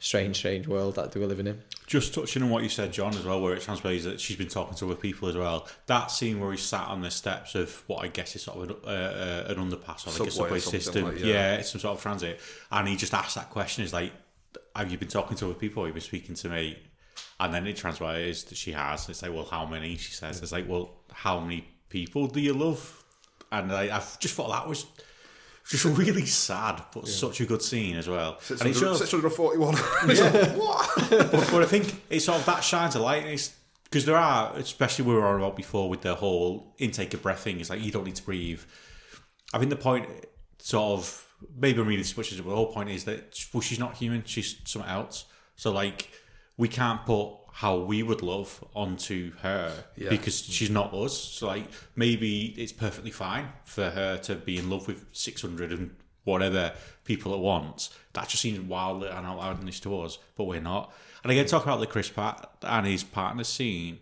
[0.00, 1.62] strange, strange world that they were living in.
[1.86, 4.48] Just touching on what you said, John, as well, where it translates that she's been
[4.48, 5.68] talking to other people as well.
[5.86, 8.70] That scene where he sat on the steps of what I guess is sort of
[8.70, 11.04] an, uh, uh, an underpass or like Subway a subway system.
[11.04, 11.26] like, yeah.
[11.26, 11.54] yeah.
[11.58, 12.40] it's some sort of transit.
[12.72, 14.10] And he just asked that question: "Is like,
[14.74, 15.84] have you been talking to other people?
[15.84, 16.76] Or have you been speaking to me?"
[17.38, 19.08] And then it translates that she has.
[19.08, 19.96] It's like, well, how many?
[19.96, 23.04] She says, "It's like, well, how many people do you love?"
[23.52, 24.86] And I, I've just thought that was
[25.68, 28.38] just really sad, but such a good scene as well.
[28.48, 29.74] And it shows- 641.
[30.10, 31.10] It's like, what?
[31.10, 33.52] but, but I think it's sort of that shines a light.
[33.84, 37.40] Because there are, especially we were on about before with the whole intake of breath
[37.40, 37.60] thing.
[37.60, 38.60] It's like you don't need to breathe.
[39.54, 40.08] I think the point,
[40.58, 43.78] sort of, maybe I'm reading too much, but the whole point is that well, she's
[43.78, 44.24] not human.
[44.24, 45.26] She's something else.
[45.54, 46.10] So like,
[46.56, 50.10] we can't put how we would love onto her Yeah.
[50.10, 51.16] because she's not us.
[51.18, 55.96] So like, maybe it's perfectly fine for her to be in love with 600 and
[56.24, 56.72] whatever
[57.04, 57.90] people at once.
[58.12, 60.92] That just seems wild and outlandish to us, but we're not.
[61.22, 64.00] And again, talk about the Chris Pratt and his partner scene.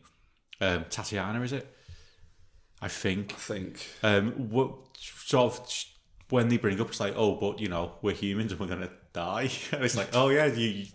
[0.61, 1.71] Um, Tatiana, is it?
[2.83, 3.33] I think.
[3.33, 3.89] I think.
[4.03, 5.85] Um, what sort of
[6.31, 8.91] when they bring up, it's like, oh, but you know, we're humans and we're gonna
[9.13, 10.87] die, and it's like, oh yeah, you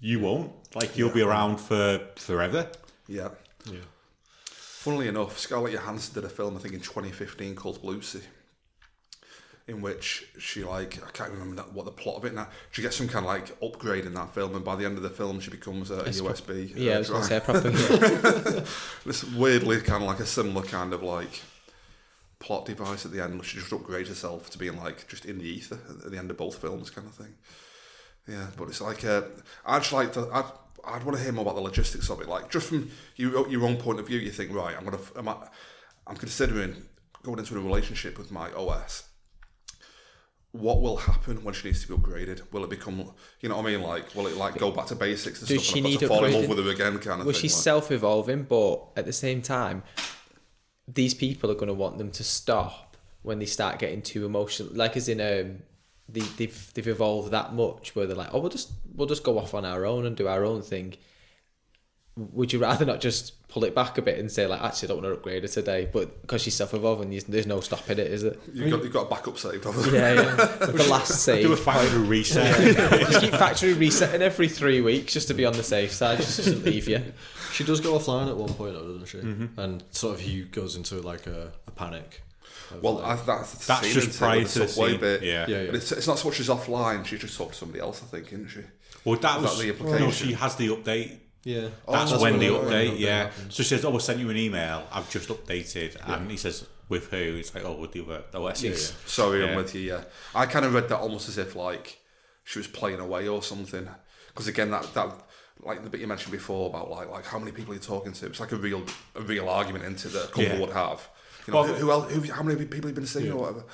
[0.00, 0.52] you won't.
[0.74, 2.68] Like you'll be around for forever.
[3.06, 3.30] Yeah.
[3.66, 3.80] Yeah.
[4.78, 8.20] Funnily enough, Scarlett Johansson did a film, I think, in 2015 called Lucy,
[9.66, 12.48] in which she, like, I can't remember that, what the plot of it now.
[12.70, 15.02] She gets some kind of, like, upgrade in that film, and by the end of
[15.02, 16.72] the film, she becomes a, a USB.
[16.76, 17.70] Yeah, I uh, was going to say a proper.
[17.70, 18.64] Yeah.
[19.04, 21.42] This weirdly kind of like a similar kind of, like,
[22.38, 23.44] plot device at the end.
[23.44, 26.36] She just upgrades herself to being, like, just in the ether at the end of
[26.36, 27.34] both films, kind of thing.
[28.28, 29.22] Yeah, but it's like, uh,
[29.64, 30.44] I'd just like to, I'd,
[30.84, 32.28] I'd want to hear more about the logistics of it.
[32.28, 35.28] Like, just from your, your own point of view, you think, right, I'm gonna, am
[35.28, 35.36] I,
[36.06, 36.82] I'm considering
[37.22, 39.08] going into a relationship with my OS.
[40.52, 42.50] What will happen when she needs to be upgraded?
[42.52, 43.82] Will it become, you know what I mean?
[43.82, 45.74] Like, will it like go back to basics and Does stuff?
[45.74, 47.42] she and need to fall in love with her again, kind of well, thing.
[47.42, 47.62] she's like.
[47.64, 49.82] self-evolving, but at the same time,
[50.86, 54.70] these people are going to want them to stop when they start getting too emotional.
[54.72, 55.62] Like as in, um,
[56.08, 59.38] they, they've they've evolved that much where they're like, oh, we'll just we'll just go
[59.38, 60.94] off on our own and do our own thing.
[62.16, 64.88] Would you rather not just pull it back a bit and say like, actually, I
[64.88, 68.08] don't want to upgrade her today, but because she's self-evolving, there's, there's no stopping it,
[68.08, 68.40] is it?
[68.52, 69.92] You've got, you've got a backup saved, haven't you?
[69.94, 70.34] Yeah, yeah.
[70.66, 71.42] the last save.
[71.46, 72.76] Do a factory reset.
[72.76, 76.42] just keep factory resetting every three weeks just to be on the safe side, just
[76.42, 77.02] to leave you.
[77.52, 79.18] She does go offline at one point, though, doesn't she?
[79.18, 79.58] Mm-hmm.
[79.58, 82.22] And sort of he goes into like a, a panic.
[82.70, 85.00] Of, Well, like- I, that's That's just isn't prior to the subway scene.
[85.00, 85.22] bit.
[85.22, 85.46] Yeah.
[85.48, 85.66] Yeah, yeah.
[85.66, 87.04] But it's, it's not so much she's offline.
[87.06, 88.60] She just talked to somebody else, I think, isn't she?
[89.04, 89.90] Well, that Is was that the no.
[89.90, 90.28] implication?
[90.28, 91.18] She has the update.
[91.44, 91.68] yeah.
[91.86, 93.22] Oh, that's, that's when when the the- update, update yeah.
[93.24, 93.54] happens.
[93.54, 94.86] So she says, "Oh, I sent you an email.
[94.92, 98.62] I've just updated," and he says, "With who?" It's like, "Oh, with the other OSs."
[98.64, 98.76] Yeah, yeah.
[99.06, 99.80] Sorry, I'm with you.
[99.82, 100.04] Yeah,
[100.34, 101.98] I kind of read that almost as if like
[102.44, 103.88] she was playing away or something.
[104.28, 105.10] Because again, that that
[105.60, 108.26] like the bit you mentioned before about like like how many people you're talking to.
[108.26, 108.82] It's like a real
[109.14, 110.58] a real argument into that a couple Yeah.
[110.60, 111.08] would have.
[111.48, 112.12] You know, Well, who, who else?
[112.12, 113.64] Who, how many people have been seeing or whatever.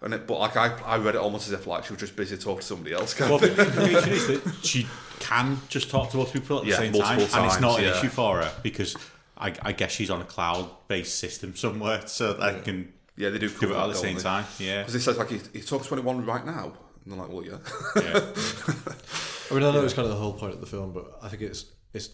[0.00, 2.14] And it, but like I, I read it almost as if like she was just
[2.14, 3.14] busy talking to somebody else.
[3.14, 4.86] Kind Well, of the implication is that she
[5.18, 7.76] can just talk to multiple people at the Yeah, same time, multiple and it's not
[7.78, 8.96] times, an issue for her because
[9.36, 13.38] I, I guess she's on a cloud-based system somewhere, so that I can yeah, they
[13.38, 14.22] do do cover it at the same they?
[14.22, 14.44] time.
[14.60, 16.72] Yeah, Because it says like he, he talks to anyone right now,
[17.04, 17.58] and they're like, well, yeah.
[17.96, 18.20] yeah.
[19.50, 21.28] I mean, I know it's kind of the whole point of the film, but I
[21.28, 22.10] think it's it's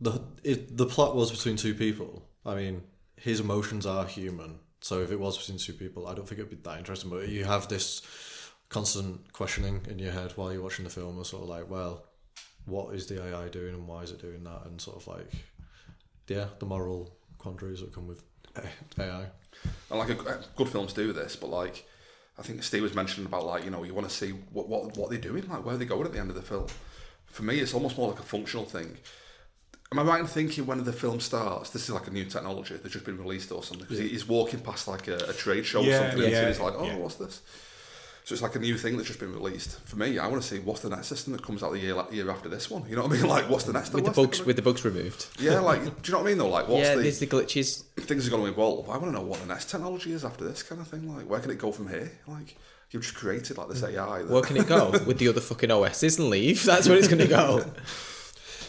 [0.00, 2.28] the it, the plot was between two people.
[2.44, 2.82] I mean,
[3.24, 6.50] his emotions are human, so if it was between two people, I don't think it'd
[6.50, 7.08] be that interesting.
[7.08, 8.02] But you have this
[8.68, 12.04] constant questioning in your head while you're watching the film, of sort of like, well,
[12.66, 15.30] what is the AI doing and why is it doing that, and sort of like,
[16.28, 18.22] yeah, the moral quandaries that come with
[18.98, 19.24] AI.
[19.88, 21.86] And like a, good films do this, but like
[22.38, 24.98] I think Steve was mentioning about like you know you want to see what what
[24.98, 26.66] what they're doing, like where they going at the end of the film.
[27.24, 28.98] For me, it's almost more like a functional thing.
[29.94, 32.74] Am I right in thinking when the film starts, this is like a new technology
[32.74, 33.86] that's just been released or something?
[33.88, 36.58] Because he's walking past like a, a trade show Yeah, or something, yeah, and he's
[36.58, 36.96] like, "Oh, yeah.
[36.96, 37.42] what's this?"
[38.24, 39.78] So it's like a new thing that's just been released.
[39.82, 41.94] For me, I want to see what's the next system that comes out the year
[41.94, 42.88] like, year after this one.
[42.88, 43.28] You know what I mean?
[43.28, 43.92] Like, what's the next?
[43.92, 45.28] with the bugs with the bugs removed.
[45.38, 46.38] yeah, like, do you know what I mean?
[46.38, 47.84] Though, like, what's yeah, the there's the glitches.
[48.00, 48.90] things are going to evolve?
[48.90, 51.14] I want to know what the next technology is after this kind of thing.
[51.14, 52.10] Like, where can it go from here?
[52.26, 52.56] Like,
[52.90, 53.94] you've just created like this mm.
[53.94, 54.22] AI.
[54.22, 56.64] That, Where can it go with the other fucking OSs and leave?
[56.64, 57.64] That's where it's going to go.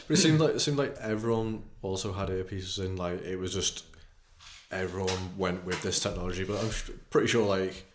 [0.08, 2.96] But it seemed like it seemed like everyone also had earpieces in.
[2.96, 3.86] Like it was just
[4.72, 6.44] everyone went with this technology.
[6.44, 6.72] But I'm
[7.10, 7.86] pretty sure, like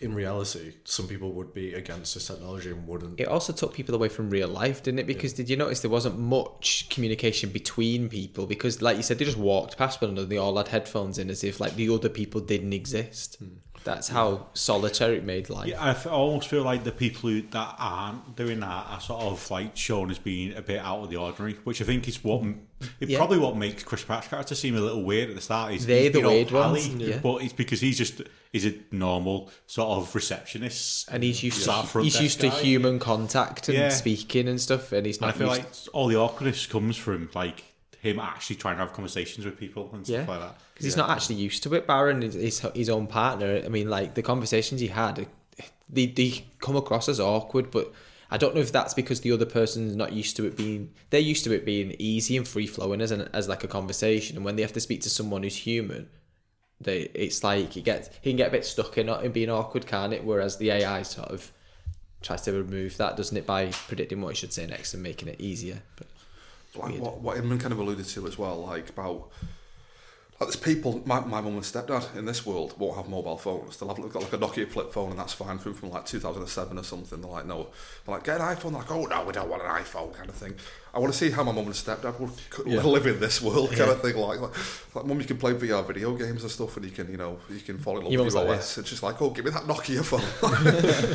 [0.00, 3.20] in reality, some people would be against this technology and wouldn't.
[3.20, 5.06] It also took people away from real life, didn't it?
[5.06, 8.46] Because did you notice there wasn't much communication between people?
[8.46, 10.26] Because, like you said, they just walked past one another.
[10.26, 13.36] They all had headphones in, as if like the other people didn't exist.
[13.38, 13.58] Hmm.
[13.84, 15.68] That's how solitary it made life.
[15.68, 19.00] Yeah, I f- I almost feel like the people who that aren't doing that are
[19.00, 22.06] sort of like shown as being a bit out of the ordinary, which I think
[22.08, 22.42] is what
[23.00, 23.18] it Yeah.
[23.18, 25.72] probably what makes Chris Pratt's character seem a little weird at the start.
[25.72, 27.18] He's, They're he's the weird ones, yeah.
[27.22, 28.22] but it's because he's just
[28.52, 32.60] he's a normal sort of receptionist, And he's used to he's used to guy.
[32.60, 33.88] human contact and Yeah.
[33.90, 37.64] speaking and stuff, and he's And I feel like all the awkwardness comes from like
[38.00, 40.18] him actually trying to have conversations with people and Yeah.
[40.18, 40.58] stuff like that.
[40.74, 41.86] because he's not actually used to it.
[41.86, 43.60] Baron is his, his own partner.
[43.64, 45.26] I mean, like the conversations he had,
[45.88, 47.92] they they come across as awkward, but
[48.30, 50.92] I don't know if that's because the other person's not used to it being.
[51.10, 54.36] They're used to it being easy and free flowing as an, as like a conversation,
[54.36, 56.08] and when they have to speak to someone who's human,
[56.80, 59.86] they it's like it gets he can get a bit stuck in in being awkward,
[59.86, 60.24] can't it?
[60.24, 61.50] Whereas the AI sort of
[62.22, 65.28] tries to remove that, doesn't it, by predicting what he should say next and making
[65.28, 65.82] it easier.
[65.96, 66.06] But
[66.74, 69.30] like what, what Eamon kind of alluded to as well, like about
[70.40, 71.02] like there's people.
[71.04, 73.76] My, my mum and stepdad in this world won't have mobile phones.
[73.76, 76.06] They'll have they've got like a Nokia flip phone, and that's fine from from like
[76.06, 77.20] 2007 or something.
[77.20, 77.66] They're like, no,
[78.06, 78.70] they're like, get an iPhone.
[78.70, 80.54] They're like, oh no, we don't want an iPhone, kind of thing.
[80.94, 82.30] I want to see how my mum and stepdad will,
[82.64, 82.82] Yeah.
[82.82, 84.16] live in this world, kind of thing.
[84.16, 84.52] Like, like,
[84.94, 87.40] like, mum, you can play VR video games and stuff, and you can, you know,
[87.50, 88.78] you can fall in love Your with your like, OS.
[88.78, 90.20] It's just like, oh, give me that Nokia phone.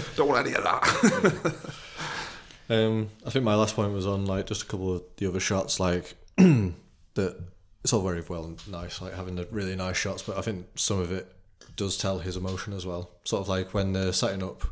[0.18, 1.56] don't want any of that.
[2.70, 5.40] Um, I think my last point was on like just a couple of the other
[5.40, 7.40] shots, like that.
[7.84, 10.68] It's all very well and nice, like having the really nice shots, but I think
[10.76, 11.30] some of it
[11.76, 13.12] does tell his emotion as well.
[13.26, 14.64] Sort of like when they're setting up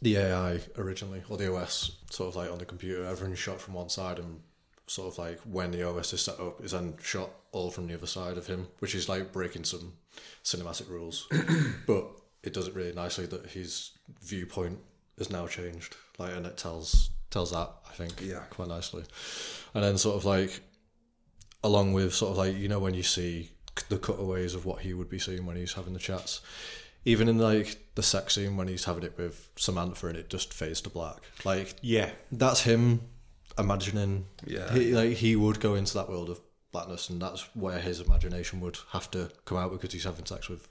[0.00, 3.74] the AI originally, or the OS, sort of like on the computer, everyone's shot from
[3.74, 4.40] one side, and
[4.86, 7.94] sort of like when the OS is set up, is then shot all from the
[7.94, 9.92] other side of him, which is like breaking some
[10.44, 11.28] cinematic rules.
[11.86, 12.06] but
[12.42, 13.92] it does it really nicely that his
[14.22, 14.78] viewpoint
[15.18, 18.40] has now changed, like, and it tells tells that I think Yeah.
[18.50, 19.04] quite nicely.
[19.74, 20.60] And then sort of like
[21.64, 23.50] along with sort of like you know when you see
[23.88, 26.40] the cutaways of what he would be seeing when he's having the chats.
[27.04, 30.52] Even in like the sex scene when he's having it with Samantha and it just
[30.54, 31.16] fades to black.
[31.44, 33.00] Like Yeah, that's him
[33.58, 34.72] imagining Yeah.
[34.72, 36.40] he, like he would go into that world of
[36.70, 40.48] blackness and that's where his imagination would have to come out because he's having sex
[40.48, 40.68] with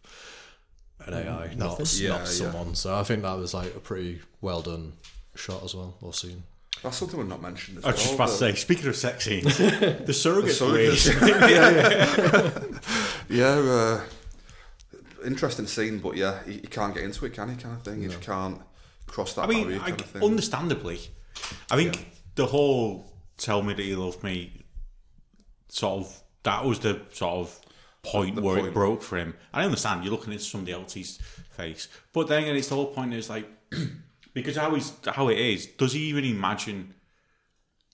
[1.08, 2.24] an AI, not, Yeah, not yeah.
[2.26, 2.76] someone.
[2.76, 4.94] So I think that was like a pretty well done
[5.36, 6.44] shot as well, or scene.
[6.84, 7.78] That's something we've not mentioned.
[7.80, 8.56] As I was just well, about to say.
[8.56, 10.98] Speaking of sex scenes, the surrogate's So weird.
[13.30, 14.02] yeah, uh,
[15.26, 17.56] interesting scene, but yeah, you, you can't get into it, can you?
[17.56, 18.02] Kind of thing.
[18.02, 18.60] You just can't
[19.08, 20.24] cross that I mean, barrier, I, kind of thing.
[20.24, 21.00] understandably,
[21.70, 22.06] I think
[22.36, 23.06] the whole
[23.38, 24.64] "tell me that you love me"
[25.70, 27.60] sort of that was the sort of
[28.04, 28.68] point The where point.
[28.68, 29.36] it broke for him.
[29.54, 31.18] I understand you're looking at somebody else's
[31.52, 33.48] face, but then again, it's the whole point is like
[34.34, 35.66] because how he's how it is.
[35.68, 36.96] Does he even imagine?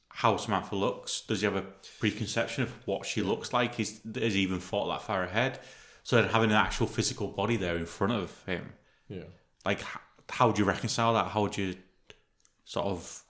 [0.09, 1.21] How Samantha looks?
[1.21, 1.61] Does he have a
[1.99, 3.79] preconception of what she looks like?
[3.79, 5.59] Is has he even thought that far ahead?
[6.03, 8.73] So then having an actual physical body there in front of him,
[9.09, 9.25] Yeah.
[9.65, 9.81] like
[10.29, 11.75] how do you reconcile that how do you
[12.65, 13.23] sort of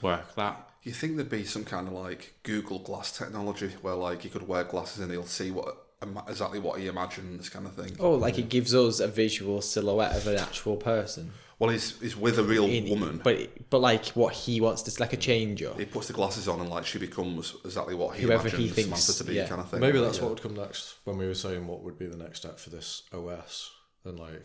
[0.00, 4.24] work that you think there'd be some kind of like Google Glass technology where like
[4.24, 5.81] you could wear glasses and he'll see what
[6.28, 7.96] exactly what he imagines, kind of thing.
[8.00, 11.32] oh, like it gives us a visual silhouette of an actual person.
[11.58, 13.20] Well, he's he's with a real In- woman.
[13.22, 15.78] but but like what he wants to, it's like a change up.
[15.78, 18.74] he puts the glasses on and like she becomes exactly what he Whoever he imagines
[18.74, 19.46] thinks, Samantha to be, yeah.
[19.48, 19.80] kind of thing.
[19.80, 20.24] Maybe that's Yeah.
[20.24, 22.70] what would come next when we were saying what would be the next step for
[22.70, 23.70] this OS,
[24.04, 24.44] and like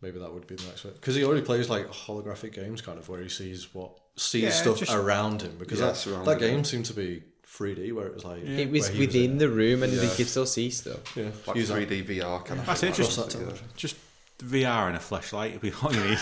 [0.00, 2.98] maybe that would be the next bit because he already plays like holographic games, kind
[2.98, 6.26] of where he sees what sees Yeah, stuff just- around him because Yeah, that, surrounding
[6.32, 6.64] that game him.
[6.64, 9.92] seemed to be 3D where it was like It was within in the room and
[9.92, 10.00] Yeah.
[10.02, 11.16] they could still see stuff.
[11.16, 12.90] yeah like use 3D VR kind of That's thing.
[12.92, 13.62] it, just- that, that yeah.
[13.76, 13.96] just
[14.38, 16.18] VR and a flashlight would be all you need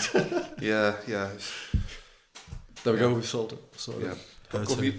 [0.61, 1.29] Yeah, yeah,
[2.83, 3.13] There we go.
[3.13, 3.59] We've sold it.
[3.77, 4.11] Sold yeah.
[4.11, 4.17] it.
[4.51, 4.97] Good,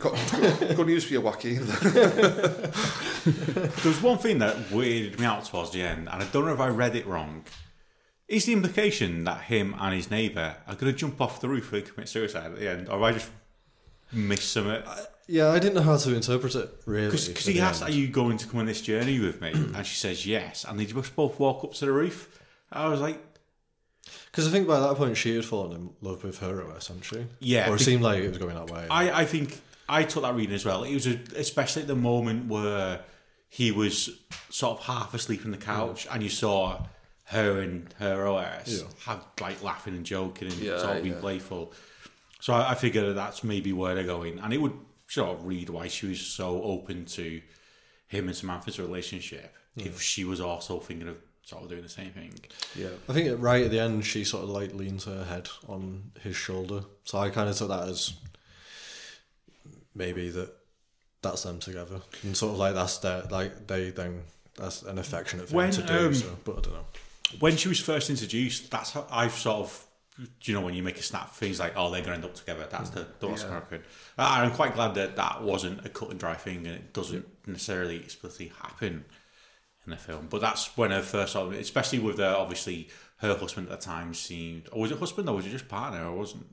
[0.77, 1.67] good, news for you, Joaquin.
[1.67, 2.73] there
[3.85, 6.61] was one thing that weirded me out towards the end and I don't know if
[6.61, 7.45] I read it wrong
[8.29, 11.71] is the implication that him and his neighbour are going to jump off the roof
[11.75, 13.31] and commit suicide at the end or have I just
[14.11, 14.83] missed something
[15.33, 17.07] Yeah, I didn't know how to interpret it really.
[17.07, 17.91] because at he the asked end.
[17.91, 20.79] are you going to come on this journey with me and she says yes and
[20.79, 22.39] they just both walk up to the roof
[22.71, 23.19] I was like
[24.27, 27.27] Because I think by that point she had fallen in love with her, essentially.
[27.41, 28.87] Yeah, or it seemed like it was going that way.
[28.91, 30.85] I, I think I took that reading as well.
[30.85, 33.01] It was a, especially at the moment where
[33.49, 34.11] he was
[34.51, 36.87] sort of half asleep on the couch, and you saw
[37.25, 38.89] her and her OS Yeah.
[39.07, 41.21] have like laughing and joking and Yeah, sort of being yeah.
[41.21, 41.73] playful.
[42.41, 44.73] So I, I figured that that's maybe where they're going, and it would
[45.13, 47.41] sort of read why she was so open to
[48.09, 52.11] him and Samantha's relationship if she was also thinking of sort of doing the same
[52.11, 52.33] thing.
[52.77, 52.89] Yeah.
[53.09, 56.37] I think right at the end she sort of like leans her head on his
[56.37, 56.85] shoulder.
[57.05, 58.15] So I kind of took that as
[59.95, 60.51] maybe that
[61.23, 64.23] that's them together, and sort of like that's their like they then
[64.57, 66.07] that's an affectionate thing When, to do.
[66.07, 66.85] um, so, but I don't know.
[67.39, 69.87] when she was first introduced, that's how I've sort of,
[70.43, 72.35] you know, when you make a snap, things like, oh, they're going to end up
[72.35, 72.67] together.
[72.71, 73.49] That's the, the what's Yeah.
[73.49, 73.83] going to happen.
[74.19, 77.27] Uh, I'm quite glad that that wasn't a cut and dry thing, and it doesn't
[77.47, 79.05] necessarily explicitly happen
[79.87, 80.27] in the film.
[80.31, 83.85] But that's when her first, sort of- especially with her, obviously her husband at the
[83.85, 86.47] time seemed, or was it husband or was it just partner or wasn't?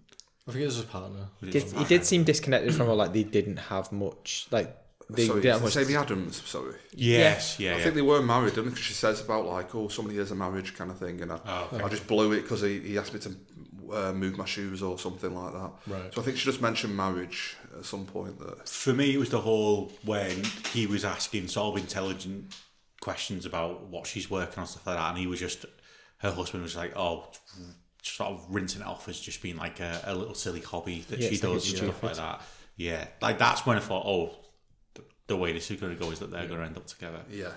[0.47, 1.27] I think it was his partner.
[1.41, 4.47] was it Did, just he did seem disconnected from her, like they didn't have much.
[4.51, 4.75] Like
[5.09, 5.75] they sorry, didn't have did much.
[5.75, 6.41] you say the Adams?
[6.47, 6.75] Sorry.
[6.93, 7.83] Yes, yeah, I yeah.
[7.83, 10.75] think they were married, didn't Because she says about like, oh, somebody has a marriage
[10.75, 13.19] kind of thing, and I, Oh, I just blew it because he, he asked me
[13.21, 13.35] to
[13.91, 15.71] uh, move my shoes or something like that.
[15.87, 16.13] Right.
[16.13, 18.37] So I think she just mentioned marriage at some point.
[18.39, 22.55] That for me, it was the whole when he was asking sort of intelligent
[23.01, 25.65] questions about what she's working on stuff like that, and he was just
[26.19, 27.31] her husband was like, oh,
[28.03, 31.19] sort of rinsing it off as just being like a, a little silly hobby that
[31.19, 32.41] Yeah, she it's like does and stuff like that.
[32.75, 34.38] Yeah, like that's when I thought, oh, th-
[35.29, 37.21] the way this is going to go is that they're going to end up together.
[37.31, 37.51] yeah,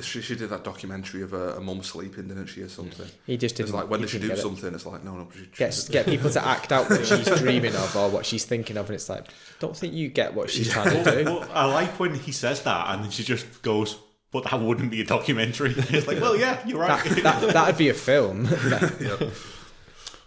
[0.00, 2.70] she, she did that documentary of a, a mum sleeping, didn't she, or mm.
[2.70, 3.06] something?
[3.26, 3.72] He just didn't.
[3.72, 4.42] like when he did she do get it.
[4.42, 4.74] something?
[4.74, 5.28] It's like no, no.
[5.34, 8.76] She, Get, get people to act out what she's dreaming of or what she's thinking
[8.76, 9.26] of, and it's like,
[9.60, 11.24] don't think you get what she's trying to do.
[11.24, 13.98] well, I like when he says that, and then she just goes,
[14.32, 17.02] "But that wouldn't be a documentary." it's like, well, yeah, you're right.
[17.04, 18.44] That, that, that'd be a film.
[19.00, 19.30] yeah.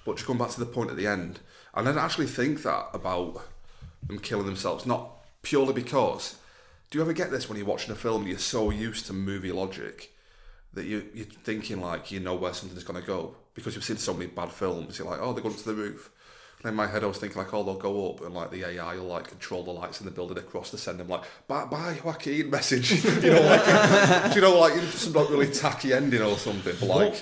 [0.05, 1.41] But to come back to the point at the end,
[1.73, 3.41] I didn't actually think that about
[4.05, 5.11] them killing themselves, not
[5.41, 6.35] purely because.
[6.89, 9.13] Do you ever get this when you're watching a film and you're so used to
[9.13, 10.13] movie logic
[10.73, 13.97] that you, you're thinking like you know where something's going to go because you've seen
[13.97, 14.97] so many bad films?
[14.97, 16.11] You're like, oh, they're going to the roof.
[16.63, 18.63] And in my head, I was thinking like, oh, they'll go up and like the
[18.63, 21.65] AI will like control the lights in the building across to send them like, bye,
[21.65, 22.91] bye, Joaquin message.
[23.23, 26.75] you know, like, you know, like some like really tacky ending or something.
[26.79, 27.15] But like,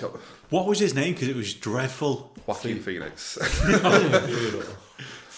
[0.50, 1.14] what was his name?
[1.14, 2.32] Because it was dreadful.
[2.46, 3.36] Joaquin Phoenix.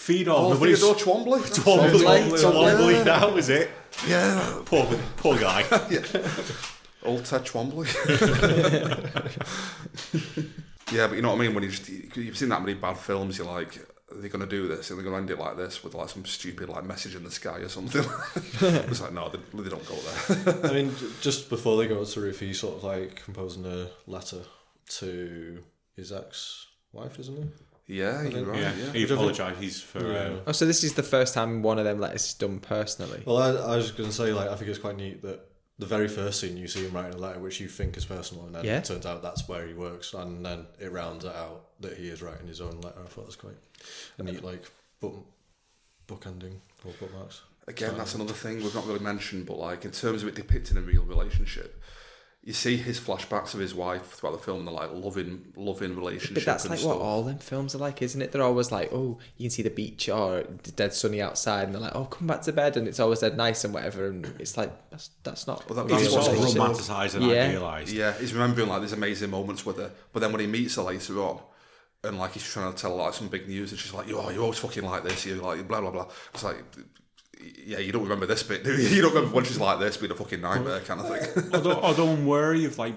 [0.09, 0.57] Feed Oh, on.
[0.57, 1.41] Theodore Twombly.
[1.41, 2.39] Twombly, Twombly.
[2.39, 3.69] Twombly, that was it.
[4.07, 4.59] Yeah.
[4.65, 4.87] Poor,
[5.17, 5.61] poor guy.
[7.03, 7.85] Old Ted Twombly.
[10.91, 11.53] yeah, but you know what I mean?
[11.53, 11.87] When you just,
[12.17, 13.77] you've seen that many bad films, you're like,
[14.11, 14.89] are they going to do this?
[14.89, 17.23] Are they going to end it like this with like some stupid like message in
[17.23, 18.03] the sky or something?
[18.61, 20.71] it's like, no, they, they don't go there.
[20.71, 20.91] I mean,
[21.21, 24.41] just before they go to the roof, he's sort of like composing a letter
[24.87, 25.63] to
[25.95, 27.43] his ex-wife, isn't he?
[27.89, 28.59] Yeah, you're right.
[28.61, 28.91] Yeah, Yeah.
[28.93, 29.99] he apologises for.
[29.99, 33.23] Um, oh, so this is the first time one of them letters is done personally.
[33.25, 35.45] Well, I, I was going to say, like, I think it's quite neat that
[35.79, 38.45] the very first scene you see him writing a letter which you think is personal,
[38.45, 38.77] and then Yeah.
[38.77, 42.09] it turns out that's where he works, and then it rounds it out that he
[42.09, 42.99] is writing his own letter.
[43.03, 43.55] I thought that's quite
[44.17, 44.63] a neat, like,
[44.99, 45.25] book,
[46.07, 46.55] bookending
[46.85, 47.41] or bookmarks.
[47.67, 50.75] Again, that's another thing we've not really mentioned, but like in terms of it depicting
[50.77, 51.79] a real relationship,
[52.49, 55.95] you see his flashbacks of his wife throughout the film, and they're like loving, loving
[55.95, 56.33] relationship.
[56.33, 56.95] But that's and like stuff.
[56.95, 58.31] what all them films are like, isn't it?
[58.31, 61.75] They're always like, oh, you can see the beach or the dead sunny outside, and
[61.75, 64.07] they're like, oh, come back to bed, and it's always dead nice and whatever.
[64.07, 65.69] And it's like that's that's not.
[65.69, 66.57] Well, that- that's sort what of they say.
[66.59, 67.45] romanticised and Yeah.
[67.49, 67.93] idealised.
[67.93, 70.81] Yeah, he's remembering like these amazing moments with her, but then when he meets her
[70.81, 71.39] later on,
[72.03, 74.41] and like he's trying to tell like some big news, and she's like, "Oh, you're
[74.41, 76.07] always fucking like this." You're like blah blah blah.
[76.33, 76.63] It's like,
[77.39, 78.87] yeah, you don't remember this bit, do you?
[78.95, 81.53] You don't remember when she's like this being a fucking nightmare kind of thing.
[81.53, 82.95] although, although I'm wary of like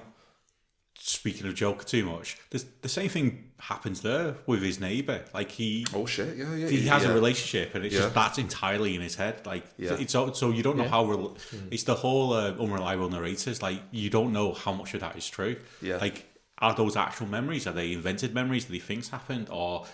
[0.98, 5.24] speaking of Joker too much, the, the same thing happens there with his neighbour.
[5.35, 6.69] Like he oh shit, yeah, yeah.
[6.69, 7.10] he has yeah.
[7.10, 8.02] a relationship, and it's Yeah.
[8.02, 9.47] just that's entirely in his head.
[9.47, 9.94] Like Yeah.
[9.94, 10.90] it's so, so you don't know Yeah.
[10.90, 11.36] how rel-
[11.70, 13.62] it's the whole uh, unreliable narrators.
[13.62, 15.56] Like you don't know how much of that is true.
[15.81, 15.97] Yeah.
[15.97, 16.27] Like
[16.59, 17.66] are those actual memories?
[17.66, 19.85] Are they invented memories that he thinks happened, or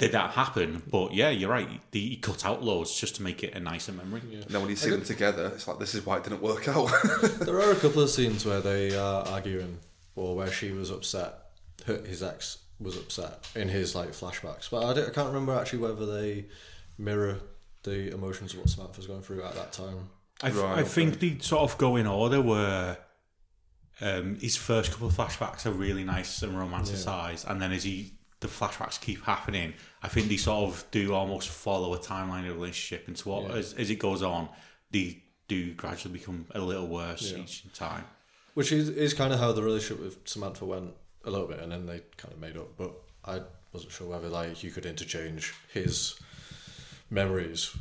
[0.00, 0.82] did that happen?
[0.90, 1.68] But yeah, you're right.
[1.92, 4.22] He he cut out loads just to make it a nicer memory.
[4.32, 6.66] And then when you see them together, it's like this is why it didn't work
[6.66, 6.90] out.
[7.40, 9.78] There are a couple of scenes where they are arguing,
[10.16, 11.34] or where she was upset,
[11.86, 14.70] her, his ex was upset in his like flashbacks.
[14.70, 16.46] But I, I can't remember actually whether they
[16.98, 17.38] mirror
[17.82, 20.08] the emotions of what Samantha's going through at that time.
[20.42, 20.88] I, th- Right, I okay.
[20.88, 22.96] think they sort of go in order where
[24.00, 28.14] um, his first couple of flashbacks are really nice and romanticised, and then as he
[28.40, 32.46] the flashbacks keep happening, I think they sort of do almost follow a timeline of
[32.48, 33.56] the relationship and what Yeah.
[33.56, 34.48] as, as it goes on,
[34.90, 37.38] they do gradually become a little worse Yeah.
[37.42, 38.04] each time.
[38.54, 40.92] Which is, is kind of how the relationship with Samantha went
[41.24, 42.76] a little bit, and then they kind of made up.
[42.76, 42.92] But
[43.24, 43.42] I
[43.72, 46.18] wasn't sure whether like you could interchange his
[47.10, 47.76] memories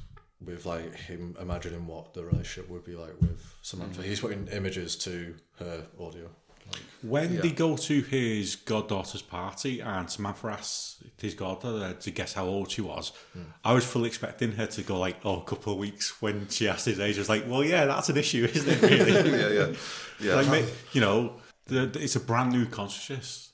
[0.45, 4.01] with like him imagining what the relationship would be like with Samantha.
[4.01, 4.05] Mm.
[4.05, 6.29] He's putting images to her audio.
[6.71, 7.41] Like, When Yeah.
[7.41, 12.45] they go to his goddaughter's party and Samantha asks his goddaughter uh, to guess how
[12.45, 13.43] old she was, hmm.
[13.63, 16.67] I was fully expecting her to go like, oh, a couple of weeks when she
[16.67, 17.15] asked his age.
[17.15, 19.31] I was like, well, yeah, that's an issue, isn't it, really?
[19.31, 19.75] yeah, yeah,
[20.19, 20.35] yeah.
[20.49, 21.33] like, you know,
[21.67, 23.51] the, the- it's a brand new consciousness.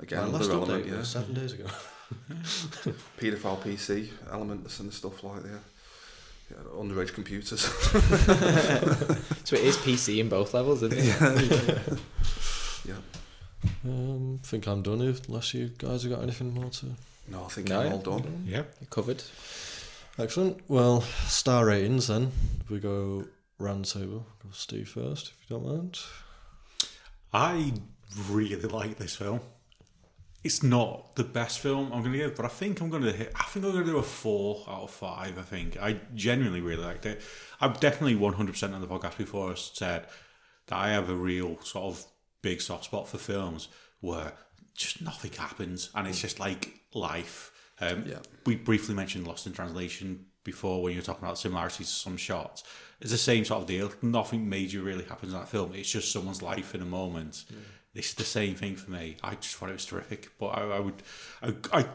[0.00, 0.98] Again, my last element, update yeah.
[0.98, 1.66] Uh, seven days ago.
[3.18, 5.60] Paedophile PC elements and stuff like that.
[6.50, 7.64] Yeah, underage computers.
[9.44, 11.04] So it is PC in both levels, isn't it?
[11.04, 11.96] yeah.
[13.84, 15.02] Um, think I'm done.
[15.02, 16.86] If, unless you guys have got anything more to.
[17.28, 17.92] No, I think No, I'm yeah.
[17.92, 18.44] all done.
[18.46, 18.62] Yeah.
[18.90, 19.22] Covered.
[20.18, 20.60] Excellent.
[20.68, 22.30] Well, star ratings then.
[22.70, 23.24] We go
[23.58, 24.26] round table.
[24.42, 25.98] Go Steve first, if you don't mind.
[27.32, 27.72] I
[28.30, 29.40] really like this film.
[30.44, 33.12] It's not the best film I'm going to give, but I think I'm going to
[33.12, 33.32] hit.
[33.34, 35.38] I think I'm going to do a four out of five.
[35.38, 37.22] I think I genuinely really liked it.
[37.60, 40.06] I've definitely 100% on the podcast before I said
[40.66, 42.04] that I have a real sort of
[42.44, 43.68] big soft spot for films
[44.00, 44.32] where
[44.76, 46.62] just nothing happens and it's just like
[46.92, 47.50] life.
[47.80, 48.18] Um, Yeah.
[48.46, 52.16] We briefly mentioned Lost in Translation before when you were talking about similarities to some
[52.18, 52.62] shots.
[53.00, 53.90] It's the same sort of deal.
[54.02, 55.72] Nothing major really happens in that film.
[55.74, 57.44] It's just someone's life in a moment.
[57.94, 59.16] This is the same thing for me.
[59.22, 60.30] I just thought it was terrific.
[60.38, 61.02] But I, I would,
[61.42, 61.86] I, I,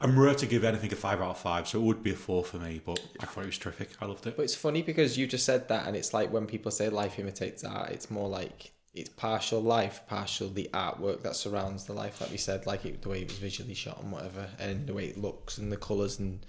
[0.00, 2.16] I'm rare to give anything a five out of five, so it would be a
[2.16, 2.80] four for me.
[2.84, 3.90] But I thought it was terrific.
[4.00, 4.36] I loved it.
[4.36, 7.18] But it's funny because you just said that, and it's like when people say life
[7.18, 12.20] imitates art, it's more like it's partial life, partial the artwork that surrounds the life,
[12.20, 14.94] like we said, like it, the way it was visually shot and whatever, and the
[14.94, 16.44] way it looks and the colours and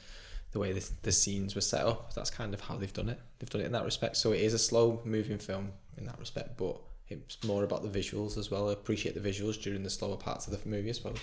[0.52, 2.14] the way the, the scenes were set up.
[2.16, 3.20] That's kind of how they've done it.
[3.38, 4.18] They've done it in that respect.
[4.18, 8.00] So it is a slow moving film in that respect, but it's more about the
[8.00, 8.70] visuals as well.
[8.70, 11.18] I appreciate the visuals during the slower parts of the movie, I suppose.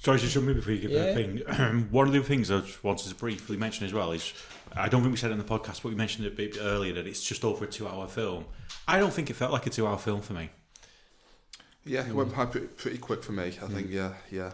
[0.00, 1.12] Sorry to jump in before you give Yeah.
[1.12, 1.88] that thing.
[1.90, 4.32] One of the things I wanted to briefly mention as well is
[4.76, 6.56] I don't think we said it in the podcast, but we mentioned it a bit
[6.60, 8.44] earlier that it's just over a two-hour film.
[8.88, 10.50] I don't think it felt like a two-hour film for me.
[11.84, 13.44] Yeah, it went by pretty, pretty quick for me.
[13.62, 14.52] I think, yeah, yeah.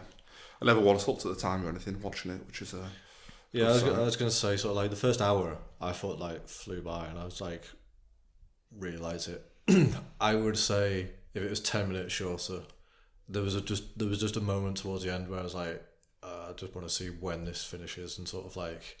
[0.61, 2.85] I never once looked at the time or anything watching it, which is uh,
[3.51, 5.91] Yeah, I was, I was going to say, sort of like the first hour, I
[5.91, 7.63] thought like flew by, and I was like,
[8.77, 9.43] realize it.
[10.21, 12.61] I would say if it was ten minutes shorter,
[13.27, 15.55] there was a just there was just a moment towards the end where I was
[15.55, 15.81] like,
[16.21, 18.97] uh, I just want to see when this finishes, and sort of like,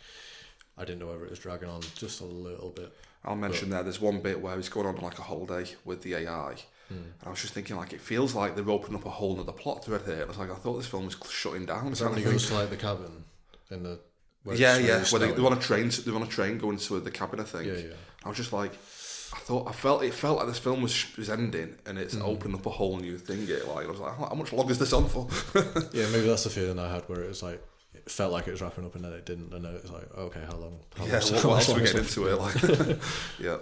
[0.77, 2.91] I didn't know whether it was dragging on just a little bit.
[3.23, 3.83] I'll mention there.
[3.83, 6.55] There's one bit where he's going on like a holiday with the AI,
[6.89, 9.51] and I was just thinking like it feels like they're opening up a whole other
[9.51, 10.13] plot thread here.
[10.15, 11.91] And I was like, I thought this film was shutting down.
[11.91, 13.23] Is when he goes to like the cabin
[13.69, 13.99] in the
[14.43, 15.03] where Yeah, yeah.
[15.11, 15.89] Where they, they're on a train.
[16.03, 17.39] They're on a train going to the cabin.
[17.39, 17.67] I think.
[17.67, 17.93] Yeah, yeah.
[18.25, 21.29] I was just like, I thought I felt it felt like this film was was
[21.29, 22.23] ending, and it's Mm.
[22.25, 23.47] opened up a whole new thing.
[23.47, 25.27] It like I was like, how much longer is this on for?
[25.93, 27.63] Yeah, maybe that's the feeling I had where it was like
[28.05, 29.91] it felt like it was wrapping up and then it didn't, and then it was
[29.91, 30.79] like, okay, how long?
[30.95, 32.17] How yeah, long- what, how what else are long we is getting left?
[32.17, 32.89] into it?
[32.89, 32.99] Like,
[33.39, 33.57] yeah.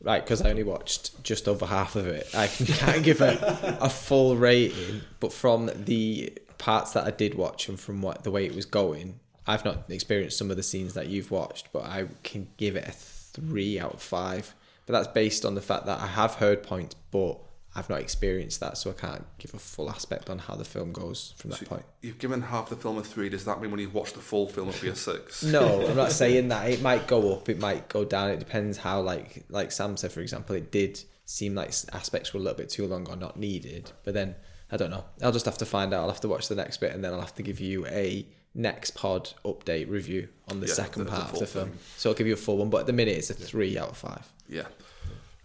[0.00, 2.28] Right, because I only watched just over half of it.
[2.34, 7.34] I can- can't give a, a full rating, but from the parts that I did
[7.34, 10.62] watch and from what the way it was going, I've not experienced some of the
[10.62, 14.54] scenes that you've watched, but I can give it a three out of five.
[14.86, 17.38] But that's based on the fact that I have heard points, but
[17.74, 20.92] I've not experienced that, so I can't give a full aspect on how the film
[20.92, 21.84] goes from that So point.
[22.02, 23.30] You've given half the film a three.
[23.30, 25.42] Does that mean when you watch the full film it'll be a six?
[25.56, 26.68] No, I'm not saying that.
[26.70, 28.30] It might go up, it might go down.
[28.30, 32.40] It depends how, like, like Sam said, for example, it did seem like aspects were
[32.40, 33.90] a little bit too long or not needed.
[34.04, 34.34] But then
[34.70, 35.04] I don't know.
[35.22, 36.02] I'll just have to find out.
[36.02, 38.26] I'll have to watch the next bit, and then I'll have to give you a
[38.54, 41.70] next pod update review on the Yeah, second the- the part of the film.
[41.70, 41.78] thing.
[41.96, 42.68] So I'll give you a full one.
[42.68, 44.30] But at the minute, it's a three out of five.
[44.46, 44.64] Yeah.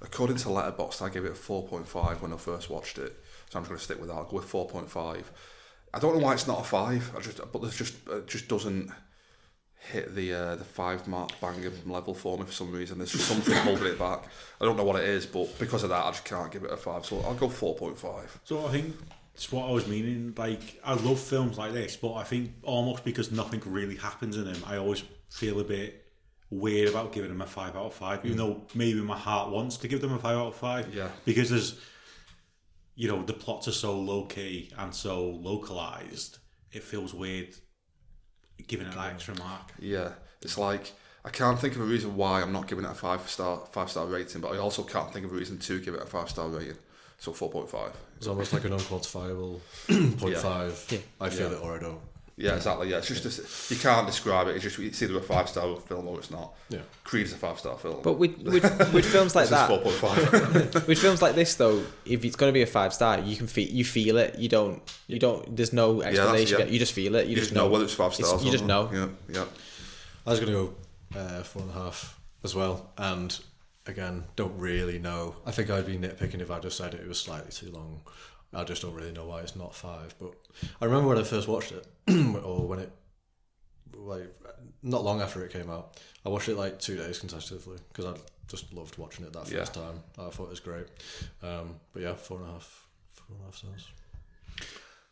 [0.01, 3.15] According to Letterboxd, I gave it a 4.5 when I first watched it.
[3.49, 4.15] So I'm just going to stick with that.
[4.15, 5.23] I'll go with 4.5.
[5.93, 7.15] I don't know why it's not a 5.
[7.15, 8.91] I just but there's just it just doesn't
[9.91, 12.97] hit the uh, the 5 mark banger level for me for some reason.
[12.97, 14.23] There's just something holding it back.
[14.61, 16.71] I don't know what it is, but because of that I just can't give it
[16.71, 17.05] a 5.
[17.05, 18.27] So I'll go 4.5.
[18.43, 18.95] So I think
[19.33, 20.33] it's what I was meaning.
[20.37, 24.45] Like I love films like this, but I think almost because nothing really happens in
[24.45, 26.06] them, I always feel a bit
[26.49, 28.25] weird about giving them a five out of five.
[28.25, 28.39] Even mm.
[28.39, 30.93] though maybe my heart wants to give them a five out of five.
[30.93, 31.09] Yeah.
[31.25, 31.79] Because there's,
[32.95, 36.39] you know, the plots are so low key and so localized.
[36.71, 37.55] It feels weird
[38.67, 39.71] giving it that extra mark.
[39.79, 40.11] Yeah.
[40.41, 40.93] It's like
[41.25, 43.89] I can't think of a reason why I'm not giving it a 5 star 5
[43.89, 46.29] star rating, but I also can't think of a reason to give it a 5
[46.29, 46.77] star rating.
[47.19, 47.91] So 4.5.
[48.17, 49.59] It's almost like an unquantifiable
[50.19, 50.39] point Yeah.
[50.39, 50.85] five.
[50.89, 50.99] Yeah.
[51.19, 51.57] I feel Yeah.
[51.57, 51.99] it or I don't.
[52.39, 52.91] Yeah, exactly.
[52.91, 54.55] Yeah, it's just a, you can't describe it.
[54.55, 56.53] It's just it's either a five star film or it's not.
[56.69, 56.81] Yeah.
[57.03, 58.01] Creed's a five star film.
[58.03, 60.87] But with with, with films like this that, is four point five.
[60.87, 63.47] with films like this though, if it's going to be a five star, you can
[63.47, 64.37] feel you feel it.
[64.37, 65.55] You don't you don't.
[65.55, 66.59] There's no explanation.
[66.59, 66.65] yeah.
[66.65, 67.25] You just feel it.
[67.25, 68.43] You, you just know whether it's five stars.
[68.43, 68.89] you or just know.
[68.93, 69.45] Yeah, yeah.
[70.27, 70.75] I was going to
[71.13, 72.91] go uh, four and a half as well.
[72.99, 73.35] And
[73.87, 75.37] again, don't really know.
[75.45, 78.01] I think I'd be nitpicking if I just said it was slightly too long.
[78.57, 80.15] I just don't really know why it's not five.
[80.19, 80.33] But
[80.81, 81.85] I remember when I first watched it,
[82.43, 82.91] or when it,
[83.95, 84.33] like,
[84.83, 88.13] not long after it came out, I watched it like two days consecutively because I
[88.47, 89.59] just loved watching it that Yeah.
[89.59, 90.01] first time.
[90.17, 90.87] I thought it was great.
[91.43, 93.87] Um, but yeah, four and a half, four and a half stars.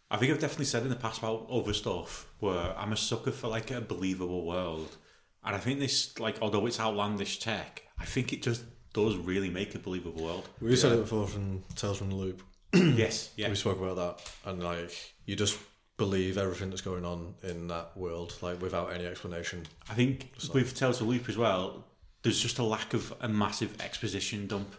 [0.09, 3.31] I think I've definitely said in the past about other stuff where I'm a sucker
[3.31, 4.95] for like a believable world,
[5.43, 8.63] and I think this, like, although it's outlandish tech, I think it just
[8.93, 10.47] does really make a believable world.
[10.61, 12.41] We said it before from Tales from the Loop.
[12.95, 14.91] yes, yeah, We spoke about that, and like
[15.25, 15.57] you just
[15.97, 19.63] believe everything that's going on in that world, like without any explanation.
[19.89, 21.85] I think with Tales of Loop as well,
[22.21, 24.75] there's just a lack of a massive exposition dump,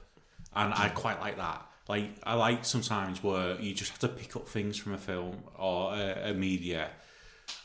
[0.55, 1.67] and I quite like that.
[1.89, 5.43] Like I like sometimes where you just have to pick up things from a film
[5.57, 6.91] or a, a media,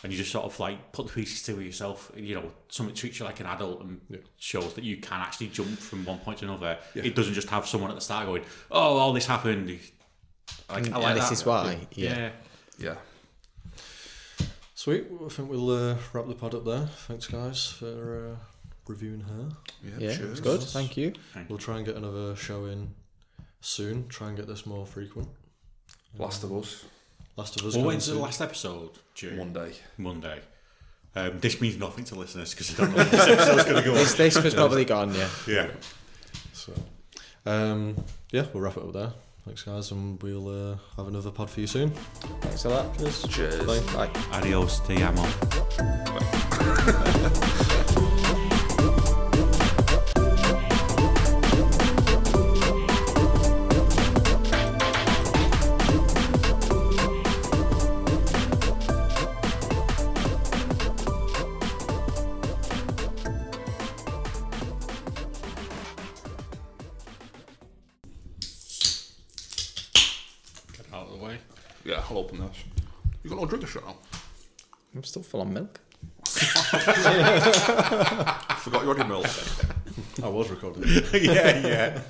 [0.03, 2.11] and you just sort of like put the pieces together yourself.
[2.15, 3.99] You know, something treats you like an adult and
[4.37, 6.77] shows that you can actually jump from one point to another.
[6.95, 9.79] It doesn't just have someone at the start going, "Oh, all this happened."
[10.69, 11.31] Like, I And this that.
[11.33, 11.77] is why.
[11.93, 12.09] Yeah.
[12.17, 12.31] yeah.
[12.79, 12.95] Yeah.
[14.75, 15.05] Sweet.
[15.25, 16.87] I think we'll uh, wrap the pod up there.
[17.07, 18.35] Thanks, guys, for uh,
[18.87, 19.49] reviewing her.
[19.83, 20.31] Yeah, Yeah, cheers.
[20.31, 20.61] it's good.
[20.61, 21.13] Thank you.
[21.49, 22.93] We'll try and get another show in
[23.59, 24.07] soon.
[24.07, 25.27] Try and get this more frequent.
[26.17, 26.83] Last of Us,
[27.37, 27.73] Last of Us.
[27.73, 28.89] Well, coming when's the last episode?
[29.15, 29.31] Due?
[29.31, 29.73] Monday.
[29.97, 30.39] Monday.
[31.15, 33.81] Um, this means nothing to listeners because I don't know when this episode's going to
[33.83, 34.17] go This on.
[34.17, 35.13] this was probably gone.
[35.13, 35.29] Yeah.
[35.47, 35.67] Yeah.
[36.53, 36.73] So,
[37.45, 37.95] um,
[38.31, 39.11] yeah, we'll wrap it up there.
[39.45, 41.89] Thanks, guys, and we'll uh, have another pod for you soon.
[42.41, 42.97] Thanks a lot.
[42.97, 43.23] Cheers.
[43.27, 43.65] Cheers.
[43.65, 43.79] Bye.
[43.93, 44.09] Bye.
[44.31, 45.25] Adios, te amo.
[78.57, 79.27] forgot you already milk.
[80.23, 80.83] I was recording.
[81.13, 82.01] yeah, yeah.